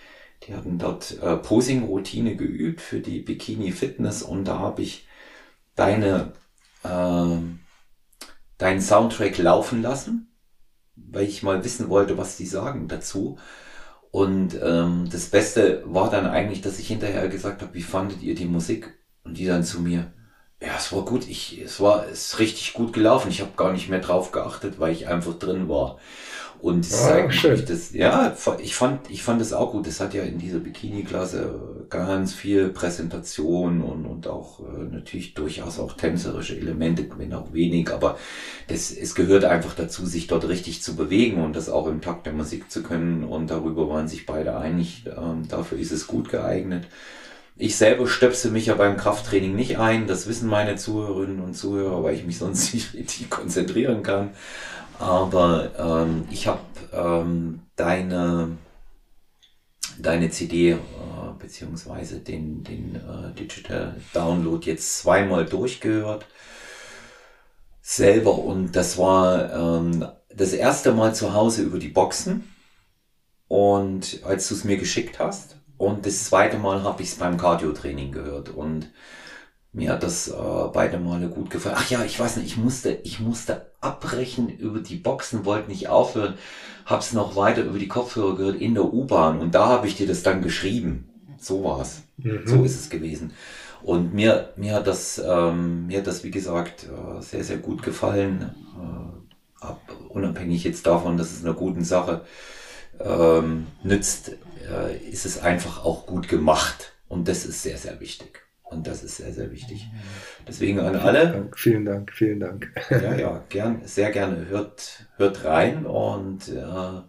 Die 0.44 0.56
hatten 0.56 0.80
dort 0.80 1.22
äh, 1.22 1.38
Posing-Routine 1.38 2.36
geübt 2.36 2.82
für 2.82 3.00
die 3.00 3.20
Bikini 3.20 3.72
Fitness 3.72 4.24
und 4.24 4.46
da 4.46 4.60
habe 4.60 4.82
ich 4.82 5.08
deine, 5.76 6.34
äh, 6.84 7.38
deinen 8.58 8.82
Soundtrack 8.82 9.38
laufen 9.38 9.82
lassen, 9.82 10.34
weil 10.96 11.26
ich 11.26 11.44
mal 11.44 11.64
wissen 11.64 11.90
wollte, 11.90 12.18
was 12.18 12.38
die 12.38 12.46
sagen 12.46 12.88
dazu. 12.88 13.38
Und 14.12 14.56
ähm, 14.62 15.10
das 15.10 15.28
Beste 15.30 15.84
war 15.86 16.10
dann 16.10 16.26
eigentlich, 16.26 16.62
dass 16.62 16.80
ich 16.80 16.88
hinterher 16.88 17.28
gesagt 17.30 17.62
habe, 17.62 17.74
wie 17.74 17.82
fandet 17.82 18.22
ihr 18.22 18.36
die 18.36 18.46
Musik? 18.46 18.94
Und 19.24 19.38
die 19.38 19.46
dann 19.46 19.64
zu 19.64 19.80
mir, 19.80 20.12
ja, 20.62 20.76
es 20.78 20.92
war 20.92 21.06
gut, 21.06 21.28
ich, 21.28 21.60
es 21.62 21.80
war 21.80 22.06
es 22.08 22.34
ist 22.34 22.40
richtig 22.40 22.74
gut 22.74 22.94
gelaufen. 22.94 23.30
Ich 23.30 23.42
habe 23.42 23.52
gar 23.56 23.72
nicht 23.72 23.90
mehr 23.90 24.00
drauf 24.00 24.32
geachtet, 24.32 24.80
weil 24.80 24.94
ich 24.94 25.08
einfach 25.08 25.34
drin 25.40 25.70
war. 25.70 25.98
Und 26.62 26.92
das 26.92 27.08
ah, 27.08 27.16
eigentlich 27.16 27.66
das, 27.66 27.92
ja, 27.92 28.36
ich 28.62 28.76
fand, 28.76 29.10
ich 29.10 29.24
fand 29.24 29.42
es 29.42 29.52
auch 29.52 29.72
gut. 29.72 29.88
Das 29.88 30.00
hat 30.00 30.14
ja 30.14 30.22
in 30.22 30.38
dieser 30.38 30.60
Bikini-Klasse 30.60 31.86
ganz 31.90 32.34
viel 32.34 32.70
Präsentation 32.70 33.82
und, 33.82 34.06
und 34.06 34.28
auch 34.28 34.60
äh, 34.60 34.84
natürlich 34.92 35.34
durchaus 35.34 35.80
auch 35.80 35.94
tänzerische 35.94 36.56
Elemente, 36.56 37.08
wenn 37.18 37.34
auch 37.34 37.52
wenig, 37.52 37.92
aber 37.92 38.18
das, 38.68 38.92
es 38.92 39.16
gehört 39.16 39.44
einfach 39.44 39.74
dazu, 39.74 40.06
sich 40.06 40.28
dort 40.28 40.48
richtig 40.48 40.84
zu 40.84 40.96
bewegen 40.96 41.44
und 41.44 41.56
das 41.56 41.68
auch 41.68 41.88
im 41.88 42.00
Takt 42.00 42.28
der 42.28 42.34
Musik 42.34 42.70
zu 42.70 42.84
können. 42.84 43.24
Und 43.24 43.50
darüber 43.50 43.90
waren 43.90 44.08
sich 44.08 44.28
beide 44.28 44.56
einig. 44.56 45.06
Ähm, 45.08 45.48
dafür 45.48 45.80
ist 45.80 45.92
es 45.92 46.06
gut 46.06 46.30
geeignet. 46.30 46.86
Ich 47.58 47.76
selber 47.76 48.08
stöpse 48.08 48.52
mich 48.52 48.68
ja 48.68 48.76
beim 48.76 48.98
Krafttraining 48.98 49.56
nicht 49.56 49.80
ein. 49.80 50.06
Das 50.06 50.28
wissen 50.28 50.48
meine 50.48 50.76
Zuhörerinnen 50.76 51.42
und 51.42 51.56
Zuhörer, 51.56 52.04
weil 52.04 52.16
ich 52.16 52.26
mich 52.26 52.38
sonst 52.38 52.74
nicht 52.76 52.94
richtig 52.94 53.32
konzentrieren 53.32 54.04
kann. 54.04 54.30
Aber 55.02 55.72
ähm, 55.80 56.28
ich 56.30 56.46
habe 56.46 56.62
ähm, 56.94 57.62
deine, 57.76 58.56
deine 59.98 60.30
CD 60.30 60.74
äh, 60.74 60.78
beziehungsweise 61.40 62.20
den, 62.20 62.64
den 62.64 62.96
äh, 62.96 63.34
Digital 63.34 63.96
Download 64.14 64.64
jetzt 64.70 65.00
zweimal 65.00 65.46
durchgehört. 65.46 66.28
Selber 67.82 68.38
und 68.38 68.76
das 68.76 69.00
war 69.00 69.52
ähm, 69.52 70.06
das 70.30 70.54
erste 70.54 70.94
Mal 70.94 71.16
zu 71.16 71.34
Hause 71.34 71.64
über 71.64 71.80
die 71.80 71.90
Boxen. 71.90 72.54
Und 73.48 74.22
als 74.24 74.48
du 74.50 74.54
es 74.54 74.64
mir 74.64 74.78
geschickt 74.78 75.18
hast. 75.18 75.58
Und 75.78 76.06
das 76.06 76.26
zweite 76.26 76.60
Mal 76.60 76.84
habe 76.84 77.02
ich 77.02 77.10
es 77.10 77.16
beim 77.16 77.38
Cardio-Training 77.38 78.12
gehört. 78.12 78.50
Und 78.50 78.92
mir 79.74 79.92
hat 79.92 80.04
das 80.04 80.28
äh, 80.28 80.34
beide 80.74 81.00
Male 81.00 81.30
gut 81.30 81.50
gefallen. 81.50 81.76
Ach 81.78 81.90
ja, 81.90 82.04
ich 82.04 82.20
weiß 82.20 82.38
nicht, 82.38 82.48
ich 82.48 82.58
musste, 82.58 82.92
ich 83.04 83.20
musste 83.20 83.68
abbrechen 83.80 84.50
über 84.50 84.80
die 84.80 84.98
Boxen, 84.98 85.46
wollte 85.46 85.70
nicht 85.70 85.88
aufhören, 85.88 86.36
hab's 86.86 87.14
noch 87.14 87.36
weiter 87.36 87.64
über 87.64 87.80
die 87.80 87.88
Kopfhörer 87.88 88.36
gehört 88.36 88.62
in 88.62 88.74
der 88.74 88.94
U-Bahn 88.94 89.40
und 89.40 89.56
da 89.56 89.68
habe 89.68 89.88
ich 89.88 89.96
dir 89.96 90.08
das 90.08 90.24
dann 90.24 90.42
geschrieben. 90.42 91.08
So 91.40 91.64
war's. 91.64 92.04
Mhm. 92.18 92.42
So 92.46 92.64
ist 92.64 92.80
es 92.80 92.90
gewesen. 92.90 93.34
Und 93.82 94.14
mir, 94.14 94.54
mir 94.58 94.76
hat 94.76 94.88
das, 94.88 95.20
ähm, 95.26 95.88
mir 95.88 96.00
hat 96.00 96.08
das, 96.08 96.24
wie 96.24 96.32
gesagt, 96.32 96.84
äh, 96.84 97.22
sehr, 97.22 97.44
sehr 97.44 97.58
gut 97.58 97.82
gefallen. 97.82 98.54
Äh, 98.78 99.66
ab, 99.66 99.82
unabhängig 100.10 100.64
jetzt 100.64 100.86
davon, 100.86 101.18
dass 101.18 101.32
es 101.32 101.44
einer 101.44 101.56
guten 101.56 101.84
Sache 101.84 102.22
ähm, 103.00 103.68
nützt, 103.84 104.34
äh, 104.70 104.98
ist 105.10 105.26
es 105.26 105.40
einfach 105.40 105.84
auch 105.84 106.06
gut 106.06 106.28
gemacht. 106.28 106.94
Und 107.08 107.28
das 107.28 107.46
ist 107.46 107.64
sehr, 107.64 107.78
sehr 107.78 108.00
wichtig. 108.00 108.44
Und 108.72 108.88
das 108.88 109.04
ist 109.04 109.18
sehr, 109.18 109.34
sehr 109.34 109.52
wichtig. 109.52 109.90
Deswegen 110.48 110.80
an 110.80 110.96
alle. 110.96 111.30
Dank, 111.30 111.60
vielen 111.60 111.84
Dank, 111.84 112.12
vielen 112.14 112.40
Dank. 112.40 112.72
Ja, 112.90 113.16
ja, 113.16 113.44
gern, 113.50 113.82
sehr 113.86 114.12
gerne. 114.12 114.48
Hört, 114.48 115.08
hört 115.18 115.44
rein 115.44 115.86
und 115.86 116.48
äh, 116.48 117.02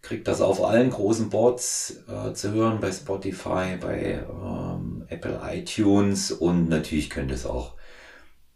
kriegt 0.00 0.26
das 0.26 0.40
auf 0.40 0.64
allen 0.64 0.88
großen 0.88 1.28
Boards 1.28 2.02
äh, 2.08 2.32
zu 2.32 2.52
hören, 2.52 2.80
bei 2.80 2.90
Spotify, 2.90 3.76
bei 3.78 4.24
ähm, 4.26 5.04
Apple 5.08 5.38
iTunes 5.44 6.32
und 6.32 6.70
natürlich 6.70 7.10
könnt 7.10 7.30
ihr 7.30 7.34
es 7.34 7.44
auch, 7.44 7.74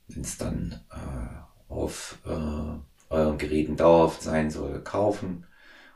wenn 0.09 0.23
es 0.23 0.39
dann 0.39 0.81
äh, 0.91 1.73
auf 1.73 2.19
äh, 2.25 3.13
euren 3.15 3.37
Geräten 3.37 3.77
dauerhaft 3.77 4.23
sein 4.23 4.51
soll, 4.51 4.81
kaufen 4.83 5.47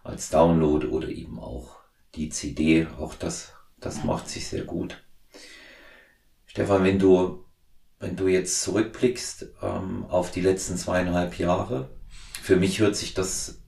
als 0.05 0.29
Download 0.29 0.87
oder 0.89 1.09
eben 1.09 1.39
auch 1.39 1.79
die 2.15 2.29
CD. 2.29 2.87
Auch 2.99 3.15
das, 3.15 3.55
das 3.81 4.05
macht 4.05 4.29
sich 4.29 4.47
sehr 4.47 4.65
gut. 4.65 5.03
Stefan, 6.59 6.83
wenn 6.83 6.99
du, 6.99 7.45
wenn 8.01 8.17
du 8.17 8.27
jetzt 8.27 8.63
zurückblickst 8.63 9.47
ähm, 9.63 10.07
auf 10.09 10.33
die 10.33 10.41
letzten 10.41 10.77
zweieinhalb 10.77 11.39
Jahre, 11.39 11.89
für 12.43 12.57
mich 12.57 12.81
hört 12.81 12.97
sich 12.97 13.15
das 13.15 13.61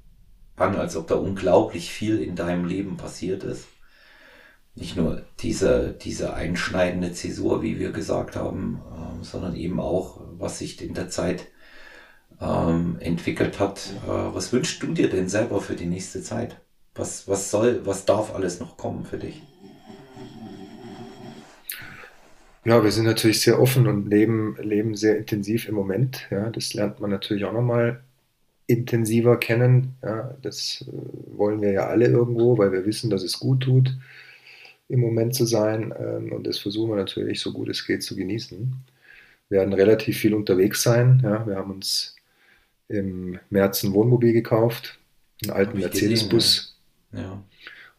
an, 0.57 0.75
als 0.75 0.97
ob 0.97 1.07
da 1.07 1.15
unglaublich 1.15 1.93
viel 1.93 2.21
in 2.21 2.35
deinem 2.35 2.65
Leben 2.65 2.97
passiert 2.97 3.45
ist. 3.45 3.69
Nicht 4.75 4.97
nur 4.97 5.23
diese, 5.39 5.93
diese 6.03 6.35
einschneidende 6.35 7.13
Zäsur, 7.13 7.63
wie 7.63 7.79
wir 7.79 7.93
gesagt 7.93 8.35
haben, 8.35 8.83
ähm, 8.93 9.23
sondern 9.23 9.55
eben 9.55 9.79
auch, 9.79 10.21
was 10.39 10.59
sich 10.59 10.83
in 10.83 10.95
der 10.95 11.09
Zeit 11.09 11.47
ähm, 12.41 12.97
entwickelt 12.99 13.61
hat. 13.61 13.93
Äh, 14.05 14.35
was 14.35 14.53
wünschst 14.53 14.83
du 14.83 14.89
dir 14.89 15.09
denn 15.09 15.29
selber 15.29 15.61
für 15.61 15.77
die 15.77 15.87
nächste 15.87 16.23
Zeit? 16.23 16.61
Was, 16.97 17.29
was 17.29 17.53
soll, 17.53 17.87
was 17.87 18.05
darf 18.05 18.35
alles 18.35 18.59
noch 18.59 18.77
kommen 18.77 19.05
für 19.05 19.19
dich? 19.19 19.45
Ja, 22.65 22.85
wir 22.85 22.93
sind 22.93 23.07
natürlich 23.07 23.41
sehr 23.41 23.61
offen 23.61 23.87
und 23.87 24.09
leben, 24.09 24.57
leben 24.61 24.95
sehr 24.95 25.17
intensiv 25.17 25.69
im 25.69 25.75
Moment. 25.75 26.27
Ja, 26.31 26.51
das 26.51 26.75
lernt 26.75 27.01
man 27.01 27.11
natürlich 27.11 27.45
auch 27.45 27.53
nochmal 27.53 28.01
intensiver 28.67 29.39
kennen. 29.39 29.97
Ja, 30.03 30.37
das 30.43 30.85
äh, 30.87 31.39
wollen 31.39 31.63
wir 31.63 31.73
ja 31.73 31.87
alle 31.89 32.07
irgendwo, 32.07 32.59
weil 32.59 32.73
wir 32.73 32.87
wissen, 32.87 33.11
dass 33.11 33.23
es 33.23 33.41
gut 33.41 33.63
tut, 33.63 33.97
im 34.89 35.01
Moment 35.01 35.35
zu 35.35 35.47
sein. 35.47 35.93
Ähm, 35.99 36.33
und 36.33 36.47
das 36.47 36.59
versuchen 36.59 36.91
wir 36.91 36.97
natürlich 36.97 37.41
so 37.41 37.53
gut 37.53 37.69
es 37.69 37.87
geht 37.87 38.03
zu 38.03 38.15
genießen. 38.15 38.75
Wir 39.49 39.59
werden 39.61 39.73
relativ 39.73 40.19
viel 40.19 40.35
unterwegs 40.35 40.83
sein. 40.83 41.21
Ja, 41.25 41.47
wir 41.47 41.57
haben 41.57 41.73
uns 41.73 42.15
im 42.89 43.39
März 43.51 43.83
ein 43.85 43.95
Wohnmobil 43.95 44.33
gekauft, 44.33 44.99
einen 45.43 45.53
alten 45.53 45.79
Mercedes-Bus. 45.79 46.77
Ja. 47.13 47.43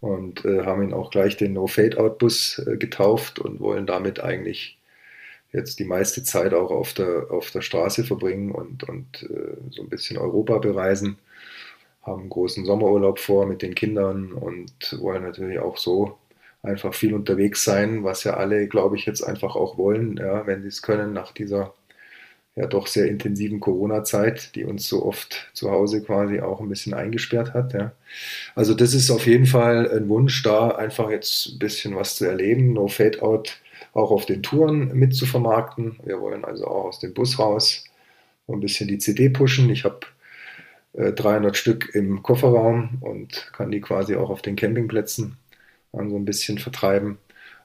Und 0.01 0.43
äh, 0.45 0.65
haben 0.65 0.83
ihn 0.83 0.93
auch 0.93 1.11
gleich 1.11 1.37
den 1.37 1.53
No-Fade-Out-Bus 1.53 2.59
äh, 2.67 2.77
getauft 2.77 3.39
und 3.39 3.59
wollen 3.59 3.85
damit 3.85 4.19
eigentlich 4.19 4.79
jetzt 5.53 5.79
die 5.79 5.85
meiste 5.85 6.23
Zeit 6.23 6.53
auch 6.53 6.71
auf 6.71 6.93
der, 6.93 7.27
auf 7.29 7.51
der 7.51 7.61
Straße 7.61 8.03
verbringen 8.03 8.51
und, 8.51 8.83
und 8.83 9.23
äh, 9.23 9.57
so 9.69 9.83
ein 9.83 9.89
bisschen 9.89 10.17
Europa 10.17 10.57
bereisen. 10.57 11.19
Haben 12.01 12.21
einen 12.21 12.29
großen 12.29 12.65
Sommerurlaub 12.65 13.19
vor 13.19 13.45
mit 13.45 13.61
den 13.61 13.75
Kindern 13.75 14.33
und 14.33 14.97
wollen 14.99 15.23
natürlich 15.23 15.59
auch 15.59 15.77
so 15.77 16.17
einfach 16.63 16.93
viel 16.93 17.13
unterwegs 17.13 17.63
sein, 17.63 18.03
was 18.03 18.23
ja 18.23 18.35
alle, 18.35 18.67
glaube 18.67 18.95
ich, 18.95 19.05
jetzt 19.05 19.21
einfach 19.23 19.55
auch 19.55 19.77
wollen, 19.77 20.17
ja, 20.17 20.45
wenn 20.47 20.61
sie 20.61 20.67
es 20.67 20.81
können, 20.81 21.13
nach 21.13 21.31
dieser 21.31 21.73
ja 22.55 22.67
doch 22.67 22.87
sehr 22.87 23.07
intensiven 23.07 23.59
Corona-Zeit, 23.59 24.55
die 24.55 24.65
uns 24.65 24.87
so 24.87 25.05
oft 25.05 25.49
zu 25.53 25.71
Hause 25.71 26.03
quasi 26.03 26.41
auch 26.41 26.59
ein 26.59 26.69
bisschen 26.69 26.93
eingesperrt 26.93 27.53
hat. 27.53 27.73
Ja. 27.73 27.93
Also 28.55 28.73
das 28.73 28.93
ist 28.93 29.09
auf 29.09 29.25
jeden 29.25 29.45
Fall 29.45 29.89
ein 29.89 30.09
Wunsch, 30.09 30.43
da 30.43 30.69
einfach 30.69 31.09
jetzt 31.09 31.53
ein 31.53 31.59
bisschen 31.59 31.95
was 31.95 32.15
zu 32.15 32.25
erleben, 32.25 32.73
No 32.73 32.87
Fade 32.87 33.21
Out 33.21 33.61
auch 33.93 34.11
auf 34.11 34.25
den 34.25 34.43
Touren 34.43 34.93
mitzuvermarkten. 34.97 35.99
Wir 36.03 36.21
wollen 36.21 36.45
also 36.45 36.65
auch 36.67 36.85
aus 36.85 36.99
dem 36.99 37.13
Bus 37.13 37.39
raus 37.39 37.85
ein 38.53 38.59
bisschen 38.59 38.87
die 38.87 38.97
CD 38.97 39.29
pushen. 39.29 39.69
Ich 39.69 39.83
habe 39.83 39.99
äh, 40.93 41.11
300 41.13 41.55
Stück 41.55 41.93
im 41.93 42.23
Kofferraum 42.23 42.97
und 43.01 43.51
kann 43.53 43.71
die 43.71 43.81
quasi 43.81 44.15
auch 44.15 44.29
auf 44.29 44.41
den 44.41 44.55
Campingplätzen 44.55 45.37
dann 45.91 46.09
so 46.09 46.15
ein 46.15 46.25
bisschen 46.25 46.57
vertreiben 46.57 47.17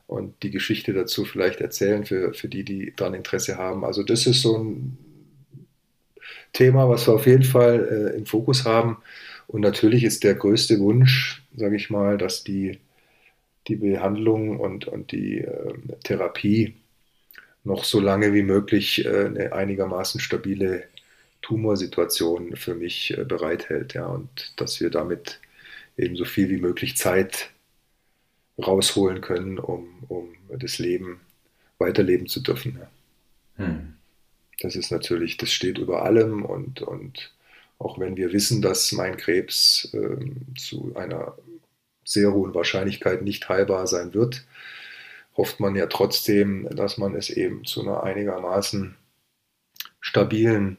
und 0.07 0.43
die 0.43 0.51
Geschichte 0.51 0.93
dazu 0.93 1.25
vielleicht 1.25 1.61
erzählen 1.61 2.05
für, 2.05 2.33
für 2.33 2.49
die, 2.49 2.65
die 2.65 2.93
daran 2.97 3.15
Interesse 3.15 3.57
haben. 3.57 3.85
Also 3.85 4.03
das 4.03 4.27
ist 4.27 4.43
so 4.43 4.57
ein 4.59 4.99
Thema, 6.53 6.89
was 6.89 7.07
wir 7.07 7.15
auf 7.15 7.27
jeden 7.27 7.43
Fall 7.43 8.13
äh, 8.15 8.17
im 8.17 8.27
Fokus 8.27 8.65
haben. 8.65 8.99
Und 9.47 9.61
natürlich 9.61 10.05
ist 10.05 10.25
der 10.25 10.35
größte 10.35 10.79
Wunsch, 10.81 11.43
sage 11.57 11.77
ich 11.77 11.91
mal, 11.91 12.19
dass 12.19 12.45
die, 12.45 12.79
die 13.69 13.77
Behandlung 13.77 14.59
und, 14.59 14.87
und 14.87 15.13
die 15.13 15.39
äh, 15.39 15.75
Therapie 16.05 16.75
noch 17.65 17.85
so 17.85 18.01
lange 18.01 18.33
wie 18.33 18.43
möglich 18.43 19.05
äh, 19.05 19.27
eine 19.27 19.53
einigermaßen 19.53 20.21
stabile 20.21 20.85
Tumorsituation 21.43 22.57
für 22.57 22.75
mich 22.75 23.17
äh, 23.17 23.25
bereithält. 23.25 23.95
Ja, 23.95 24.07
und 24.07 24.55
dass 24.57 24.81
wir 24.81 24.91
damit 24.91 25.41
eben 25.97 26.17
so 26.17 26.25
viel 26.25 26.49
wie 26.49 26.59
möglich 26.59 26.97
Zeit 26.97 27.51
rausholen 28.59 29.21
können, 29.21 29.59
um, 29.59 29.89
um 30.09 30.29
das 30.51 30.79
Leben 30.79 31.21
weiterleben 31.79 32.27
zu 32.27 32.41
dürfen. 32.41 32.81
Hm. 33.57 33.95
Das 34.61 34.77
ist 34.77 34.91
natürlich, 34.91 35.37
das 35.37 35.53
steht 35.53 35.79
über 35.79 36.03
allem 36.03 36.45
und, 36.45 36.81
und 36.81 37.33
auch 37.79 37.99
wenn 37.99 38.17
wir 38.17 38.33
wissen, 38.33 38.63
dass 38.63 38.93
mein 38.93 39.17
Krebs 39.17 39.93
äh, 39.93 40.17
zu 40.57 40.95
einer 40.97 41.37
sehr 42.05 42.33
hohen 42.33 42.55
Wahrscheinlichkeit 42.55 43.23
nicht 43.23 43.49
heilbar 43.49 43.87
sein 43.87 44.15
wird, 44.15 44.47
hofft 45.37 45.61
man 45.61 45.77
ja 45.77 45.87
trotzdem, 45.87 46.69
dass 46.75 46.97
man 46.97 47.15
es 47.15 47.29
eben 47.29 47.65
zu 47.65 47.83
einer 47.83 48.03
einigermaßen 48.03 48.97
stabilen 50.01 50.79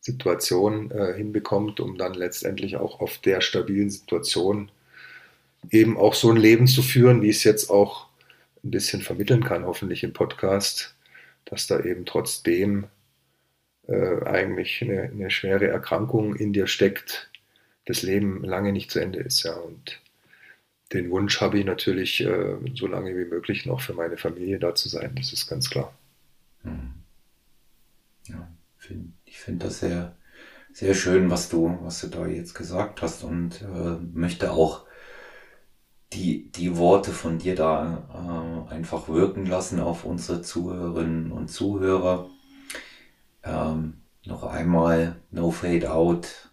Situation 0.00 0.90
äh, 0.90 1.14
hinbekommt, 1.14 1.78
um 1.78 1.96
dann 1.96 2.14
letztendlich 2.14 2.76
auch 2.76 3.00
auf 3.00 3.18
der 3.18 3.40
stabilen 3.40 3.90
Situation 3.90 4.70
eben 5.70 5.96
auch 5.96 6.14
so 6.14 6.30
ein 6.30 6.36
Leben 6.36 6.66
zu 6.66 6.82
führen, 6.82 7.22
wie 7.22 7.30
ich 7.30 7.36
es 7.36 7.44
jetzt 7.44 7.70
auch 7.70 8.08
ein 8.64 8.70
bisschen 8.70 9.02
vermitteln 9.02 9.44
kann, 9.44 9.64
hoffentlich 9.64 10.04
im 10.04 10.12
Podcast, 10.12 10.94
dass 11.44 11.66
da 11.66 11.80
eben 11.80 12.04
trotzdem 12.04 12.86
äh, 13.88 14.22
eigentlich 14.24 14.82
eine, 14.82 15.02
eine, 15.02 15.30
schwere 15.30 15.66
Erkrankung 15.66 16.36
in 16.36 16.52
dir 16.52 16.66
steckt, 16.66 17.30
das 17.86 18.02
Leben 18.02 18.44
lange 18.44 18.72
nicht 18.72 18.90
zu 18.90 19.00
Ende 19.00 19.20
ist. 19.20 19.42
Ja. 19.42 19.54
Und 19.54 20.00
den 20.92 21.10
Wunsch 21.10 21.40
habe 21.40 21.58
ich 21.58 21.64
natürlich, 21.64 22.20
äh, 22.20 22.56
so 22.74 22.86
lange 22.86 23.16
wie 23.16 23.24
möglich 23.24 23.66
noch 23.66 23.80
für 23.80 23.94
meine 23.94 24.16
Familie 24.16 24.58
da 24.58 24.74
zu 24.74 24.88
sein, 24.88 25.14
das 25.16 25.32
ist 25.32 25.48
ganz 25.48 25.70
klar. 25.70 25.92
Hm. 26.62 26.94
Ja, 28.28 28.48
ich 29.24 29.38
finde 29.38 29.66
das 29.66 29.80
sehr, 29.80 30.14
sehr 30.72 30.94
schön, 30.94 31.30
was 31.30 31.48
du, 31.48 31.78
was 31.82 32.00
du 32.00 32.08
da 32.08 32.26
jetzt 32.26 32.54
gesagt 32.54 33.02
hast 33.02 33.24
und 33.24 33.62
äh, 33.62 33.96
möchte 34.12 34.52
auch 34.52 34.86
die, 36.12 36.50
die 36.52 36.76
Worte 36.76 37.12
von 37.12 37.38
dir 37.38 37.54
da 37.54 38.66
äh, 38.68 38.74
einfach 38.74 39.08
wirken 39.08 39.46
lassen 39.46 39.80
auf 39.80 40.04
unsere 40.04 40.42
Zuhörerinnen 40.42 41.32
und 41.32 41.48
Zuhörer. 41.48 42.28
Ähm, 43.44 44.02
noch 44.24 44.44
einmal 44.44 45.16
No 45.30 45.50
Fade 45.50 45.92
Out 45.92 46.50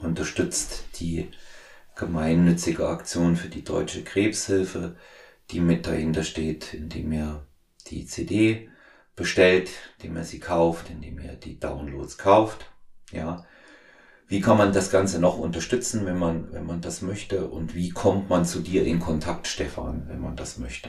unterstützt 0.00 0.84
die 1.00 1.30
gemeinnützige 1.96 2.88
Aktion 2.88 3.36
für 3.36 3.48
die 3.48 3.64
Deutsche 3.64 4.04
Krebshilfe, 4.04 4.96
die 5.50 5.60
mit 5.60 5.86
dahinter 5.86 6.22
steht, 6.22 6.74
indem 6.74 7.12
ihr 7.12 7.46
die 7.88 8.06
CD 8.06 8.68
bestellt, 9.14 9.70
indem 9.96 10.18
ihr 10.18 10.24
sie 10.24 10.40
kauft, 10.40 10.90
indem 10.90 11.18
ihr 11.18 11.34
die 11.34 11.58
Downloads 11.58 12.18
kauft. 12.18 12.66
Ja, 13.12 13.46
wie 14.28 14.40
kann 14.40 14.58
man 14.58 14.72
das 14.72 14.90
Ganze 14.90 15.20
noch 15.20 15.38
unterstützen, 15.38 16.04
wenn 16.04 16.18
man, 16.18 16.52
wenn 16.52 16.66
man 16.66 16.80
das 16.80 17.00
möchte? 17.02 17.46
Und 17.46 17.76
wie 17.76 17.90
kommt 17.90 18.28
man 18.28 18.44
zu 18.44 18.58
dir 18.60 18.84
in 18.84 18.98
Kontakt, 18.98 19.46
Stefan, 19.46 20.06
wenn 20.08 20.20
man 20.20 20.34
das 20.34 20.58
möchte? 20.58 20.88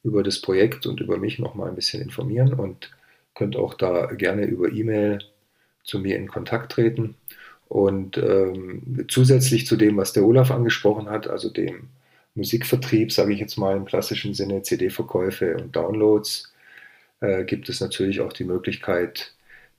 über 0.02 0.22
das 0.22 0.42
Projekt 0.42 0.86
und 0.86 1.00
über 1.00 1.16
mich 1.16 1.38
noch 1.38 1.54
mal 1.54 1.70
ein 1.70 1.74
bisschen 1.74 2.02
informieren 2.02 2.52
und 2.52 2.90
könnt 3.34 3.56
auch 3.56 3.72
da 3.74 4.12
gerne 4.12 4.44
über 4.44 4.70
E-Mail 4.70 5.20
zu 5.84 5.98
mir 5.98 6.18
in 6.18 6.28
Kontakt 6.28 6.72
treten. 6.72 7.14
Und 7.68 8.18
ähm, 8.18 9.06
zusätzlich 9.08 9.66
zu 9.66 9.76
dem, 9.76 9.96
was 9.96 10.12
der 10.12 10.24
Olaf 10.24 10.50
angesprochen 10.50 11.08
hat, 11.08 11.28
also 11.28 11.48
dem 11.50 11.88
Musikvertrieb, 12.36 13.12
sage 13.12 13.32
ich 13.32 13.40
jetzt 13.40 13.56
mal 13.56 13.76
im 13.76 13.86
klassischen 13.86 14.34
Sinne, 14.34 14.62
CD-Verkäufe 14.62 15.56
und 15.56 15.74
Downloads, 15.74 16.52
äh, 17.20 17.44
gibt 17.44 17.68
es 17.68 17.80
natürlich 17.80 18.20
auch 18.20 18.32
die 18.32 18.44
Möglichkeit, 18.44 19.32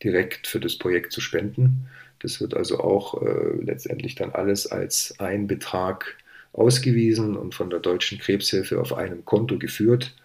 direkt 0.03 0.47
für 0.47 0.59
das 0.59 0.77
Projekt 0.77 1.11
zu 1.11 1.21
spenden. 1.21 1.87
Das 2.19 2.41
wird 2.41 2.55
also 2.55 2.79
auch 2.79 3.21
äh, 3.21 3.63
letztendlich 3.63 4.15
dann 4.15 4.31
alles 4.31 4.67
als 4.67 5.19
ein 5.19 5.47
Betrag 5.47 6.17
ausgewiesen 6.53 7.37
und 7.37 7.53
von 7.53 7.69
der 7.69 7.79
Deutschen 7.79 8.17
Krebshilfe 8.17 8.81
auf 8.81 8.93
einem 8.93 9.23
Konto 9.25 9.59
geführt. 9.59 10.15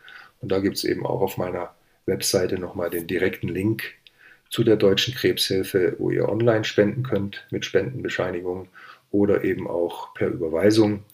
Und 0.41 0.51
da 0.51 0.61
gibt 0.61 0.79
es 0.79 0.85
eben 0.85 1.07
auch 1.07 1.21
auf 1.21 1.37
meiner 1.37 1.75
Webseite 2.07 2.59
nochmal 2.59 2.91
den 2.91 3.07
direkten 3.07 3.49
Link 3.49 3.85
zu 4.49 4.65
der 4.65 4.77
Deutschen 4.77 5.15
Krebshilfe, 5.15 5.97
wo 5.99 6.11
ihr 6.11 6.29
online 6.29 6.65
spenden 6.65 7.03
könnt 7.03 7.47
mit 7.51 7.65
Spendenbescheinigung 7.65 8.69
oder 9.11 9.45
eben 9.45 9.69
auch 9.69 10.15
per 10.15 10.29
Überweisung 10.29 11.05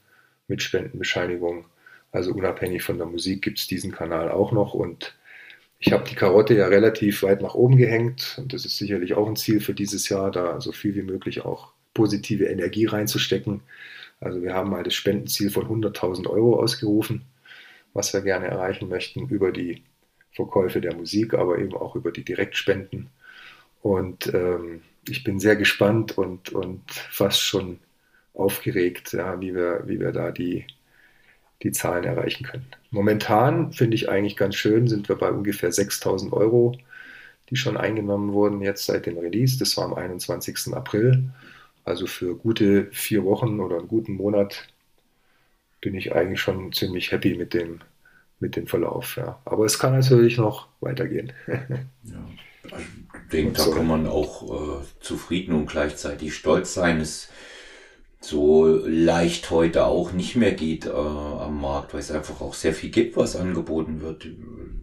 mit 0.48 0.62
Spendenbescheinigung. 0.62 1.66
Also 2.10 2.32
unabhängig 2.32 2.82
von 2.82 2.98
der 2.98 3.06
Musik 3.06 3.42
gibt 3.42 3.58
es 3.58 3.66
diesen 3.66 3.92
Kanal 3.92 4.30
auch 4.30 4.52
noch 4.52 4.74
und 4.74 5.14
ich 5.78 5.92
habe 5.92 6.08
die 6.08 6.16
Karotte 6.16 6.54
ja 6.54 6.66
relativ 6.66 7.22
weit 7.22 7.40
nach 7.40 7.54
oben 7.54 7.76
gehängt 7.76 8.36
und 8.38 8.52
das 8.52 8.64
ist 8.64 8.78
sicherlich 8.78 9.14
auch 9.14 9.28
ein 9.28 9.36
Ziel 9.36 9.60
für 9.60 9.74
dieses 9.74 10.08
Jahr, 10.08 10.30
da 10.30 10.60
so 10.60 10.72
viel 10.72 10.94
wie 10.96 11.02
möglich 11.02 11.44
auch 11.44 11.72
positive 11.94 12.46
Energie 12.46 12.86
reinzustecken. 12.86 13.60
Also 14.20 14.42
wir 14.42 14.54
haben 14.54 14.70
mal 14.70 14.82
das 14.82 14.94
Spendenziel 14.94 15.50
von 15.50 15.66
100.000 15.66 16.28
Euro 16.28 16.58
ausgerufen, 16.60 17.22
was 17.92 18.12
wir 18.12 18.22
gerne 18.22 18.46
erreichen 18.46 18.88
möchten 18.88 19.28
über 19.28 19.52
die 19.52 19.84
Verkäufe 20.32 20.80
der 20.80 20.94
Musik, 20.96 21.34
aber 21.34 21.58
eben 21.58 21.74
auch 21.74 21.94
über 21.94 22.10
die 22.10 22.24
Direktspenden. 22.24 23.10
Und 23.82 24.32
ähm, 24.34 24.82
ich 25.08 25.24
bin 25.24 25.38
sehr 25.38 25.56
gespannt 25.56 26.18
und, 26.18 26.50
und 26.50 26.82
fast 26.90 27.40
schon 27.40 27.78
aufgeregt, 28.38 29.12
ja, 29.12 29.40
wie, 29.40 29.54
wir, 29.54 29.82
wie 29.86 30.00
wir 30.00 30.12
da 30.12 30.30
die, 30.30 30.64
die 31.62 31.72
Zahlen 31.72 32.04
erreichen 32.04 32.44
können. 32.44 32.66
Momentan 32.90 33.72
finde 33.72 33.96
ich 33.96 34.08
eigentlich 34.08 34.36
ganz 34.36 34.54
schön, 34.54 34.86
sind 34.86 35.08
wir 35.08 35.16
bei 35.16 35.30
ungefähr 35.30 35.72
6000 35.72 36.32
Euro, 36.32 36.76
die 37.50 37.56
schon 37.56 37.76
eingenommen 37.76 38.32
wurden 38.32 38.62
jetzt 38.62 38.86
seit 38.86 39.06
dem 39.06 39.18
Release. 39.18 39.58
Das 39.58 39.76
war 39.76 39.84
am 39.84 39.94
21. 39.94 40.72
April. 40.74 41.30
Also 41.84 42.06
für 42.06 42.36
gute 42.36 42.88
vier 42.92 43.24
Wochen 43.24 43.60
oder 43.60 43.78
einen 43.78 43.88
guten 43.88 44.14
Monat 44.14 44.68
bin 45.80 45.94
ich 45.94 46.14
eigentlich 46.14 46.40
schon 46.40 46.72
ziemlich 46.72 47.12
happy 47.12 47.34
mit 47.34 47.54
dem, 47.54 47.80
mit 48.40 48.56
dem 48.56 48.66
Verlauf. 48.66 49.16
Ja. 49.16 49.40
Aber 49.44 49.64
es 49.64 49.78
kann 49.78 49.92
natürlich 49.92 50.36
noch 50.36 50.68
weitergehen. 50.80 51.32
ja. 51.46 52.28
Ich 52.64 53.30
denke, 53.32 53.52
da 53.52 53.70
kann 53.70 53.86
man 53.86 54.06
auch 54.06 54.82
äh, 54.82 54.84
zufrieden 55.00 55.54
und 55.54 55.66
gleichzeitig 55.66 56.34
stolz 56.34 56.74
sein. 56.74 57.00
Es 57.00 57.30
so 58.20 58.66
leicht 58.84 59.50
heute 59.50 59.86
auch 59.86 60.12
nicht 60.12 60.36
mehr 60.36 60.52
geht 60.52 60.86
äh, 60.86 60.90
am 60.90 61.60
Markt, 61.60 61.94
weil 61.94 62.00
es 62.00 62.10
einfach 62.10 62.40
auch 62.40 62.54
sehr 62.54 62.74
viel 62.74 62.90
gibt, 62.90 63.16
was 63.16 63.36
angeboten 63.36 64.00
wird. 64.00 64.26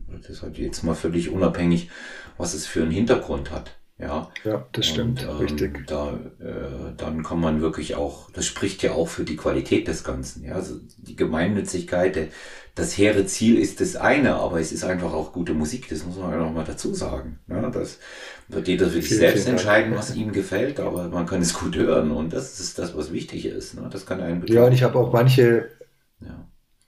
Das 0.08 0.30
ist 0.30 0.42
halt 0.42 0.58
jetzt 0.58 0.84
mal 0.84 0.96
völlig 0.96 1.30
unabhängig, 1.30 1.90
was 2.38 2.54
es 2.54 2.66
für 2.66 2.82
einen 2.82 2.92
Hintergrund 2.92 3.52
hat. 3.52 3.76
Ja, 3.98 4.30
ja 4.44 4.68
das 4.74 4.88
stimmt, 4.88 5.24
Und, 5.24 5.30
ähm, 5.30 5.38
richtig. 5.38 5.88
Da, 5.88 6.14
äh, 6.40 6.94
dann 6.98 7.24
kann 7.24 7.40
man 7.40 7.62
wirklich 7.62 7.96
auch, 7.96 8.30
das 8.32 8.46
spricht 8.46 8.84
ja 8.84 8.92
auch 8.92 9.08
für 9.08 9.24
die 9.24 9.38
Qualität 9.38 9.88
des 9.88 10.04
Ganzen. 10.04 10.44
Ja, 10.44 10.56
also 10.56 10.76
die 10.98 11.16
Gemeinnützigkeit, 11.16 12.30
das 12.76 12.98
hehre 12.98 13.26
Ziel 13.26 13.58
ist 13.58 13.80
das 13.80 13.96
eine, 13.96 14.36
aber 14.36 14.60
es 14.60 14.74
ist 14.74 14.84
einfach 14.84 15.14
auch 15.14 15.32
gute 15.32 15.54
Musik, 15.54 15.88
das 15.88 16.06
muss 16.06 16.18
man 16.18 16.32
ja 16.32 16.38
noch 16.40 16.52
mal 16.52 16.66
dazu 16.66 16.94
sagen. 16.94 17.40
Ja, 17.48 17.70
das 17.70 18.00
wird 18.50 18.68
jeder 18.68 18.88
für 18.88 19.02
sich 19.02 19.16
selbst 19.16 19.48
entscheiden, 19.48 19.96
was 19.96 20.14
ihm 20.14 20.34
gefällt, 20.34 20.82
aber 20.82 21.08
man 21.08 21.26
kann 21.26 21.42
es 21.42 21.54
gut 21.54 21.78
hören 21.78 22.12
und 22.12 22.34
das 22.34 22.60
ist 22.60 22.78
das, 22.78 22.98
was 22.98 23.14
wichtig 23.14 23.46
ist. 23.46 23.76
Ne? 23.76 23.88
Das 23.90 24.06
kann 24.06 24.20
einen 24.20 24.42
betrachten. 24.42 24.58
Ja, 24.58 24.66
und 24.66 24.74
ich 24.74 24.84
habe 24.84 25.00
auch 25.00 25.14
manche, 25.14 25.70
ja. 26.20 26.46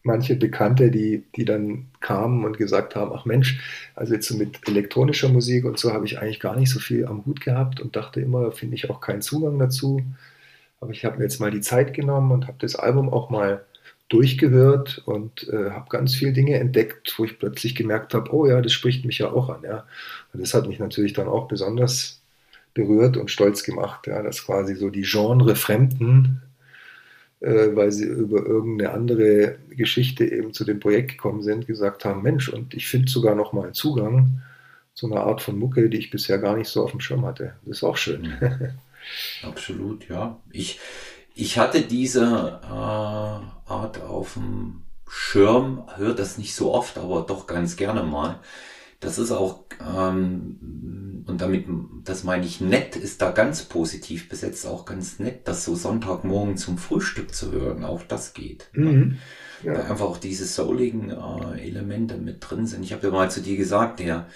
Manche 0.08 0.36
Bekannte, 0.36 0.90
die, 0.90 1.24
die 1.36 1.46
dann 1.46 1.86
kamen 2.00 2.46
und 2.46 2.58
gesagt 2.58 2.96
haben, 2.96 3.12
ach 3.14 3.26
Mensch, 3.26 3.60
also 3.94 4.16
jetzt 4.16 4.28
so 4.28 4.36
mit 4.36 4.68
elektronischer 4.68 5.30
Musik 5.30 5.66
und 5.66 5.78
so 5.78 5.94
habe 5.94 6.06
ich 6.06 6.20
eigentlich 6.20 6.40
gar 6.40 6.56
nicht 6.56 6.72
so 6.72 6.80
viel 6.80 7.06
am 7.06 7.26
Hut 7.26 7.42
gehabt 7.42 7.80
und 7.80 7.96
dachte 7.96 8.22
immer, 8.22 8.52
finde 8.52 8.76
ich 8.76 8.90
auch 8.90 9.02
keinen 9.02 9.22
Zugang 9.22 9.60
dazu. 9.60 10.02
Aber 10.80 10.92
ich 10.92 11.06
habe 11.06 11.18
mir 11.18 11.24
jetzt 11.24 11.40
mal 11.40 11.52
die 11.52 11.62
Zeit 11.62 11.94
genommen 11.94 12.32
und 12.32 12.48
habe 12.48 12.58
das 12.60 12.76
Album 12.76 13.10
auch 13.10 13.30
mal 13.30 13.64
durchgehört 14.10 15.04
und 15.06 15.50
äh, 15.50 15.72
habe 15.72 15.90
ganz 15.90 16.16
viele 16.16 16.34
Dinge 16.34 16.58
entdeckt, 16.58 17.14
wo 17.18 17.26
ich 17.26 17.38
plötzlich 17.38 17.76
gemerkt 17.76 18.14
habe, 18.14 18.34
oh 18.34 18.48
ja, 18.48 18.62
das 18.62 18.72
spricht 18.72 19.06
mich 19.06 19.20
ja 19.20 19.30
auch 19.32 19.50
an. 19.50 19.64
Ja. 19.64 19.86
Und 20.34 20.42
das 20.42 20.54
hat 20.54 20.68
mich 20.68 20.80
natürlich 20.80 21.14
dann 21.14 21.28
auch 21.28 21.48
besonders 21.48 22.22
berührt 22.74 23.18
und 23.18 23.32
stolz 23.32 23.64
gemacht, 23.64 24.08
ja, 24.08 24.22
dass 24.22 24.46
quasi 24.46 24.76
so 24.76 24.90
die 24.90 25.02
Genre-Fremden, 25.02 26.42
weil 27.40 27.92
sie 27.92 28.06
über 28.06 28.46
irgendeine 28.46 28.92
andere 28.92 29.58
Geschichte 29.70 30.26
eben 30.26 30.54
zu 30.54 30.66
dem 30.66 30.80
Projekt 30.80 31.12
gekommen 31.12 31.44
sind, 31.44 31.68
gesagt 31.68 32.06
haben, 32.06 32.24
Mensch, 32.24 32.50
und 32.50 32.74
ich 32.74 32.88
finde 32.88 33.12
sogar 33.12 33.36
noch 33.36 33.54
mal 33.54 33.66
einen 33.66 33.74
Zugang 33.74 34.42
zu 34.94 35.06
einer 35.06 35.22
Art 35.22 35.42
von 35.42 35.60
Mucke, 35.60 35.90
die 35.90 35.98
ich 35.98 36.10
bisher 36.10 36.40
gar 36.40 36.58
nicht 36.58 36.70
so 36.70 36.84
auf 36.84 36.92
dem 36.92 37.00
Schirm 37.00 37.26
hatte. 37.26 37.54
Das 37.66 37.78
ist 37.78 37.84
auch 37.84 37.98
schön. 37.98 38.34
Absolut, 39.44 40.10
ja. 40.10 40.40
Ich, 40.52 40.80
ich 41.36 41.60
hatte 41.60 41.82
diese 41.82 42.60
äh, 42.64 42.68
Art 42.68 44.02
auf 44.02 44.34
dem 44.34 44.82
Schirm, 45.08 45.84
höre 45.96 46.16
das 46.16 46.38
nicht 46.38 46.56
so 46.56 46.74
oft, 46.74 46.98
aber 46.98 47.22
doch 47.22 47.46
ganz 47.48 47.76
gerne 47.76 48.04
mal. 48.04 48.40
Das 49.00 49.20
ist 49.20 49.32
auch, 49.32 49.66
ähm, 49.80 51.24
und 51.28 51.42
damit, 51.42 51.66
das 52.04 52.24
meine 52.24 52.46
ich 52.46 52.62
nett, 52.62 52.96
ist 52.96 53.22
da 53.22 53.32
ganz 53.32 53.64
positiv 53.64 54.28
besetzt, 54.30 54.66
auch 54.66 54.86
ganz 54.86 55.20
nett, 55.20 55.48
das 55.48 55.66
so 55.66 55.76
Sonntagmorgen 55.76 56.58
zum 56.58 56.78
Frühstück 56.78 57.34
zu 57.34 57.52
hören. 57.52 57.84
Auch 57.84 58.04
das 58.04 58.34
geht. 58.34 58.70
Mhm. 58.74 59.18
Ja. 59.64 59.74
Da 59.74 59.82
einfach 59.82 60.06
auch 60.06 60.18
diese 60.18 60.46
souligen 60.46 61.12
äh, 61.12 61.68
Elemente 61.68 62.18
mit 62.18 62.38
drin 62.40 62.66
sind. 62.66 62.84
Ich 62.84 62.94
habe 62.94 63.08
ja 63.08 63.14
mal 63.14 63.30
zu 63.30 63.42
dir 63.42 63.58
gesagt, 63.58 64.00
der, 64.00 64.28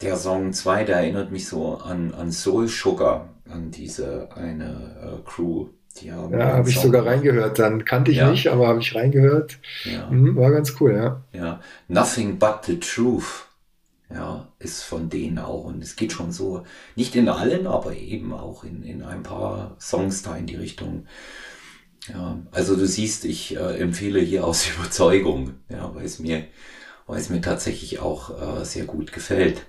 der 0.00 0.16
Song 0.16 0.52
2, 0.52 0.84
der 0.84 0.96
erinnert 0.98 1.30
mich 1.30 1.46
so 1.46 1.76
an, 1.76 2.14
an 2.14 2.32
Soul 2.32 2.68
Sugar, 2.68 3.34
an 3.48 3.70
diese 3.70 4.28
eine 4.34 5.20
äh, 5.24 5.28
Crew, 5.28 5.68
ja, 6.02 6.16
habe 6.16 6.68
ich 6.68 6.78
sogar 6.78 7.04
reingehört. 7.04 7.58
Dann 7.58 7.84
kannte 7.84 8.10
ich 8.10 8.18
ja. 8.18 8.30
nicht, 8.30 8.46
aber 8.48 8.68
habe 8.68 8.80
ich 8.80 8.94
reingehört. 8.94 9.58
Ja. 9.84 10.08
Mhm, 10.08 10.36
war 10.36 10.50
ganz 10.50 10.74
cool, 10.80 10.94
ja. 10.94 11.22
Ja. 11.32 11.60
Nothing 11.88 12.38
but 12.38 12.60
the 12.64 12.78
truth. 12.78 13.49
Ja, 14.12 14.52
ist 14.58 14.82
von 14.82 15.08
denen 15.08 15.38
auch. 15.38 15.64
Und 15.64 15.82
es 15.82 15.94
geht 15.94 16.12
schon 16.12 16.32
so, 16.32 16.64
nicht 16.96 17.14
in 17.14 17.28
allen, 17.28 17.66
aber 17.66 17.94
eben 17.94 18.32
auch 18.32 18.64
in, 18.64 18.82
in 18.82 19.02
ein 19.02 19.22
paar 19.22 19.76
Songs 19.80 20.22
da 20.22 20.36
in 20.36 20.46
die 20.46 20.56
Richtung. 20.56 21.06
Ja, 22.08 22.40
also 22.50 22.74
du 22.74 22.86
siehst, 22.86 23.24
ich 23.24 23.56
äh, 23.56 23.78
empfehle 23.78 24.20
hier 24.20 24.44
aus 24.44 24.68
Überzeugung, 24.76 25.54
ja, 25.68 25.94
weil 25.94 26.04
es 26.04 26.18
mir, 26.18 26.44
weil 27.06 27.20
es 27.20 27.30
mir 27.30 27.40
tatsächlich 27.40 28.00
auch 28.00 28.60
äh, 28.60 28.64
sehr 28.64 28.84
gut 28.84 29.12
gefällt. 29.12 29.66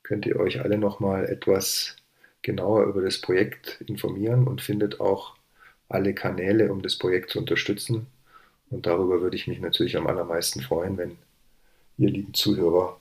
könnt 0.02 0.26
ihr 0.26 0.36
euch 0.36 0.60
alle 0.60 0.78
nochmal 0.78 1.26
etwas 1.26 1.96
genauer 2.42 2.84
über 2.84 3.02
das 3.02 3.20
Projekt 3.20 3.80
informieren 3.86 4.46
und 4.46 4.62
findet 4.62 5.00
auch 5.00 5.36
alle 5.88 6.14
Kanäle, 6.14 6.72
um 6.72 6.82
das 6.82 6.96
Projekt 6.96 7.30
zu 7.30 7.40
unterstützen. 7.40 8.06
Und 8.70 8.86
darüber 8.86 9.20
würde 9.20 9.36
ich 9.36 9.46
mich 9.46 9.60
natürlich 9.60 9.96
am 9.96 10.06
allermeisten 10.06 10.60
freuen, 10.60 10.96
wenn 10.98 11.18
ihr 11.96 12.10
lieben 12.10 12.34
Zuhörer 12.34 12.98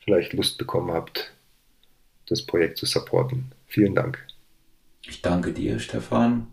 vielleicht 0.00 0.32
Lust 0.32 0.58
bekommen 0.58 0.92
habt, 0.92 1.32
das 2.26 2.42
Projekt 2.42 2.78
zu 2.78 2.86
supporten. 2.86 3.52
Vielen 3.66 3.94
Dank. 3.94 4.18
Ich 5.02 5.22
danke 5.22 5.52
dir, 5.52 5.78
Stefan. 5.78 6.48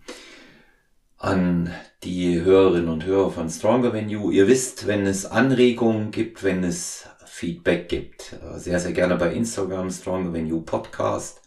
An 1.17 1.71
die 2.03 2.41
Hörerinnen 2.41 2.89
und 2.89 3.05
Hörer 3.05 3.31
von 3.31 3.49
Stronger 3.49 3.95
You. 3.95 4.31
Ihr 4.31 4.47
wisst, 4.47 4.87
wenn 4.87 5.05
es 5.05 5.25
Anregungen 5.25 6.11
gibt, 6.11 6.43
wenn 6.43 6.63
es 6.63 7.07
Feedback 7.25 7.89
gibt. 7.89 8.33
Äh, 8.33 8.59
sehr, 8.59 8.79
sehr 8.79 8.93
gerne 8.93 9.15
bei 9.15 9.33
Instagram 9.33 9.89
Stronger 9.91 10.37
You 10.37 10.61
Podcast 10.61 11.41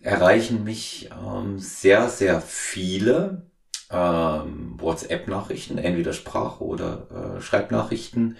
erreichen 0.00 0.64
mich 0.64 1.08
ähm, 1.26 1.58
sehr, 1.58 2.10
sehr 2.10 2.42
viele 2.42 3.50
ähm, 3.92 4.74
WhatsApp-Nachrichten, 4.78 5.78
entweder 5.78 6.12
Sprach- 6.12 6.60
oder 6.60 7.36
äh, 7.38 7.40
Schreibnachrichten 7.40 8.36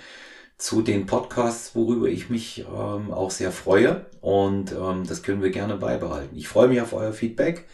zu 0.57 0.83
den 0.83 1.07
Podcasts, 1.07 1.75
worüber 1.75 2.09
ich 2.09 2.31
mich 2.31 2.61
ähm, 2.61 3.13
auch 3.13 3.31
sehr 3.31 3.53
freue. 3.53 4.07
Und 4.21 4.73
ähm, 4.73 5.05
das 5.07 5.23
können 5.23 5.43
wir 5.43 5.51
gerne 5.51 5.77
beibehalten. 5.77 6.37
Ich 6.37 6.49
freue 6.49 6.69
mich 6.69 6.81
auf 6.81 6.93
euer 6.93 7.13
Feedback. 7.13 7.67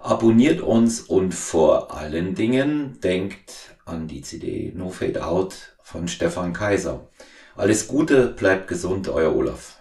Abonniert 0.00 0.60
uns 0.60 1.00
und 1.00 1.32
vor 1.32 1.94
allen 1.94 2.34
Dingen 2.34 2.98
denkt 3.02 3.76
an 3.86 4.06
die 4.06 4.20
CD 4.20 4.72
No 4.74 4.90
Fade 4.90 5.24
Out 5.24 5.76
von 5.82 6.08
Stefan 6.08 6.52
Kaiser. 6.52 7.08
Alles 7.56 7.88
Gute, 7.88 8.26
bleibt 8.26 8.68
gesund, 8.68 9.08
euer 9.08 9.34
Olaf. 9.34 9.78